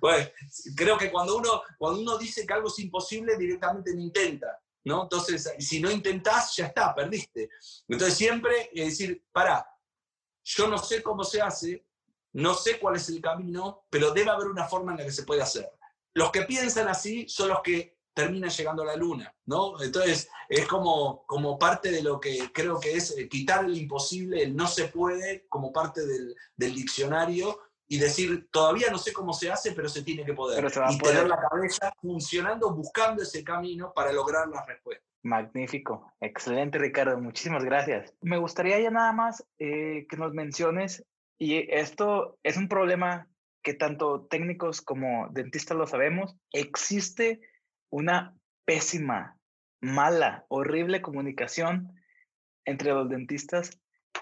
Pues 0.00 0.32
creo 0.74 0.96
que 0.96 1.10
cuando 1.10 1.36
uno, 1.36 1.62
cuando 1.78 2.00
uno 2.00 2.16
dice 2.16 2.46
que 2.46 2.54
algo 2.54 2.68
es 2.68 2.78
imposible, 2.78 3.36
directamente 3.36 3.94
no 3.94 4.00
intenta. 4.00 4.58
¿no? 4.84 5.02
Entonces, 5.02 5.52
si 5.58 5.80
no 5.80 5.90
intentás, 5.90 6.56
ya 6.56 6.66
está, 6.66 6.94
perdiste. 6.94 7.50
Entonces, 7.88 8.16
siempre 8.16 8.70
es 8.72 8.86
decir, 8.86 9.22
para, 9.32 9.66
yo 10.56 10.68
no 10.68 10.78
sé 10.78 11.02
cómo 11.02 11.24
se 11.24 11.40
hace, 11.40 11.86
no 12.32 12.54
sé 12.54 12.78
cuál 12.78 12.96
es 12.96 13.08
el 13.08 13.20
camino, 13.20 13.86
pero 13.90 14.12
debe 14.12 14.30
haber 14.30 14.48
una 14.48 14.66
forma 14.66 14.92
en 14.92 14.98
la 14.98 15.04
que 15.04 15.12
se 15.12 15.22
puede 15.22 15.42
hacer. 15.42 15.70
Los 16.14 16.30
que 16.30 16.42
piensan 16.42 16.88
así 16.88 17.28
son 17.28 17.48
los 17.48 17.60
que 17.62 17.98
terminan 18.12 18.50
llegando 18.50 18.82
a 18.82 18.86
la 18.86 18.96
luna, 18.96 19.32
¿no? 19.46 19.80
Entonces, 19.80 20.28
es 20.48 20.66
como, 20.66 21.24
como 21.26 21.58
parte 21.58 21.90
de 21.92 22.02
lo 22.02 22.18
que 22.18 22.50
creo 22.52 22.80
que 22.80 22.94
es 22.94 23.16
eh, 23.16 23.28
quitar 23.28 23.64
el 23.64 23.76
imposible, 23.76 24.42
el 24.42 24.56
no 24.56 24.66
se 24.66 24.86
puede, 24.86 25.46
como 25.48 25.72
parte 25.72 26.04
del, 26.04 26.34
del 26.56 26.74
diccionario, 26.74 27.60
y 27.86 27.98
decir, 27.98 28.48
todavía 28.50 28.90
no 28.90 28.98
sé 28.98 29.12
cómo 29.12 29.32
se 29.32 29.50
hace, 29.50 29.72
pero 29.72 29.88
se 29.88 30.02
tiene 30.02 30.24
que 30.24 30.34
poder. 30.34 30.64
y 30.90 30.98
tener 30.98 31.28
la 31.28 31.40
cabeza 31.40 31.92
funcionando, 32.00 32.72
buscando 32.72 33.22
ese 33.22 33.42
camino 33.42 33.92
para 33.94 34.12
lograr 34.12 34.48
las 34.48 34.66
respuestas. 34.66 35.09
Magnífico, 35.22 36.12
excelente 36.20 36.78
Ricardo, 36.78 37.18
muchísimas 37.20 37.64
gracias. 37.64 38.14
Me 38.22 38.38
gustaría 38.38 38.80
ya 38.80 38.90
nada 38.90 39.12
más 39.12 39.46
eh, 39.58 40.06
que 40.08 40.16
nos 40.16 40.32
menciones, 40.32 41.04
y 41.38 41.66
esto 41.72 42.38
es 42.42 42.56
un 42.56 42.68
problema 42.68 43.28
que 43.62 43.74
tanto 43.74 44.26
técnicos 44.26 44.80
como 44.80 45.28
dentistas 45.30 45.76
lo 45.76 45.86
sabemos, 45.86 46.36
existe 46.52 47.40
una 47.90 48.34
pésima, 48.64 49.38
mala, 49.80 50.44
horrible 50.48 51.02
comunicación 51.02 51.92
entre 52.64 52.92
los 52.92 53.08
dentistas 53.08 53.79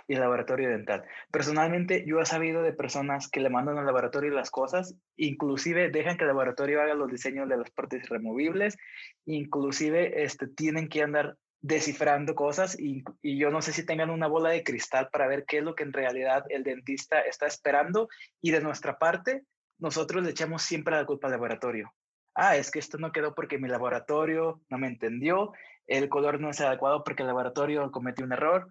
y 0.09 0.15
el 0.15 0.21
laboratorio 0.21 0.71
dental. 0.71 1.05
Personalmente, 1.31 2.05
yo 2.07 2.19
he 2.21 2.27
sabido 2.27 2.63
de 2.63 2.73
personas 2.73 3.29
que 3.29 3.41
le 3.41 3.51
mandan 3.51 3.77
al 3.77 3.87
laboratorio 3.87 4.31
las 4.33 4.51
cosas, 4.51 4.97
inclusive 5.17 5.91
dejan 5.91 6.17
que 6.17 6.25
el 6.25 6.29
laboratorio 6.29 6.81
haga 6.81 6.95
los 6.95 7.11
diseños 7.11 7.49
de 7.49 7.59
las 7.59 7.71
prótesis 7.71 8.09
removibles, 8.09 8.79
inclusive 9.27 10.25
este, 10.25 10.49
tienen 10.49 10.89
que 10.89 11.03
andar 11.03 11.37
descifrando 11.61 12.35
cosas 12.35 12.79
y, 12.79 13.05
y, 13.21 13.37
yo 13.37 13.51
no 13.51 13.61
sé 13.61 13.73
si 13.73 13.85
tengan 13.85 14.11
una 14.11 14.29
bola 14.29 14.51
de 14.51 14.63
cristal 14.63 15.09
para 15.13 15.27
ver 15.27 15.45
qué 15.45 15.59
es 15.59 15.65
lo 15.65 15.75
que 15.75 15.83
en 15.83 15.93
realidad 15.93 16.45
el 16.51 16.63
dentista 16.63 17.21
está 17.21 17.47
esperando 17.47 18.09
y 18.41 18.53
de 18.53 18.61
nuestra 18.61 18.97
parte 18.97 19.43
nosotros 19.79 20.23
le 20.23 20.31
echamos 20.31 20.63
siempre 20.63 20.95
la 20.95 21.05
culpa 21.05 21.27
al 21.27 21.33
laboratorio. 21.33 21.93
Ah, 22.35 22.57
es 22.57 22.71
que 22.71 22.79
esto 22.79 22.97
no 22.99 23.11
quedó 23.11 23.35
porque 23.35 23.59
mi 23.59 23.69
laboratorio 23.69 24.63
no 24.71 24.79
me 24.79 24.87
entendió, 24.87 25.53
el 25.89 26.09
color 26.09 26.41
no 26.41 26.51
es 26.51 26.61
adecuado 26.61 27.03
porque 27.03 27.23
el 27.23 27.29
laboratorio 27.29 27.91
cometió 27.91 28.25
un 28.25 28.33
error 28.33 28.69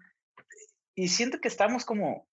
y 0.98 1.06
siento 1.06 1.38
que 1.40 1.46
estamos 1.46 1.84
como, 1.84 2.26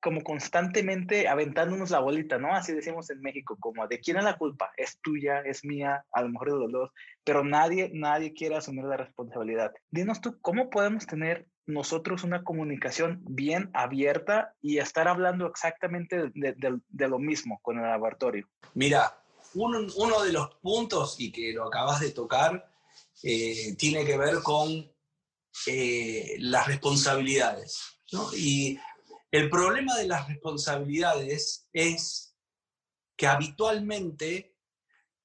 como 0.00 0.22
constantemente 0.22 1.26
aventándonos 1.26 1.90
la 1.90 1.98
bolita, 1.98 2.38
¿no? 2.38 2.54
Así 2.54 2.72
decimos 2.72 3.10
en 3.10 3.20
México, 3.20 3.56
como 3.58 3.88
de 3.88 3.98
quién 3.98 4.16
es 4.16 4.22
la 4.22 4.38
culpa, 4.38 4.70
es 4.76 5.00
tuya, 5.00 5.40
es 5.40 5.64
mía, 5.64 6.06
a 6.12 6.22
lo 6.22 6.28
mejor 6.28 6.52
de 6.52 6.58
los 6.60 6.70
dos, 6.70 6.90
pero 7.24 7.42
nadie, 7.42 7.90
nadie 7.92 8.32
quiere 8.32 8.54
asumir 8.54 8.84
la 8.84 8.96
responsabilidad. 8.96 9.72
Dinos 9.90 10.20
tú, 10.20 10.38
¿cómo 10.40 10.70
podemos 10.70 11.04
tener 11.04 11.48
nosotros 11.66 12.22
una 12.22 12.44
comunicación 12.44 13.22
bien 13.24 13.70
abierta 13.74 14.54
y 14.60 14.78
estar 14.78 15.08
hablando 15.08 15.48
exactamente 15.48 16.30
de, 16.32 17.08
lo 17.08 17.18
mismo 17.18 17.58
con 17.60 17.78
el 17.78 17.82
laboratorio? 17.82 18.48
Mira, 18.74 19.20
uno, 19.54 19.80
uno, 19.96 20.22
de 20.22 20.32
los 20.32 20.54
puntos, 20.62 21.16
y 21.18 21.32
que 21.32 21.52
lo 21.52 21.64
acabas 21.66 21.98
de 21.98 22.12
tocar, 22.12 22.70
eh, 23.24 23.74
tiene 23.76 24.04
que 24.04 24.16
ver 24.16 24.36
con 24.44 24.88
eh, 25.66 26.36
las 26.38 26.68
responsabilidades. 26.68 27.98
Y 28.34 28.78
el 29.30 29.48
problema 29.48 29.96
de 29.96 30.06
las 30.06 30.28
responsabilidades 30.28 31.66
es 31.72 32.36
que 33.16 33.26
habitualmente 33.26 34.54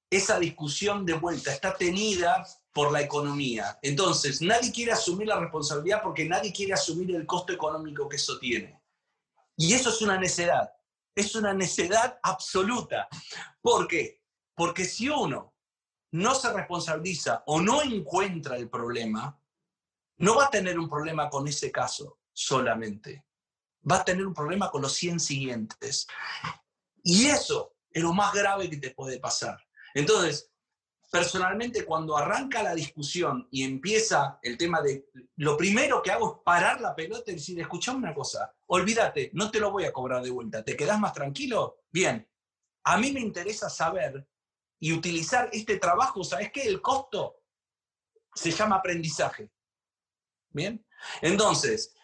esa 0.09 0.39
discusión 0.39 1.05
de 1.05 1.13
vuelta 1.13 1.51
está 1.51 1.75
tenida 1.75 2.47
por 2.71 2.91
la 2.91 3.01
economía. 3.01 3.77
Entonces, 3.81 4.41
nadie 4.41 4.71
quiere 4.71 4.93
asumir 4.93 5.27
la 5.27 5.39
responsabilidad 5.39 6.01
porque 6.01 6.25
nadie 6.25 6.53
quiere 6.53 6.73
asumir 6.73 7.13
el 7.15 7.25
costo 7.25 7.51
económico 7.51 8.07
que 8.07 8.15
eso 8.15 8.39
tiene. 8.39 8.81
Y 9.57 9.73
eso 9.73 9.89
es 9.89 10.01
una 10.01 10.17
necedad, 10.17 10.71
es 11.15 11.35
una 11.35 11.53
necedad 11.53 12.19
absoluta. 12.21 13.09
¿Por 13.61 13.87
qué? 13.87 14.21
Porque 14.55 14.85
si 14.85 15.09
uno 15.09 15.53
no 16.11 16.35
se 16.35 16.53
responsabiliza 16.53 17.43
o 17.47 17.59
no 17.59 17.81
encuentra 17.81 18.55
el 18.55 18.69
problema, 18.69 19.41
no 20.19 20.35
va 20.35 20.45
a 20.45 20.49
tener 20.49 20.79
un 20.79 20.87
problema 20.87 21.29
con 21.29 21.47
ese 21.47 21.71
caso 21.71 22.19
solamente. 22.37 23.25
Va 23.89 23.97
a 23.97 24.05
tener 24.05 24.27
un 24.27 24.33
problema 24.33 24.69
con 24.69 24.83
los 24.83 24.93
100 24.93 25.19
siguientes. 25.19 26.05
Y 27.01 27.25
eso 27.25 27.75
es 27.89 28.03
lo 28.03 28.13
más 28.13 28.31
grave 28.31 28.69
que 28.69 28.77
te 28.77 28.91
puede 28.91 29.19
pasar. 29.19 29.57
Entonces, 29.95 30.51
personalmente, 31.11 31.83
cuando 31.83 32.15
arranca 32.15 32.61
la 32.61 32.75
discusión 32.75 33.47
y 33.49 33.63
empieza 33.63 34.37
el 34.43 34.55
tema 34.55 34.81
de, 34.81 35.09
lo 35.37 35.57
primero 35.57 36.03
que 36.03 36.11
hago 36.11 36.35
es 36.35 36.43
parar 36.45 36.79
la 36.79 36.95
pelota 36.95 37.31
y 37.31 37.35
decir, 37.35 37.59
escuchame 37.59 37.99
una 37.99 38.13
cosa, 38.13 38.53
olvídate, 38.67 39.31
no 39.33 39.49
te 39.49 39.59
lo 39.59 39.71
voy 39.71 39.85
a 39.85 39.93
cobrar 39.93 40.21
de 40.21 40.29
vuelta, 40.29 40.63
¿te 40.63 40.77
quedas 40.77 40.99
más 40.99 41.13
tranquilo? 41.13 41.81
Bien, 41.89 42.29
a 42.83 42.97
mí 42.99 43.11
me 43.11 43.21
interesa 43.21 43.67
saber 43.67 44.27
y 44.79 44.93
utilizar 44.93 45.49
este 45.51 45.79
trabajo, 45.79 46.23
¿sabes 46.23 46.51
qué? 46.51 46.67
El 46.67 46.81
costo 46.81 47.41
se 48.35 48.51
llama 48.51 48.75
aprendizaje. 48.75 49.49
Bien, 50.49 50.85
entonces, 51.21 51.96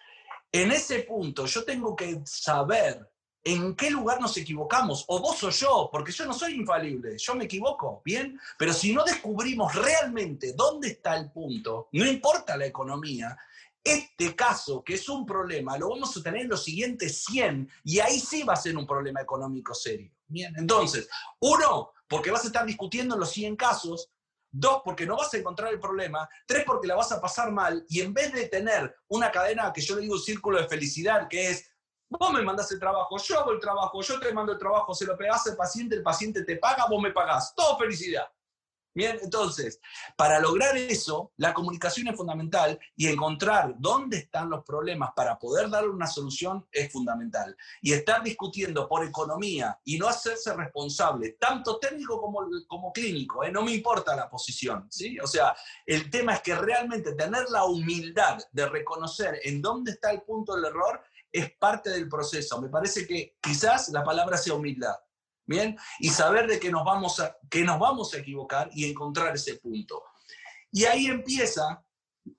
en 0.54 0.72
ese 0.72 1.00
punto 1.00 1.46
yo 1.48 1.66
tengo 1.66 1.96
que 1.96 2.22
saber 2.26 3.10
en 3.44 3.76
qué 3.76 3.90
lugar 3.90 4.22
nos 4.22 4.38
equivocamos, 4.38 5.04
o 5.08 5.20
vos 5.20 5.44
o 5.44 5.50
yo, 5.50 5.90
porque 5.92 6.14
yo 6.14 6.26
no 6.26 6.34
soy 6.34 6.54
infalible, 6.54 7.18
yo 7.18 7.36
me 7.36 7.44
equivoco, 7.44 8.02
¿bien? 8.06 8.40
Pero 8.58 8.72
si 8.72 8.94
no 8.94 9.04
descubrimos 9.04 9.76
realmente 9.76 10.54
dónde 10.54 10.90
está 10.90 11.18
el 11.18 11.30
punto, 11.30 11.90
no 11.92 12.06
importa 12.06 12.56
la 12.56 12.66
economía, 12.66 13.38
este 13.84 14.34
caso, 14.34 14.82
que 14.82 14.94
es 14.94 15.10
un 15.10 15.26
problema, 15.26 15.78
lo 15.78 15.90
vamos 15.90 16.16
a 16.16 16.24
tener 16.24 16.44
en 16.44 16.50
los 16.50 16.64
siguientes 16.64 17.26
100 17.26 17.70
y 17.84 18.00
ahí 18.00 18.18
sí 18.18 18.44
va 18.44 18.54
a 18.54 18.58
ser 18.58 18.78
un 18.78 18.88
problema 18.88 19.20
económico 19.20 19.74
serio. 19.74 20.10
Bien, 20.26 20.54
entonces, 20.58 21.10
uno, 21.40 21.92
porque 22.08 22.32
vas 22.32 22.46
a 22.46 22.48
estar 22.48 22.66
discutiendo 22.66 23.16
en 23.16 23.20
los 23.20 23.32
100 23.32 23.58
casos, 23.58 24.10
dos, 24.54 24.82
porque 24.86 25.06
no 25.06 25.18
vas 25.18 25.34
a 25.34 25.38
encontrar 25.38 25.74
el 25.74 25.80
problema, 25.80 26.30
tres, 26.46 26.64
porque 26.66 26.88
la 26.88 26.96
vas 26.96 27.12
a 27.12 27.20
pasar 27.20 27.52
mal 27.52 27.84
y 27.90 28.00
en 28.00 28.14
vez 28.14 28.32
de 28.32 28.48
tener 28.48 28.96
una 29.10 29.32
cadena 29.32 29.74
que 29.74 29.82
yo 29.82 29.96
le 29.96 30.02
digo 30.02 30.14
un 30.14 30.22
círculo 30.22 30.62
de 30.62 30.68
felicidad, 30.68 31.28
que 31.28 31.50
es 31.50 31.74
Vos 32.20 32.32
me 32.32 32.44
mandás 32.44 32.72
el 32.72 32.80
trabajo, 32.80 33.18
yo 33.18 33.40
hago 33.40 33.52
el 33.54 33.60
trabajo, 33.60 34.00
yo 34.02 34.20
te 34.20 34.32
mando 34.32 34.52
el 34.52 34.60
trabajo, 34.60 34.94
se 34.94 35.06
lo 35.06 35.18
pegás 35.18 35.48
al 35.48 35.56
paciente, 35.56 35.96
el 35.96 36.04
paciente 36.04 36.44
te 36.44 36.58
paga, 36.58 36.86
vos 36.88 37.02
me 37.02 37.12
pagás. 37.12 37.56
Todo 37.56 37.76
felicidad. 37.78 38.28
Bien, 38.96 39.18
entonces, 39.24 39.80
para 40.16 40.40
lograr 40.40 40.78
eso, 40.78 41.32
la 41.38 41.54
comunicación 41.54 42.08
es 42.08 42.16
fundamental 42.16 42.80
y 42.96 43.08
encontrar 43.08 43.74
dónde 43.80 44.18
están 44.18 44.52
los 44.52 44.64
problemas 44.64 45.12
para 45.16 45.40
poder 45.40 45.70
darle 45.70 45.90
una 45.90 46.06
solución 46.06 46.68
es 46.72 46.92
fundamental. 46.92 47.58
Y 47.82 47.94
estar 47.94 48.22
discutiendo 48.22 48.88
por 48.88 49.04
economía 49.04 49.80
y 49.84 49.98
no 49.98 50.08
hacerse 50.08 50.54
responsable, 50.54 51.38
tanto 51.40 51.80
técnico 51.80 52.22
como, 52.22 52.48
como 52.68 52.94
clínico, 52.94 53.44
¿eh? 53.44 53.52
no 53.52 53.64
me 53.64 53.74
importa 53.74 54.16
la 54.16 54.30
posición, 54.30 54.88
¿sí? 54.92 55.18
O 55.20 55.28
sea, 55.28 55.56
el 55.88 56.12
tema 56.12 56.36
es 56.36 56.42
que 56.42 56.56
realmente 56.56 57.16
tener 57.16 57.50
la 57.50 57.66
humildad 57.66 58.38
de 58.52 58.70
reconocer 58.70 59.40
en 59.44 59.62
dónde 59.62 59.92
está 59.92 60.12
el 60.12 60.22
punto 60.22 60.56
del 60.56 60.66
error 60.66 61.02
es 61.32 61.52
parte 61.58 61.90
del 61.90 62.08
proceso. 62.08 62.62
Me 62.62 62.70
parece 62.70 63.08
que 63.08 63.38
quizás 63.42 63.90
la 63.90 64.04
palabra 64.04 64.38
sea 64.38 64.54
humildad. 64.54 64.96
Bien, 65.46 65.78
y 66.00 66.10
saber 66.10 66.48
de 66.48 66.60
que 66.60 66.72
nos 66.72 66.86
vamos 66.86 67.20
a, 67.20 67.38
que 67.50 67.64
nos 67.64 67.78
vamos 67.78 68.14
a 68.14 68.20
equivocar 68.20 68.70
y 68.74 68.90
encontrar 68.90 69.36
ese 69.36 69.56
punto. 69.56 70.04
Y 70.72 70.86
ahí 70.86 71.08
empieza 71.08 71.84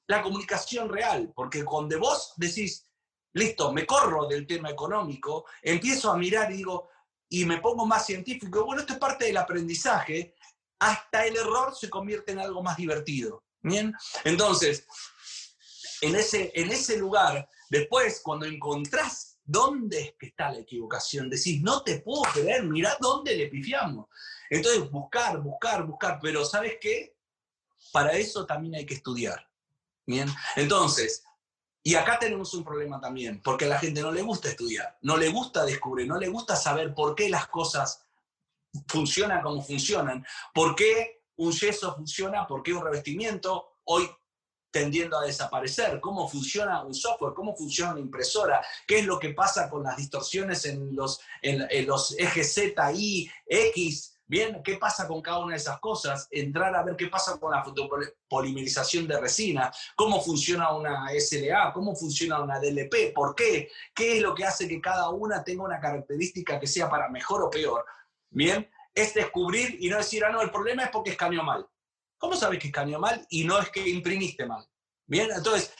la 0.07 0.22
comunicación 0.22 0.88
real, 0.88 1.32
porque 1.34 1.64
cuando 1.64 1.98
vos 1.98 2.32
decís, 2.36 2.88
listo, 3.34 3.72
me 3.72 3.84
corro 3.84 4.26
del 4.26 4.46
tema 4.46 4.70
económico, 4.70 5.44
empiezo 5.62 6.11
a 6.11 6.16
mirar 6.16 6.50
y 6.50 6.57
digo, 6.57 6.88
y 7.28 7.44
me 7.44 7.61
pongo 7.61 7.84
más 7.84 8.07
científico, 8.07 8.64
bueno, 8.64 8.80
esto 8.80 8.94
es 8.94 8.98
parte 8.98 9.26
del 9.26 9.36
aprendizaje, 9.36 10.34
hasta 10.78 11.26
el 11.26 11.36
error 11.36 11.76
se 11.76 11.90
convierte 11.90 12.32
en 12.32 12.38
algo 12.38 12.62
más 12.62 12.76
divertido. 12.76 13.44
Bien, 13.61 13.94
entonces, 14.24 14.86
en 16.00 16.16
ese, 16.16 16.52
en 16.55 16.70
ese 16.70 16.96
lugar 16.96 17.48
Después, 17.74 18.20
cuando 18.22 18.46
encontrás 18.46 19.34
dónde 19.45 20.01
es 20.01 20.14
que 20.18 20.26
está 20.26 20.51
la 20.51 20.59
equivocación, 20.59 21.28
decís, 21.28 21.62
no 21.62 21.82
te 21.82 22.01
puedo 22.01 22.22
creer, 22.32 22.64
mirá 22.64 22.97
dónde 23.01 23.36
le 23.36 23.49
pifiamos. 23.49 24.07
Entonces, 24.51 24.90
buscar, 24.90 25.40
buscar, 25.40 25.86
buscar, 25.86 26.18
pero 26.20 26.45
¿sabes 26.45 26.78
qué? 26.80 27.16
Para 27.92 28.12
eso 28.12 28.47
también 28.47 28.74
hay 28.74 28.86
que 28.86 28.95
estudiar. 28.95 29.49
Bien, 30.07 30.28
entonces, 30.57 31.24
y 31.82 31.95
acá 31.95 32.18
tenemos 32.18 32.53
un 32.55 32.64
problema 32.64 33.01
también, 33.01 33.42
porque 33.42 33.66
a 33.66 33.68
la 33.68 33.78
gente 33.78 34.01
no 34.01 34.12
le 34.12 34.22
gusta 34.22 34.49
estudiar, 34.49 34.99
no 35.03 35.16
le 35.16 35.28
gusta 35.28 35.64
descubrir, 35.64 36.07
no 36.07 36.18
le 36.18 36.28
gusta 36.28 36.57
saber 36.57 36.95
por 36.95 37.14
qué 37.14 37.28
las 37.28 37.49
cosas 37.49 38.07
funcionan 38.88 39.42
como 39.42 39.62
funcionan, 39.62 40.24
por 40.53 40.74
qué 40.74 41.24
un 41.36 41.53
yeso 41.53 41.95
funciona, 41.95 42.47
por 42.47 42.62
qué 42.62 42.72
un 42.72 42.84
revestimiento. 42.84 43.78
Hoy 43.84 44.09
tendiendo 44.75 45.16
a 45.16 45.25
desaparecer, 45.25 46.01
cómo 46.01 46.29
funciona 46.29 46.83
un 46.83 46.93
software, 46.93 47.33
cómo 47.33 47.55
funciona 47.55 47.93
una 47.93 48.01
impresora, 48.01 48.61
qué 48.89 48.99
es 48.99 49.07
lo 49.07 49.20
que 49.20 49.33
pasa 49.33 49.70
con 49.70 49.85
las 49.85 49.97
distorsiones 49.97 50.66
en 50.66 50.97
los, 50.97 51.20
ejes 52.18 52.55
Z, 52.55 52.93
Y, 52.93 53.31
X, 53.47 54.18
bien, 54.27 54.61
qué 54.64 54.77
pasa 54.77 55.07
con 55.07 55.22
cada 55.22 55.39
una 55.39 55.53
de 55.53 55.59
esas 55.59 55.79
cosas, 55.79 56.27
entrar 56.29 56.75
a 56.75 56.83
ver 56.83 56.97
qué 56.97 57.07
pasa 57.07 57.39
con 57.39 57.53
la 57.53 57.62
fotopolimerización 57.62 59.07
de 59.07 59.20
resina, 59.20 59.72
cómo 59.95 60.20
funciona 60.20 60.75
una 60.75 61.07
SLA, 61.16 61.72
cómo 61.72 61.95
funciona 61.95 62.43
una 62.43 62.59
DLP, 62.59 63.14
por 63.14 63.37
qué, 63.37 63.70
qué 63.95 64.16
es 64.16 64.22
lo 64.22 64.35
que 64.35 64.45
hace 64.45 64.66
que 64.66 64.81
cada 64.81 65.09
una 65.11 65.45
tenga 65.45 65.62
una 65.62 65.79
característica 65.79 66.59
que 66.59 66.66
sea 66.66 66.91
para 66.91 67.09
mejor 67.11 67.45
o 67.45 67.51
peor, 67.51 67.85
bien, 68.29 68.68
es 68.93 69.14
descubrir 69.14 69.77
y 69.79 69.89
no 69.89 69.99
decir, 69.99 70.25
ah, 70.25 70.31
no, 70.31 70.43
el 70.43 70.51
problema 70.51 70.83
es 70.83 70.91
porque 70.91 71.11
escaneó 71.11 71.45
mal. 71.45 71.64
¿Cómo 72.25 72.37
sabes 72.37 72.59
que 72.59 72.68
escaneó 72.68 72.99
mal 72.99 73.22
y 73.29 73.45
no 73.45 73.59
es 73.59 73.68
que 73.68 73.87
imprimiste 73.87 74.47
mal? 74.47 74.66
Bien, 75.07 75.29
entonces 75.31 75.75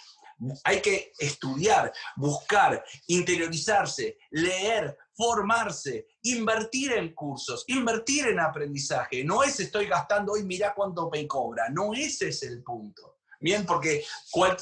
hay 0.63 0.83
que 0.83 1.11
estudiar, 1.19 1.91
buscar, 2.17 2.85
interiorizarse, 3.07 4.19
leer, 4.31 4.95
formarse, 5.15 6.07
invertir 6.21 6.93
en 6.93 7.15
cursos, 7.15 7.65
invertir 7.69 8.27
en 8.27 8.41
aprendizaje. 8.41 9.25
No 9.25 9.43
es 9.43 9.59
estoy 9.59 9.87
gastando 9.87 10.33
hoy, 10.33 10.45
mira 10.45 10.75
cuánto 10.75 11.09
me 11.09 11.27
cobra. 11.27 11.71
No 11.71 11.95
ese 11.95 12.29
es 12.29 12.43
el 12.43 12.63
punto. 12.63 13.21
Bien, 13.41 13.65
porque 13.65 14.05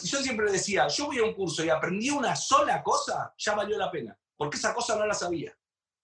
yo 0.05 0.22
siempre 0.22 0.53
decía, 0.53 0.87
yo 0.87 1.07
voy 1.07 1.18
a 1.18 1.24
un 1.24 1.35
curso 1.35 1.64
y 1.64 1.68
aprendí 1.70 2.11
una 2.11 2.37
sola 2.37 2.80
cosa, 2.80 3.35
ya 3.37 3.57
valió 3.57 3.76
la 3.76 3.91
pena, 3.91 4.16
porque 4.37 4.57
esa 4.57 4.72
cosa 4.72 4.95
no 4.95 5.05
la 5.05 5.14
sabía. 5.14 5.53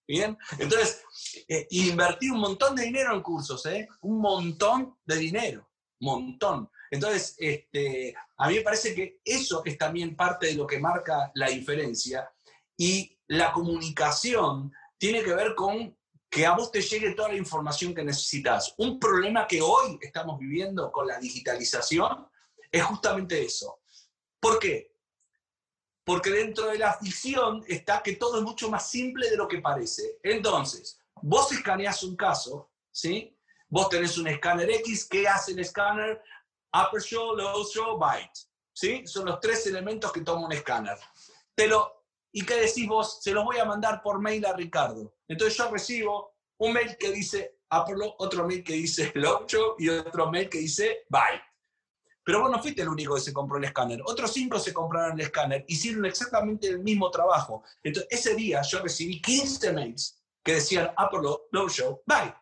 Bien, 0.09 0.39
entonces, 0.59 1.03
eh, 1.47 1.67
invertí 1.69 2.31
un 2.31 2.41
montón 2.41 2.75
de 2.75 2.85
dinero 2.85 3.15
en 3.15 3.21
cursos, 3.21 3.67
¿eh? 3.67 3.87
un 4.01 4.19
montón 4.21 4.97
de 5.05 5.17
dinero, 5.17 5.68
montón. 6.01 6.71
Entonces, 6.91 7.35
este, 7.39 8.15
a 8.37 8.49
mí 8.49 8.57
me 8.57 8.63
parece 8.63 8.95
que 8.95 9.21
eso 9.25 9.63
es 9.65 9.77
también 9.77 10.17
parte 10.17 10.47
de 10.47 10.55
lo 10.55 10.67
que 10.67 10.79
marca 10.79 11.31
la 11.35 11.49
diferencia 11.49 12.31
y 12.77 13.19
la 13.27 13.53
comunicación 13.53 14.73
tiene 14.97 15.23
que 15.23 15.35
ver 15.35 15.55
con 15.55 15.97
que 16.31 16.45
a 16.45 16.55
vos 16.55 16.71
te 16.71 16.83
llegue 16.83 17.15
toda 17.15 17.29
la 17.31 17.37
información 17.37 17.95
que 17.95 18.05
necesitas. 18.05 18.75
Un 18.79 18.99
problema 18.99 19.47
que 19.47 19.63
hoy 19.63 19.99
estamos 20.01 20.39
viviendo 20.39 20.93
con 20.93 21.07
la 21.07 21.19
digitalización 21.19 22.29
es 22.71 22.83
justamente 22.83 23.43
eso. 23.43 23.81
¿Por 24.41 24.59
qué? 24.59 24.95
Porque 26.05 26.31
dentro 26.31 26.67
de 26.67 26.79
la 26.79 26.95
ficción 26.95 27.65
está 27.67 28.03
que 28.03 28.17
todo 28.17 28.39
es 28.39 28.45
mucho 28.45 28.71
más 28.71 28.91
simple 28.91 29.31
de 29.31 29.37
lo 29.37 29.49
que 29.49 29.61
parece. 29.61 30.19
Entonces, 30.23 31.01
vos 31.23 31.51
escaneás 31.53 32.03
un 32.03 32.17
caso, 32.17 32.71
¿sí? 32.91 33.38
Vos 33.69 33.89
tenés 33.89 34.17
un 34.19 34.29
escáner 34.29 34.71
X, 34.71 35.07
¿qué 35.07 35.29
hace 35.29 35.53
el 35.53 35.59
escáner? 35.61 36.23
show, 37.01 37.37
low 37.37 37.65
show, 37.65 37.99
byte. 37.99 38.49
¿Sí? 38.73 39.07
Son 39.07 39.27
los 39.27 39.41
tres 39.41 39.67
elementos 39.67 40.13
que 40.13 40.21
toma 40.21 40.47
un 40.47 40.53
escáner. 40.53 40.97
Pero, 41.55 42.05
¿y 42.33 42.45
qué 42.45 42.55
decís 42.55 42.87
vos? 42.87 43.19
Se 43.23 43.33
los 43.33 43.45
voy 43.45 43.59
a 43.59 43.65
mandar 43.65 44.03
por 44.03 44.21
mail 44.21 44.47
a 44.47 44.53
Ricardo. 44.53 45.17
Entonces 45.27 45.57
yo 45.57 45.71
recibo 45.71 46.37
un 46.59 46.73
mail 46.73 46.97
que 46.97 47.11
dice 47.11 47.59
low, 47.71 48.15
otro 48.19 48.47
mail 48.47 48.63
que 48.63 48.75
dice 48.75 49.13
low 49.17 49.45
show 49.47 49.75
y 49.79 49.89
otro 49.89 50.31
mail 50.31 50.49
que 50.49 50.59
dice 50.59 51.07
byte. 51.09 51.43
Pero 52.25 52.43
vos 52.43 52.51
no 52.51 52.61
fuiste 52.61 52.83
el 52.83 52.89
único 52.89 53.15
que 53.15 53.23
se 53.23 53.33
compró 53.33 53.57
el 53.57 53.65
escáner. 53.65 54.01
Otros 54.05 54.33
cinco 54.33 54.59
se 54.59 54.75
compraron 54.75 55.13
el 55.19 55.27
escáner, 55.27 55.65
hicieron 55.67 56.05
exactamente 56.05 56.69
el 56.69 56.81
mismo 56.81 57.11
trabajo. 57.11 57.63
Entonces, 57.83 58.07
ese 58.11 58.35
día 58.35 58.61
yo 58.63 58.81
recibí 58.81 59.23
15 59.23 59.73
mails 59.73 60.23
que 60.45 60.55
decían 60.55 60.93
upper 61.03 61.21
low, 61.21 61.69
show, 61.71 62.03
byte. 62.07 62.37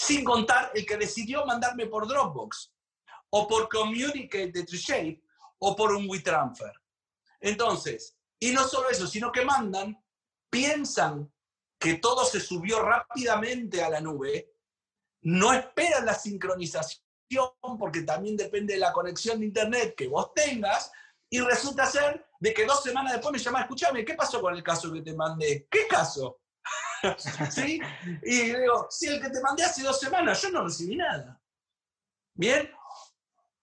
Sin 0.00 0.22
contar 0.22 0.70
el 0.74 0.86
que 0.86 0.96
decidió 0.96 1.44
mandarme 1.44 1.86
por 1.86 2.06
Dropbox 2.06 2.72
o 3.30 3.48
por 3.48 3.68
Communicate 3.68 4.52
de 4.52 4.64
Shape 4.64 5.24
o 5.58 5.74
por 5.74 5.90
un 5.90 6.08
WeTransfer. 6.08 6.72
Entonces, 7.40 8.16
y 8.38 8.52
no 8.52 8.68
solo 8.68 8.90
eso, 8.90 9.08
sino 9.08 9.32
que 9.32 9.44
mandan, 9.44 10.00
piensan 10.48 11.28
que 11.80 11.94
todo 11.94 12.24
se 12.24 12.38
subió 12.38 12.80
rápidamente 12.80 13.82
a 13.82 13.90
la 13.90 14.00
nube, 14.00 14.54
no 15.22 15.52
esperan 15.52 16.06
la 16.06 16.14
sincronización 16.14 17.02
porque 17.76 18.02
también 18.02 18.36
depende 18.36 18.74
de 18.74 18.80
la 18.80 18.92
conexión 18.92 19.40
de 19.40 19.46
internet 19.46 19.96
que 19.96 20.06
vos 20.06 20.32
tengas, 20.32 20.92
y 21.28 21.40
resulta 21.40 21.86
ser 21.86 22.24
de 22.38 22.54
que 22.54 22.64
dos 22.66 22.84
semanas 22.84 23.14
después 23.14 23.32
me 23.32 23.38
llaman, 23.40 23.62
escúchame, 23.62 24.04
¿qué 24.04 24.14
pasó 24.14 24.40
con 24.40 24.54
el 24.54 24.62
caso 24.62 24.92
que 24.92 25.02
te 25.02 25.12
mandé? 25.12 25.66
¿Qué 25.68 25.88
caso? 25.88 26.38
¿Sí? 27.50 27.80
Y 28.22 28.40
digo, 28.40 28.86
si 28.90 29.06
el 29.06 29.20
que 29.20 29.30
te 29.30 29.40
mandé 29.40 29.64
hace 29.64 29.82
dos 29.82 29.98
semanas, 29.98 30.40
yo 30.42 30.50
no 30.50 30.64
recibí 30.64 30.96
nada. 30.96 31.40
¿Bien? 32.34 32.70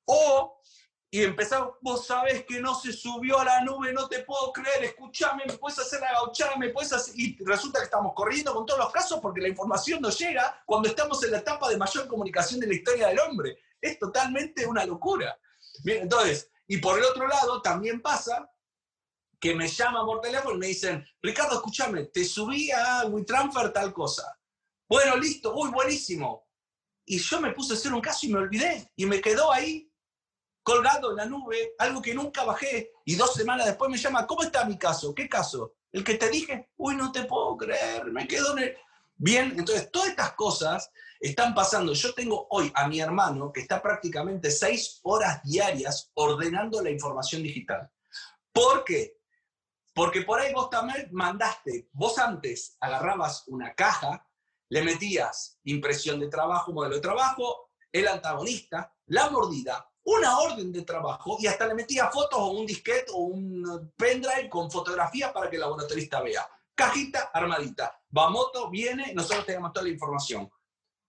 O, 0.06 0.62
y 1.10 1.24
empezamos, 1.24 1.76
vos 1.82 2.06
sabés 2.06 2.46
que 2.46 2.60
no 2.60 2.76
se 2.76 2.92
subió 2.92 3.40
a 3.40 3.46
la 3.46 3.62
nube, 3.62 3.94
no 3.94 4.08
te 4.08 4.20
puedo 4.24 4.52
creer, 4.52 4.84
escúchame, 4.84 5.44
me 5.46 5.54
puedes 5.54 5.80
hacer 5.80 6.02
la 6.02 6.12
gauchada, 6.12 6.58
me 6.58 6.70
puedes 6.70 6.92
hacer... 6.94 7.14
Y 7.18 7.38
resulta 7.46 7.80
que 7.80 7.86
estamos 7.86 8.14
corriendo 8.14 8.54
con 8.54 8.66
todos 8.66 8.80
los 8.80 8.92
casos 8.92 9.20
porque 9.22 9.42
la 9.42 9.48
información 9.48 10.02
no 10.02 10.10
llega 10.10 10.62
cuando 10.66 10.90
estamos 10.90 11.24
en 11.24 11.32
la 11.32 11.38
etapa 11.40 11.70
de 11.70 11.78
mayor 11.78 12.08
comunicación 12.08 12.60
de 12.60 12.68
la 12.68 12.74
historia 12.74 13.08
del 13.08 13.20
hombre. 13.20 13.58
Es 13.80 13.98
totalmente 13.98 14.66
una 14.66 14.86
locura. 14.86 15.38
Bien, 15.84 16.04
entonces, 16.04 16.52
y 16.68 16.78
por 16.78 16.98
el 17.00 17.06
otro 17.06 17.28
lado, 17.28 17.62
también 17.62 18.02
pasa 18.02 18.50
que 19.46 19.54
me 19.54 19.68
llaman 19.68 20.08
por 20.08 20.22
teléfono 20.22 20.56
y 20.56 20.58
me 20.58 20.68
dicen, 20.68 21.06
Ricardo, 21.22 21.54
escúchame, 21.54 22.06
te 22.06 22.26
subí 22.26 22.72
a 22.72 23.06
WeTransfer 23.06 23.72
tal 23.72 23.94
cosa. 23.94 24.36
Bueno, 24.90 25.16
listo, 25.18 25.54
uy, 25.56 25.70
buenísimo. 25.70 26.48
Y 27.06 27.20
yo 27.20 27.40
me 27.40 27.52
puse 27.52 27.74
a 27.74 27.78
hacer 27.78 27.94
un 27.94 28.02
caso 28.02 28.26
y 28.26 28.30
me 28.30 28.40
olvidé, 28.40 28.92
y 28.96 29.06
me 29.06 29.22
quedó 29.22 29.52
ahí 29.52 29.88
colgado 30.64 31.12
en 31.12 31.18
la 31.18 31.26
nube, 31.28 31.76
algo 31.78 32.02
que 32.02 32.16
nunca 32.16 32.44
bajé, 32.44 32.92
y 33.06 33.14
dos 33.14 33.36
semanas 33.36 33.68
después 33.68 33.92
me 33.92 34.00
llama, 34.00 34.26
¿cómo 34.26 34.42
está 34.42 34.66
mi 34.66 34.80
caso? 34.80 35.14
¿Qué 35.14 35.30
caso? 35.30 35.76
El 35.92 36.04
que 36.04 36.16
te 36.16 36.32
dije, 36.32 36.72
uy, 36.78 36.96
no 36.96 37.12
te 37.12 37.26
puedo 37.26 37.56
creer, 37.56 38.06
me 38.06 38.28
quedo 38.28 38.58
en 38.58 38.64
el... 38.64 38.78
Bien, 39.16 39.54
entonces 39.56 39.92
todas 39.92 40.10
estas 40.10 40.34
cosas 40.34 40.90
están 41.20 41.54
pasando. 41.54 41.94
Yo 41.94 42.16
tengo 42.16 42.48
hoy 42.50 42.72
a 42.74 42.88
mi 42.88 43.00
hermano 43.00 43.52
que 43.54 43.62
está 43.62 43.80
prácticamente 43.80 44.50
seis 44.50 45.00
horas 45.04 45.44
diarias 45.44 46.10
ordenando 46.16 46.82
la 46.82 46.90
información 46.90 47.44
digital. 47.44 47.92
¿Por 48.52 48.84
qué? 48.84 49.15
Porque 49.96 50.24
por 50.24 50.40
ahí 50.40 50.54
vos 50.54 50.70
también 50.70 51.08
mandaste, 51.14 51.88
vos 51.94 52.20
antes 52.20 52.76
agarrabas 52.82 53.48
una 53.48 53.74
caja, 53.74 54.28
le 54.70 54.84
metías 54.84 55.58
impresión 55.64 56.20
de 56.20 56.28
trabajo, 56.28 56.74
modelo 56.74 56.96
de 56.96 57.02
trabajo, 57.02 57.72
el 57.94 58.06
antagonista, 58.10 58.94
la 59.06 59.30
mordida, 59.30 59.90
una 60.04 60.38
orden 60.40 60.74
de 60.74 60.82
trabajo 60.82 61.38
y 61.40 61.48
hasta 61.48 61.66
le 61.66 61.76
metía 61.76 62.10
fotos 62.10 62.38
o 62.38 62.48
un 62.48 62.66
disquete 62.66 63.06
o 63.14 63.20
un 63.20 63.94
pendrive 63.96 64.50
con 64.50 64.70
fotografía 64.70 65.32
para 65.32 65.50
que 65.50 65.56
el 65.56 65.62
laboratorista 65.62 66.22
vea. 66.22 66.46
Cajita 66.76 67.32
armadita. 67.34 67.98
Bamoto 68.10 68.70
viene, 68.70 69.14
nosotros 69.14 69.46
tenemos 69.46 69.72
toda 69.72 69.86
la 69.86 69.94
información. 69.94 70.52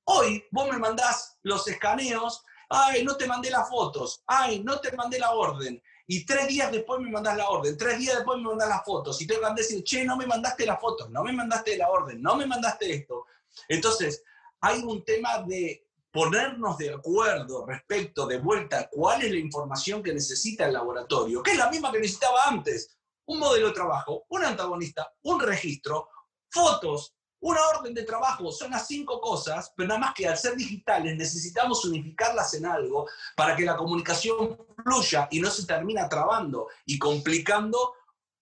Hoy 0.05 0.45
vos 0.53 0.69
me 0.71 0.79
mandás 0.79 1.39
los 1.43 1.67
escaneos, 1.67 2.45
ay, 2.69 3.03
no 3.03 3.17
te 3.17 3.27
mandé 3.27 3.51
las 3.51 3.69
fotos, 3.69 4.23
ay, 4.29 4.63
no 4.63 4.79
te 4.79 4.93
mandé 4.93 5.19
la 5.19 5.33
orden. 5.33 5.83
Y 6.09 6.25
tres 6.25 6.47
días 6.49 6.71
después 6.71 7.01
me 7.01 7.11
mandás 7.11 7.37
la 7.37 7.49
orden, 7.49 7.77
tres 7.77 7.99
días 7.99 8.17
después 8.17 8.39
me 8.39 8.45
mandás 8.45 8.69
las 8.69 8.85
fotos. 8.85 9.21
Y 9.21 9.27
tengo 9.27 9.43
que 9.43 9.63
decir, 9.63 9.83
che, 9.83 10.05
no 10.05 10.17
me 10.17 10.27
mandaste 10.27 10.65
las 10.65 10.81
fotos, 10.81 11.11
no 11.11 11.25
me 11.25 11.33
mandaste 11.33 11.77
la 11.77 11.91
orden, 11.91 12.23
no 12.23 12.37
me 12.37 12.47
mandaste 12.47 12.93
esto. 12.93 13.27
Entonces, 13.69 14.23
hay 14.61 14.83
un 14.83 15.05
tema 15.05 15.43
de 15.43 15.87
ponernos 16.13 16.79
de 16.79 16.95
acuerdo 16.95 17.67
respecto 17.67 18.27
de 18.27 18.39
vuelta 18.39 18.89
cuál 18.91 19.23
es 19.23 19.31
la 19.31 19.39
información 19.39 20.03
que 20.03 20.15
necesita 20.15 20.67
el 20.67 20.73
laboratorio, 20.73 21.43
que 21.43 21.53
es 21.53 21.59
la 21.59 21.71
misma 21.71 21.93
que 21.93 21.99
necesitaba 21.99 22.45
antes. 22.47 22.97
Un 23.27 23.41
modelo 23.41 23.69
de 23.69 23.75
trabajo, 23.75 24.25
un 24.29 24.45
antagonista, 24.45 25.13
un 25.23 25.41
registro, 25.41 26.09
fotos, 26.49 27.16
una 27.47 27.61
orden 27.69 27.95
de 27.95 28.03
trabajo, 28.03 28.51
son 28.51 28.73
las 28.73 28.89
cinco 28.89 29.21
cosas, 29.21 29.73
pero 29.77 29.89
nada 29.89 30.01
más 30.01 30.15
que 30.15 30.27
al 30.27 30.37
ser 30.37 30.57
digitales 30.57 31.17
necesitamos 31.17 31.85
unificarlas 31.85 32.53
en 32.55 32.67
algo 32.67 33.09
para 33.37 33.55
que 33.55 33.65
la 33.65 33.77
comunicación 33.77 34.59
fluya 34.83 35.29
y 35.31 35.41
no 35.41 35.49
se 35.49 35.65
termina 35.65 36.09
trabando 36.09 36.67
y 36.85 36.99
complicando 36.99 37.95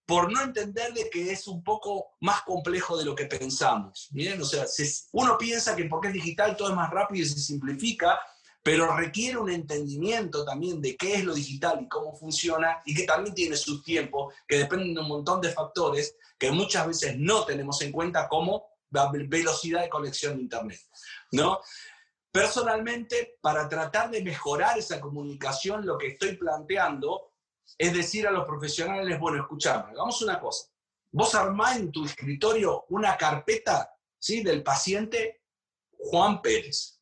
por 0.06 0.32
no 0.32 0.40
entender 0.40 0.94
de 0.94 1.10
que 1.10 1.32
es 1.32 1.46
un 1.46 1.62
poco 1.62 2.16
más 2.20 2.42
complejo 2.42 2.96
de 2.96 3.04
lo 3.04 3.14
que 3.14 3.26
pensamos. 3.26 4.08
¿bien? 4.10 4.40
O 4.40 4.44
sea, 4.46 4.64
uno 5.12 5.36
piensa 5.36 5.76
que 5.76 5.84
porque 5.84 6.08
es 6.08 6.14
digital 6.14 6.56
todo 6.56 6.70
es 6.70 6.74
más 6.74 6.90
rápido 6.90 7.24
y 7.24 7.28
se 7.28 7.38
simplifica, 7.38 8.18
pero 8.62 8.96
requiere 8.96 9.36
un 9.36 9.50
entendimiento 9.50 10.46
también 10.46 10.80
de 10.80 10.96
qué 10.96 11.16
es 11.16 11.24
lo 11.24 11.34
digital 11.34 11.80
y 11.82 11.88
cómo 11.88 12.16
funciona 12.16 12.80
y 12.86 12.94
que 12.94 13.04
también 13.04 13.34
tiene 13.34 13.56
sus 13.56 13.84
tiempos, 13.84 14.32
que 14.48 14.56
dependen 14.56 14.94
de 14.94 15.00
un 15.00 15.08
montón 15.08 15.42
de 15.42 15.50
factores 15.50 16.16
que 16.38 16.50
muchas 16.50 16.86
veces 16.86 17.16
no 17.18 17.44
tenemos 17.44 17.82
en 17.82 17.92
cuenta 17.92 18.28
como 18.28 18.73
velocidad 19.28 19.82
de 19.82 19.88
conexión 19.88 20.36
de 20.36 20.42
Internet. 20.42 20.80
¿no? 21.32 21.60
Personalmente, 22.30 23.36
para 23.40 23.68
tratar 23.68 24.10
de 24.10 24.22
mejorar 24.22 24.78
esa 24.78 25.00
comunicación, 25.00 25.86
lo 25.86 25.96
que 25.96 26.08
estoy 26.08 26.36
planteando 26.36 27.34
es 27.78 27.92
decir 27.92 28.26
a 28.26 28.30
los 28.30 28.44
profesionales, 28.44 29.18
bueno, 29.18 29.40
escuchame, 29.40 29.90
hagamos 29.90 30.20
una 30.22 30.40
cosa. 30.40 30.68
Vos 31.10 31.34
armás 31.34 31.76
en 31.76 31.92
tu 31.92 32.04
escritorio 32.04 32.84
una 32.88 33.16
carpeta 33.16 33.90
¿sí? 34.18 34.42
del 34.42 34.62
paciente 34.62 35.42
Juan 35.96 36.42
Pérez. 36.42 37.00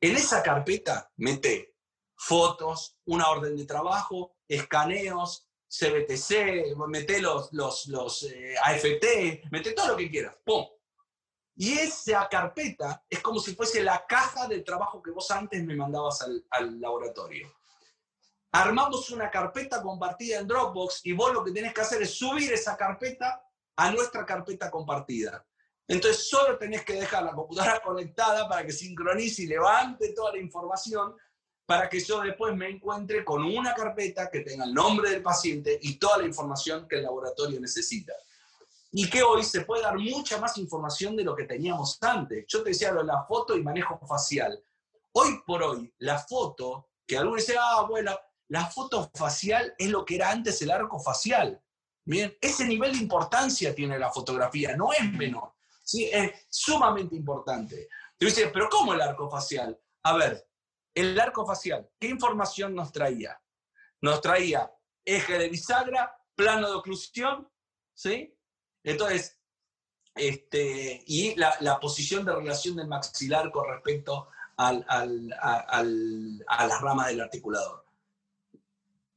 En 0.00 0.16
esa 0.16 0.42
carpeta 0.42 1.10
mete 1.16 1.74
fotos, 2.16 2.98
una 3.06 3.30
orden 3.30 3.56
de 3.56 3.64
trabajo, 3.64 4.36
escaneos, 4.46 5.48
CBTC, 5.68 6.76
mete 6.88 7.20
los, 7.20 7.52
los, 7.52 7.86
los 7.86 8.22
eh, 8.24 8.54
AFT, 8.62 9.50
mete 9.50 9.72
todo 9.72 9.88
lo 9.88 9.96
que 9.96 10.10
quieras. 10.10 10.34
¡Pum! 10.44 10.66
Y 11.58 11.74
esa 11.74 12.26
carpeta 12.28 13.04
es 13.10 13.20
como 13.20 13.40
si 13.40 13.54
fuese 13.54 13.82
la 13.82 14.06
caja 14.06 14.46
del 14.46 14.64
trabajo 14.64 15.02
que 15.02 15.10
vos 15.10 15.30
antes 15.30 15.62
me 15.62 15.76
mandabas 15.76 16.22
al, 16.22 16.44
al 16.50 16.80
laboratorio 16.80 17.52
armamos 18.52 19.10
una 19.10 19.30
carpeta 19.30 19.82
compartida 19.82 20.38
en 20.38 20.46
Dropbox 20.46 21.00
y 21.04 21.12
vos 21.12 21.32
lo 21.32 21.44
que 21.44 21.52
tenés 21.52 21.74
que 21.74 21.82
hacer 21.82 22.02
es 22.02 22.14
subir 22.14 22.52
esa 22.52 22.76
carpeta 22.76 23.42
a 23.76 23.90
nuestra 23.92 24.24
carpeta 24.24 24.70
compartida. 24.70 25.46
Entonces 25.86 26.28
solo 26.28 26.58
tenés 26.58 26.84
que 26.84 26.94
dejar 26.94 27.22
la 27.24 27.32
computadora 27.32 27.80
conectada 27.84 28.48
para 28.48 28.64
que 28.64 28.72
sincronice 28.72 29.42
y 29.42 29.46
levante 29.46 30.12
toda 30.12 30.32
la 30.32 30.38
información 30.38 31.14
para 31.66 31.88
que 31.88 32.00
yo 32.00 32.22
después 32.22 32.56
me 32.56 32.68
encuentre 32.68 33.24
con 33.24 33.44
una 33.44 33.74
carpeta 33.74 34.30
que 34.30 34.40
tenga 34.40 34.64
el 34.64 34.72
nombre 34.72 35.10
del 35.10 35.22
paciente 35.22 35.78
y 35.82 35.98
toda 35.98 36.18
la 36.18 36.24
información 36.24 36.88
que 36.88 36.96
el 36.96 37.02
laboratorio 37.02 37.60
necesita. 37.60 38.14
Y 38.90 39.08
que 39.10 39.22
hoy 39.22 39.42
se 39.42 39.62
puede 39.62 39.82
dar 39.82 39.98
mucha 39.98 40.38
más 40.38 40.56
información 40.56 41.14
de 41.14 41.24
lo 41.24 41.36
que 41.36 41.44
teníamos 41.44 41.98
antes. 42.02 42.46
Yo 42.48 42.62
te 42.62 42.70
decía 42.70 42.92
lo 42.92 43.00
de 43.00 43.06
la 43.06 43.24
foto 43.24 43.56
y 43.56 43.62
manejo 43.62 43.98
facial. 44.06 44.62
Hoy 45.12 45.40
por 45.46 45.62
hoy, 45.62 45.92
la 45.98 46.18
foto, 46.18 46.88
que 47.06 47.18
algunos 47.18 47.46
dicen, 47.46 47.56
ah, 47.60 47.86
bueno, 47.88 48.18
la 48.48 48.66
foto 48.66 49.10
facial 49.14 49.74
es 49.76 49.90
lo 49.90 50.04
que 50.04 50.16
era 50.16 50.30
antes 50.30 50.60
el 50.62 50.70
arco 50.70 50.98
facial. 51.00 51.62
Bien, 52.04 52.36
ese 52.40 52.64
nivel 52.64 52.92
de 52.92 52.98
importancia 52.98 53.74
tiene 53.74 53.98
la 53.98 54.10
fotografía, 54.10 54.74
no 54.74 54.92
es 54.92 55.12
menor. 55.12 55.52
¿sí? 55.82 56.08
Es 56.10 56.46
sumamente 56.48 57.14
importante. 57.14 57.88
Tú 58.18 58.26
dices, 58.26 58.50
pero 58.52 58.68
¿cómo 58.70 58.94
el 58.94 59.00
arco 59.00 59.30
facial? 59.30 59.78
A 60.02 60.16
ver, 60.16 60.48
el 60.94 61.18
arco 61.20 61.46
facial, 61.46 61.88
¿qué 61.98 62.08
información 62.08 62.74
nos 62.74 62.92
traía? 62.92 63.40
Nos 64.00 64.20
traía 64.20 64.72
eje 65.04 65.38
de 65.38 65.48
bisagra, 65.48 66.16
plano 66.34 66.68
de 66.68 66.74
oclusión, 66.74 67.50
¿sí? 67.94 68.34
Entonces, 68.88 69.38
este, 70.14 71.02
y 71.06 71.34
la, 71.36 71.78
posición 71.78 72.24
de 72.24 72.34
relación 72.34 72.74
del 72.76 72.88
maxilar 72.88 73.50
con 73.50 73.68
respecto 73.68 74.28
al, 74.56 74.84
a 74.88 75.82
las 75.82 76.80
ramas 76.80 77.08
del 77.08 77.20
articulador. 77.20 77.84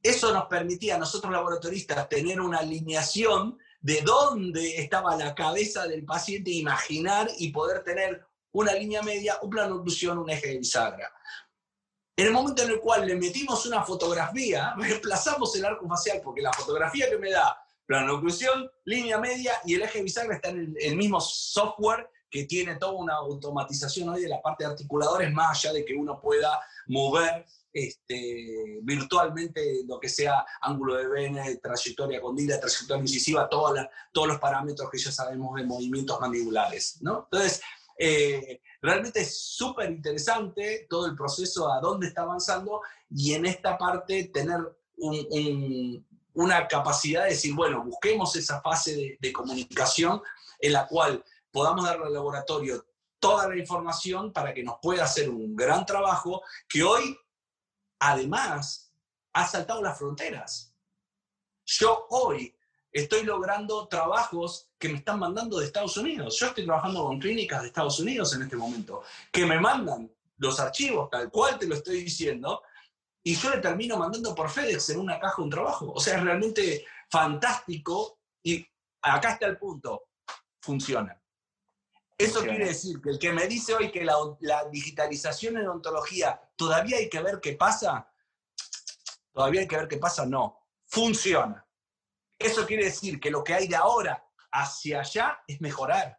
Eso 0.02 0.32
nos 0.32 0.46
permitía 0.46 0.96
a 0.96 0.98
nosotros 0.98 1.32
laboratoristas 1.32 2.08
tener 2.08 2.40
una 2.40 2.58
alineación 2.58 3.58
de 3.80 4.02
dónde 4.02 4.76
estaba 4.76 5.16
la 5.16 5.34
cabeza 5.34 5.86
del 5.86 6.04
paciente, 6.04 6.50
imaginar 6.50 7.30
y 7.38 7.50
poder 7.50 7.82
tener 7.82 8.26
una 8.52 8.74
línea 8.74 9.02
media, 9.02 9.38
un 9.40 9.50
plano 9.50 9.82
un 9.82 10.30
eje 10.30 10.48
de 10.48 10.58
bisagra. 10.58 11.10
En 12.14 12.26
el 12.26 12.32
momento 12.32 12.62
en 12.62 12.70
el 12.70 12.80
cual 12.80 13.06
le 13.06 13.16
metimos 13.16 13.64
una 13.64 13.82
fotografía, 13.82 14.74
reemplazamos 14.78 15.56
el 15.56 15.64
arco 15.64 15.88
facial, 15.88 16.20
porque 16.22 16.42
la 16.42 16.52
fotografía 16.52 17.08
que 17.08 17.16
me 17.16 17.30
da 17.30 17.56
plano 17.92 18.06
de 18.06 18.18
oclusión, 18.18 18.70
línea 18.86 19.18
media 19.18 19.52
y 19.66 19.74
el 19.74 19.82
eje 19.82 20.02
bisagra 20.02 20.36
está 20.36 20.48
en 20.48 20.74
el, 20.80 20.96
mismo 20.96 21.20
software 21.20 22.08
que 22.30 22.44
tiene 22.44 22.76
toda 22.76 22.92
una 22.92 23.16
automatización 23.16 24.08
hoy 24.08 24.22
de 24.22 24.30
la 24.30 24.40
parte 24.40 24.64
de 24.64 24.70
articuladores, 24.70 25.30
más 25.30 25.58
allá 25.58 25.74
de 25.74 25.84
que 25.84 25.94
uno 25.94 26.18
pueda 26.18 26.58
mover 26.86 27.44
este, 27.70 28.80
virtualmente 28.82 29.82
lo 29.86 30.00
que 30.00 30.08
sea 30.08 30.42
ángulo 30.62 30.94
de 30.94 31.06
vene, 31.06 31.56
trayectoria 31.56 32.18
condila, 32.18 32.58
trayectoria 32.58 33.02
incisiva, 33.02 33.46
todos 33.50 33.76
los 34.26 34.38
parámetros 34.38 34.88
que 34.90 34.96
ya 34.96 35.12
sabemos 35.12 35.54
de 35.56 35.66
movimientos 35.66 36.18
mandibulares. 36.18 36.96
¿no? 37.02 37.28
Entonces, 37.30 37.60
eh, 37.98 38.62
realmente 38.80 39.20
es 39.20 39.38
súper 39.38 39.90
interesante 39.90 40.86
todo 40.88 41.04
el 41.04 41.14
proceso, 41.14 41.70
a 41.70 41.78
dónde 41.78 42.06
está 42.06 42.22
avanzando 42.22 42.80
y 43.10 43.34
en 43.34 43.44
esta 43.44 43.76
parte 43.76 44.30
tener 44.32 44.60
una 46.34 46.66
capacidad 46.66 47.24
de 47.24 47.30
decir, 47.30 47.54
bueno, 47.54 47.84
busquemos 47.84 48.34
esa 48.36 48.60
fase 48.60 49.18
de, 49.18 49.32
comunicación 49.32 50.22
en 50.58 50.72
la 50.72 50.86
cual 50.86 51.24
podamos 51.50 51.84
darle 51.84 52.06
al 52.06 52.14
laboratorio 52.14 52.86
toda 53.18 53.48
la 53.48 53.56
información 53.56 54.32
para 54.32 54.52
que 54.52 54.62
nos 54.62 54.76
pueda 54.80 55.04
hacer 55.04 55.28
un 55.28 55.54
gran 55.54 55.86
trabajo 55.86 56.42
que 56.68 56.82
hoy 56.82 57.16
además 57.98 58.92
ha 59.32 59.46
saltado 59.46 59.82
las 59.82 59.98
fronteras. 59.98 60.74
Yo 61.64 62.06
hoy 62.10 62.54
estoy 62.90 63.24
logrando 63.24 63.86
trabajos 63.88 64.68
que 64.78 64.88
me 64.88 64.98
están 64.98 65.18
mandando 65.18 65.58
de 65.58 65.66
Estados 65.66 65.96
Unidos. 65.96 66.38
Yo 66.38 66.46
estoy 66.46 66.64
trabajando 66.64 67.04
con 67.04 67.18
clínicas 67.18 67.62
de 67.62 67.68
Estados 67.68 67.98
Unidos 68.00 68.34
en 68.34 68.42
este 68.42 68.56
momento, 68.56 69.02
que 69.30 69.46
me 69.46 69.60
mandan 69.60 70.10
los 70.38 70.58
archivos, 70.58 71.08
tal 71.10 71.30
cual 71.30 71.58
te 71.58 71.66
lo 71.66 71.76
estoy 71.76 72.02
diciendo, 72.02 72.62
y 73.24 73.36
yo 73.36 73.50
le 73.50 73.58
termino 73.58 73.96
mandando 73.96 74.34
por 74.34 74.50
FedEx 74.50 74.90
en 74.90 75.00
una 75.00 75.18
caja 75.20 75.42
un 75.42 75.50
trabajo. 75.50 75.92
O 75.92 76.00
sea, 76.00 76.16
es 76.16 76.24
realmente 76.24 76.84
fantástico 77.10 78.20
y 78.42 78.66
acá 79.00 79.32
está 79.32 79.46
el 79.46 79.58
punto, 79.58 80.08
funciona. 80.60 81.18
Eso 82.18 82.40
quiere 82.40 82.66
decir 82.66 83.00
que 83.00 83.10
el 83.10 83.18
que 83.18 83.32
me 83.32 83.46
dice 83.46 83.74
hoy 83.74 83.90
que 83.90 84.04
la, 84.04 84.14
digitalización 84.70 85.56
en 85.56 85.68
ontología 85.68 86.40
todavía 86.56 86.98
hay 86.98 87.08
que 87.08 87.20
ver 87.20 87.40
qué 87.40 87.54
pasa, 87.54 88.08
todavía 89.32 89.62
hay 89.62 89.68
que 89.68 89.76
ver 89.76 89.88
qué 89.88 89.96
pasa, 89.96 90.24
no, 90.26 90.68
funciona. 90.86 91.66
Eso 92.38 92.66
quiere 92.66 92.84
decir 92.84 93.18
que 93.18 93.30
lo 93.30 93.42
que 93.42 93.54
hay 93.54 93.66
de 93.66 93.76
ahora 93.76 94.24
hacia 94.52 95.00
allá 95.00 95.42
es 95.46 95.60
mejorar, 95.60 96.18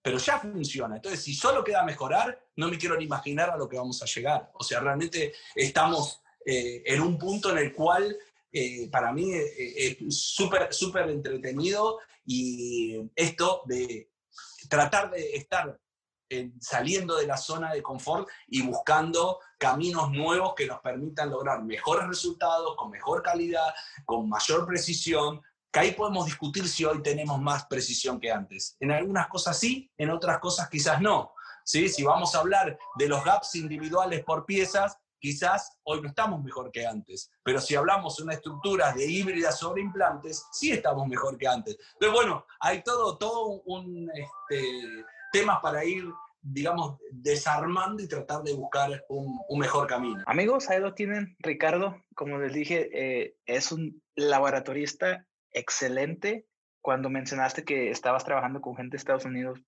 pero 0.00 0.18
ya 0.18 0.38
funciona. 0.38 0.96
Entonces, 0.96 1.22
si 1.22 1.34
solo 1.34 1.64
queda 1.64 1.82
mejorar, 1.84 2.46
no 2.56 2.68
me 2.68 2.78
quiero 2.78 2.96
ni 2.96 3.04
imaginar 3.04 3.50
a 3.50 3.56
lo 3.56 3.68
que 3.68 3.76
vamos 3.76 4.02
a 4.02 4.06
llegar. 4.06 4.50
O 4.54 4.62
sea, 4.62 4.80
realmente 4.80 5.34
estamos 5.54 6.23
eh, 6.44 6.82
en 6.86 7.00
un 7.00 7.18
punto 7.18 7.50
en 7.50 7.58
el 7.58 7.74
cual 7.74 8.16
eh, 8.52 8.88
para 8.90 9.12
mí 9.12 9.32
es 9.32 9.96
súper, 10.08 10.72
súper 10.72 11.10
entretenido 11.10 11.98
y 12.24 13.10
esto 13.16 13.62
de 13.66 14.10
tratar 14.68 15.10
de 15.10 15.34
estar 15.36 15.78
saliendo 16.60 17.16
de 17.16 17.26
la 17.26 17.36
zona 17.36 17.72
de 17.72 17.82
confort 17.82 18.28
y 18.48 18.62
buscando 18.62 19.38
caminos 19.58 20.10
nuevos 20.10 20.54
que 20.54 20.66
nos 20.66 20.80
permitan 20.80 21.30
lograr 21.30 21.62
mejores 21.62 22.08
resultados, 22.08 22.76
con 22.76 22.90
mejor 22.90 23.22
calidad, 23.22 23.72
con 24.04 24.28
mayor 24.28 24.66
precisión, 24.66 25.40
que 25.70 25.80
ahí 25.80 25.90
podemos 25.92 26.26
discutir 26.26 26.68
si 26.68 26.84
hoy 26.84 27.02
tenemos 27.02 27.40
más 27.40 27.66
precisión 27.66 28.20
que 28.20 28.30
antes. 28.30 28.76
En 28.78 28.92
algunas 28.92 29.28
cosas 29.28 29.58
sí, 29.58 29.90
en 29.98 30.10
otras 30.10 30.38
cosas 30.38 30.68
quizás 30.68 31.00
no. 31.00 31.32
¿sí? 31.64 31.88
Si 31.88 32.04
vamos 32.04 32.34
a 32.34 32.40
hablar 32.40 32.78
de 32.96 33.08
los 33.08 33.24
gaps 33.24 33.56
individuales 33.56 34.22
por 34.24 34.46
piezas, 34.46 34.96
quizás 35.24 35.78
hoy 35.84 36.02
no 36.02 36.08
estamos 36.08 36.44
mejor 36.44 36.70
que 36.70 36.86
antes, 36.86 37.30
pero 37.42 37.58
si 37.58 37.74
hablamos 37.74 38.14
de 38.14 38.24
una 38.24 38.34
estructura 38.34 38.92
de 38.92 39.06
híbridas 39.06 39.58
sobre 39.58 39.80
implantes, 39.80 40.44
sí 40.52 40.70
estamos 40.70 41.08
mejor 41.08 41.38
que 41.38 41.48
antes. 41.48 41.78
Entonces, 41.94 42.12
bueno, 42.12 42.44
hay 42.60 42.82
todo, 42.82 43.16
todo 43.16 43.62
un 43.64 44.10
este, 44.14 45.42
para 45.62 45.82
ir 45.82 46.04
digamos, 46.42 46.98
desarmando 47.10 48.02
y 48.02 48.06
tratar 48.06 48.42
de 48.42 48.52
buscar 48.52 49.02
un, 49.08 49.40
mejor 49.58 49.86
camino. 49.86 50.22
Amigos, 50.26 50.68
ahí 50.68 50.78
lo 50.78 50.92
tienen. 50.92 51.34
Ricardo, 51.38 51.96
como 52.14 52.38
les 52.38 52.52
dije, 52.52 52.90
eh, 52.92 53.36
es 53.46 53.72
un 53.72 54.02
laboratorista 54.14 55.26
excelente. 55.52 56.46
Cuando 56.82 57.08
mencionaste 57.08 57.64
que 57.64 57.90
estabas 57.90 58.26
trabajando 58.26 58.60
con 58.60 58.76
gente 58.76 58.92
de 58.92 58.98
Estados 58.98 59.24
Unidos, 59.24 59.58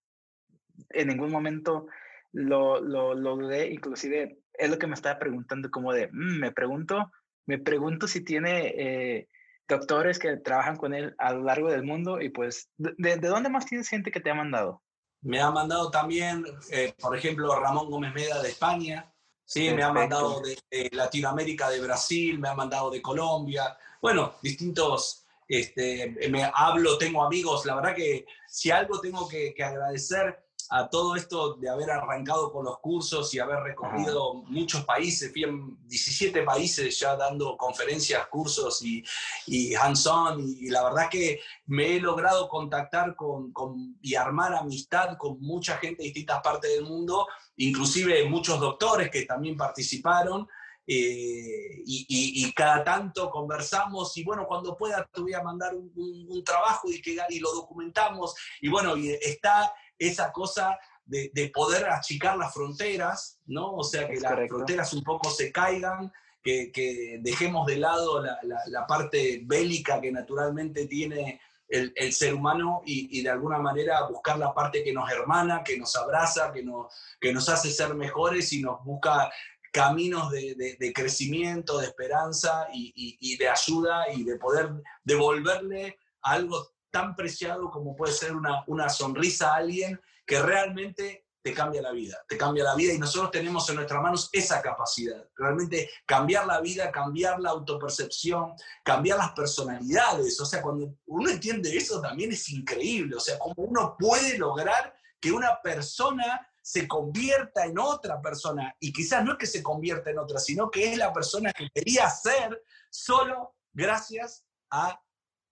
en 0.90 1.08
ningún 1.08 1.30
momento 1.30 1.86
lo, 2.32 2.78
lo, 2.82 3.14
lo 3.14 3.36
dudé, 3.36 3.68
inclusive 3.70 4.38
es 4.58 4.70
lo 4.70 4.78
que 4.78 4.86
me 4.86 4.94
estaba 4.94 5.18
preguntando, 5.18 5.70
como 5.70 5.92
de, 5.92 6.08
mm, 6.08 6.38
me 6.38 6.52
pregunto, 6.52 7.10
me 7.46 7.58
pregunto 7.58 8.08
si 8.08 8.24
tiene 8.24 8.74
eh, 8.76 9.28
doctores 9.68 10.18
que 10.18 10.36
trabajan 10.36 10.76
con 10.76 10.94
él 10.94 11.14
a 11.18 11.32
lo 11.32 11.44
largo 11.44 11.70
del 11.70 11.82
mundo 11.82 12.20
y 12.20 12.30
pues, 12.30 12.70
¿de, 12.76 13.16
de 13.16 13.28
dónde 13.28 13.48
más 13.48 13.66
tienes 13.66 13.88
gente 13.88 14.10
que 14.10 14.20
te 14.20 14.30
ha 14.30 14.34
mandado? 14.34 14.82
Me 15.22 15.40
ha 15.40 15.50
mandado 15.50 15.90
también, 15.90 16.44
eh, 16.70 16.94
por 17.00 17.16
ejemplo, 17.16 17.58
Ramón 17.58 17.90
Gómez 17.90 18.14
Meda 18.14 18.42
de 18.42 18.50
España, 18.50 19.12
¿sí? 19.44 19.70
me 19.70 19.82
ha 19.82 19.92
mandado 19.92 20.40
de, 20.40 20.90
Latinoamérica, 20.92 21.70
de 21.70 21.80
Brasil, 21.80 22.38
me 22.38 22.48
ha 22.48 22.54
mandado 22.54 22.90
de 22.90 23.02
Colombia, 23.02 23.76
bueno, 24.00 24.34
distintos, 24.42 25.26
este, 25.48 26.16
me 26.30 26.48
hablo, 26.54 26.98
tengo 26.98 27.24
amigos, 27.24 27.64
la 27.66 27.76
verdad 27.76 27.94
que 27.94 28.26
si 28.46 28.70
algo 28.70 29.00
tengo 29.00 29.28
que, 29.28 29.52
que 29.54 29.64
agradecer 29.64 30.45
a 30.70 30.88
todo 30.88 31.16
esto 31.16 31.54
de 31.54 31.68
haber 31.68 31.90
arrancado 31.90 32.52
con 32.52 32.64
los 32.64 32.78
cursos 32.80 33.32
y 33.34 33.38
haber 33.38 33.60
recorrido 33.60 34.34
muchos 34.34 34.84
países, 34.84 35.32
fui 35.32 35.44
en 35.44 35.76
17 35.86 36.42
países 36.42 36.98
ya 36.98 37.16
dando 37.16 37.56
conferencias, 37.56 38.26
cursos 38.28 38.82
y, 38.82 39.04
y 39.46 39.74
hands-on, 39.74 40.40
y, 40.40 40.68
la 40.70 40.84
verdad 40.84 41.08
que 41.10 41.40
me 41.66 41.96
he 41.96 42.00
logrado 42.00 42.48
contactar 42.48 43.14
con, 43.14 43.52
con, 43.52 43.96
y 44.02 44.14
armar 44.14 44.54
amistad 44.54 45.16
con 45.16 45.40
mucha 45.40 45.76
gente 45.78 46.02
de 46.02 46.08
distintas 46.08 46.40
partes 46.42 46.70
del 46.72 46.84
mundo, 46.84 47.26
inclusive 47.56 48.28
muchos 48.28 48.58
doctores 48.60 49.10
que 49.10 49.22
también 49.22 49.56
participaron. 49.56 50.48
Eh, 50.88 51.82
y, 51.84 52.06
y, 52.08 52.52
cada 52.52 52.84
tanto 52.84 53.28
conversamos 53.28 54.16
y 54.18 54.22
bueno, 54.22 54.46
cuando 54.46 54.76
pueda 54.76 55.04
te 55.12 55.20
voy 55.20 55.34
a 55.34 55.42
mandar 55.42 55.74
un, 55.74 55.90
un, 55.96 56.44
trabajo 56.44 56.88
y, 56.88 57.02
que, 57.02 57.16
y 57.28 57.40
lo 57.40 57.52
documentamos. 57.52 58.36
Y 58.60 58.68
bueno, 58.68 58.96
y 58.96 59.10
está 59.10 59.74
esa 59.98 60.32
cosa 60.32 60.78
de, 61.06 61.50
poder 61.54 61.86
achicar 61.86 62.36
las 62.36 62.52
fronteras, 62.52 63.38
¿no? 63.46 63.72
O 63.72 63.84
sea, 63.84 64.08
que 64.08 64.20
las 64.20 64.48
fronteras 64.48 64.92
un 64.92 65.02
poco 65.02 65.30
se 65.30 65.52
caigan, 65.52 66.12
que, 66.42 67.18
dejemos 67.22 67.66
de 67.66 67.76
lado 67.76 68.22
la, 68.22 68.86
parte 68.86 69.42
bélica 69.44 70.00
que 70.00 70.12
naturalmente 70.12 70.86
tiene 70.86 71.40
el, 71.68 72.12
ser 72.12 72.34
humano 72.34 72.82
y, 72.84 73.22
de 73.22 73.30
alguna 73.30 73.58
manera 73.58 74.06
buscar 74.08 74.38
la 74.38 74.54
parte 74.54 74.84
que 74.84 74.92
nos 74.92 75.10
hermana, 75.10 75.62
que 75.64 75.78
nos 75.78 75.96
abraza, 75.96 76.52
que 76.52 76.62
nos, 76.62 76.92
que 77.20 77.32
nos 77.32 77.48
hace 77.48 77.70
ser 77.70 77.94
mejores 77.94 78.52
y 78.52 78.62
nos 78.62 78.84
busca 78.84 79.30
caminos 79.72 80.30
de, 80.30 80.92
crecimiento, 80.94 81.78
de 81.78 81.86
esperanza 81.86 82.66
y, 82.72 83.16
y, 83.20 83.36
de 83.36 83.48
ayuda 83.48 84.10
y 84.12 84.24
de 84.24 84.36
poder 84.36 84.70
devolverle 85.04 85.98
algo 86.22 86.75
tan 86.96 87.14
preciado 87.14 87.70
como 87.70 87.94
puede 87.94 88.14
ser 88.14 88.34
una, 88.34 88.64
una 88.68 88.88
sonrisa 88.88 89.52
a 89.52 89.56
alguien 89.56 90.00
que 90.26 90.40
realmente 90.40 91.26
te 91.42 91.52
cambia 91.52 91.82
la 91.82 91.92
vida, 91.92 92.16
te 92.26 92.38
cambia 92.38 92.64
la 92.64 92.74
vida 92.74 92.94
y 92.94 92.98
nosotros 92.98 93.30
tenemos 93.30 93.68
en 93.68 93.76
nuestras 93.76 94.02
manos 94.02 94.30
esa 94.32 94.62
capacidad, 94.62 95.28
realmente 95.36 95.90
cambiar 96.06 96.46
la 96.46 96.58
vida, 96.62 96.90
cambiar 96.90 97.38
la 97.38 97.50
autopercepción, 97.50 98.54
cambiar 98.82 99.18
las 99.18 99.32
personalidades, 99.32 100.40
o 100.40 100.46
sea, 100.46 100.62
cuando 100.62 100.94
uno 101.04 101.28
entiende 101.28 101.76
eso 101.76 102.00
también 102.00 102.32
es 102.32 102.48
increíble, 102.48 103.14
o 103.14 103.20
sea, 103.20 103.38
cómo 103.38 103.54
uno 103.58 103.94
puede 103.98 104.38
lograr 104.38 104.94
que 105.20 105.30
una 105.30 105.60
persona 105.62 106.48
se 106.62 106.88
convierta 106.88 107.66
en 107.66 107.78
otra 107.78 108.22
persona. 108.22 108.74
Y 108.80 108.90
quizás 108.90 109.22
no 109.22 109.32
es 109.32 109.38
que 109.38 109.46
se 109.46 109.62
convierta 109.62 110.10
en 110.10 110.18
otra, 110.18 110.40
sino 110.40 110.70
que 110.70 110.92
es 110.92 110.96
la 110.96 111.12
persona 111.12 111.52
que 111.52 111.68
quería 111.72 112.08
ser 112.08 112.60
solo 112.90 113.54
gracias 113.72 114.46
a 114.70 114.98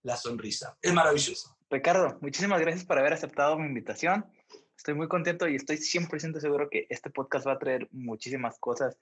la 0.05 0.17
sonrisa. 0.17 0.77
Es 0.81 0.93
maravilloso. 0.93 1.57
Ricardo, 1.69 2.19
muchísimas 2.21 2.61
gracias 2.61 2.85
por 2.85 2.99
haber 2.99 3.13
aceptado 3.13 3.59
mi 3.59 3.67
invitación. 3.67 4.25
Estoy 4.77 4.95
muy 4.95 5.09
contento 5.09 5.49
y 5.49 5.57
estoy 5.57 5.77
100% 5.77 6.41
seguro 6.41 6.69
que 6.71 6.87
este 6.91 7.11
podcast 7.11 7.47
va 7.47 7.55
a 7.55 7.59
traer 7.59 7.89
muchísimas 7.91 8.59
cosas 8.59 8.97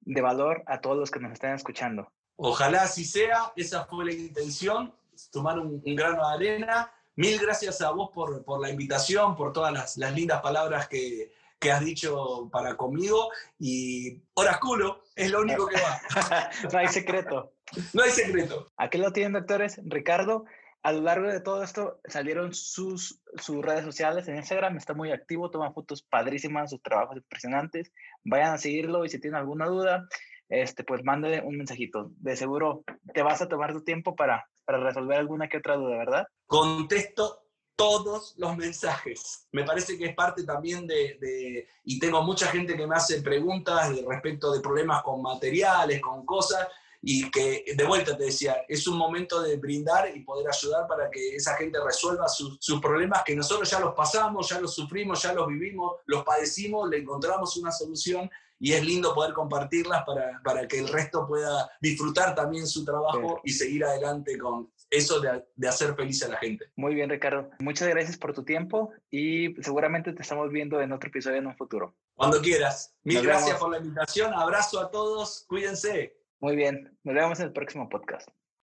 de 0.00 0.20
valor 0.20 0.62
a 0.66 0.80
todos 0.80 0.98
los 0.98 1.10
que 1.10 1.20
nos 1.20 1.32
estén 1.32 1.54
escuchando. 1.54 2.12
Ojalá 2.36 2.82
así 2.82 3.04
sea, 3.04 3.52
esa 3.56 3.86
fue 3.86 4.04
la 4.04 4.12
intención, 4.12 4.94
tomar 5.32 5.58
un, 5.58 5.82
grano 5.84 6.28
de 6.28 6.34
arena. 6.34 6.92
Mil 7.16 7.38
gracias 7.38 7.80
a 7.80 7.90
vos 7.90 8.10
por, 8.14 8.44
por 8.44 8.60
la 8.60 8.70
invitación, 8.70 9.36
por 9.36 9.52
todas 9.52 9.72
las, 9.72 9.96
las 9.96 10.14
lindas 10.14 10.40
palabras 10.42 10.88
que, 10.88 11.32
que, 11.62 11.72
has 11.72 11.84
dicho 11.84 12.48
para 12.52 12.76
conmigo. 12.76 13.30
Y 13.58 14.20
culo, 14.60 15.02
es 15.14 15.30
lo 15.30 15.40
único 15.40 15.66
que 15.66 15.80
va. 15.80 16.00
no 16.72 16.78
hay 16.78 16.88
secreto. 16.88 17.52
No 17.92 18.02
hay 18.02 18.10
secreto. 18.10 18.72
Aquí 18.76 18.98
lo 18.98 19.12
tienen, 19.12 19.32
doctores. 19.32 19.80
Ricardo, 19.84 20.44
a 20.82 20.92
lo 20.92 21.02
largo 21.02 21.28
de 21.28 21.40
todo 21.40 21.62
esto 21.62 22.00
salieron 22.04 22.52
sus, 22.52 23.20
sus 23.36 23.64
redes 23.64 23.84
sociales 23.84 24.26
en 24.26 24.36
Instagram, 24.36 24.76
está 24.76 24.94
muy 24.94 25.12
activo, 25.12 25.50
toma 25.50 25.72
fotos 25.72 26.02
padrísimas, 26.02 26.70
sus 26.70 26.82
trabajos 26.82 27.16
impresionantes. 27.16 27.92
Vayan 28.24 28.54
a 28.54 28.58
seguirlo 28.58 29.04
y 29.04 29.08
si 29.08 29.20
tienen 29.20 29.38
alguna 29.38 29.66
duda, 29.66 30.08
este, 30.48 30.82
pues 30.84 31.04
mándale 31.04 31.40
un 31.40 31.56
mensajito. 31.56 32.10
De 32.16 32.36
seguro 32.36 32.84
te 33.14 33.22
vas 33.22 33.40
a 33.42 33.48
tomar 33.48 33.72
tu 33.72 33.84
tiempo 33.84 34.16
para, 34.16 34.44
para 34.64 34.80
resolver 34.80 35.18
alguna 35.18 35.48
que 35.48 35.58
otra 35.58 35.76
duda, 35.76 35.96
¿verdad? 35.96 36.26
Contesto 36.46 37.41
todos 37.76 38.34
los 38.36 38.56
mensajes. 38.56 39.46
Me 39.52 39.64
parece 39.64 39.98
que 39.98 40.06
es 40.06 40.14
parte 40.14 40.44
también 40.44 40.86
de, 40.86 41.18
de, 41.20 41.68
y 41.84 41.98
tengo 41.98 42.22
mucha 42.22 42.46
gente 42.48 42.76
que 42.76 42.86
me 42.86 42.94
hace 42.94 43.22
preguntas 43.22 43.90
respecto 44.06 44.52
de 44.52 44.60
problemas 44.60 45.02
con 45.02 45.22
materiales, 45.22 46.00
con 46.00 46.24
cosas, 46.24 46.68
y 47.04 47.28
que 47.32 47.64
de 47.76 47.84
vuelta 47.84 48.16
te 48.16 48.24
decía, 48.24 48.64
es 48.68 48.86
un 48.86 48.96
momento 48.96 49.42
de 49.42 49.56
brindar 49.56 50.16
y 50.16 50.20
poder 50.20 50.46
ayudar 50.48 50.86
para 50.86 51.10
que 51.10 51.34
esa 51.34 51.56
gente 51.56 51.78
resuelva 51.84 52.28
sus, 52.28 52.58
problemas 52.80 53.24
que 53.24 53.34
nosotros 53.34 53.68
ya 53.68 53.80
los 53.80 53.92
pasamos, 53.94 54.48
ya 54.48 54.60
los 54.60 54.72
sufrimos, 54.72 55.20
ya 55.20 55.32
los 55.32 55.48
vivimos, 55.48 55.96
los 56.06 56.24
padecimos, 56.24 56.88
le 56.88 56.98
encontramos 56.98 57.56
una 57.56 57.72
solución 57.72 58.30
y 58.60 58.72
es 58.72 58.84
lindo 58.84 59.12
poder 59.12 59.34
compartirlas 59.34 60.04
para, 60.04 60.40
para 60.44 60.68
que 60.68 60.78
el 60.78 60.86
resto 60.86 61.26
pueda 61.26 61.68
disfrutar 61.80 62.36
también 62.36 62.68
su 62.68 62.84
trabajo 62.84 63.40
y 63.42 63.50
seguir 63.50 63.84
adelante 63.84 64.38
con 64.38 64.70
eso 64.92 65.20
de, 65.20 65.42
de, 65.56 65.68
hacer 65.68 65.94
feliz 65.94 66.22
a 66.22 66.28
la 66.28 66.36
gente. 66.36 66.66
Muy 66.76 66.94
bien, 66.94 67.10
Ricardo. 67.10 67.50
Muchas 67.58 67.88
gracias 67.88 68.18
por 68.18 68.34
tu 68.34 68.44
tiempo 68.44 68.92
y 69.10 69.54
seguramente 69.62 70.12
te 70.12 70.22
estamos 70.22 70.50
viendo 70.50 70.80
en 70.80 70.92
otro 70.92 71.08
episodio 71.08 71.38
en 71.38 71.46
un 71.46 71.56
futuro. 71.56 71.96
Cuando 72.14 72.40
quieras. 72.40 72.94
Mil 73.02 73.22
gracias 73.22 73.58
por 73.58 73.70
la 73.70 73.78
invitación. 73.78 74.32
Abrazo 74.34 74.80
a 74.80 74.90
todos. 74.90 75.44
Cuídense. 75.48 76.16
Muy 76.40 76.56
bien, 76.56 76.96
nos 77.04 77.14
vemos 77.14 77.40
en 77.40 77.46
el 77.46 77.52
próximo 77.52 77.88
podcast. 77.88 78.28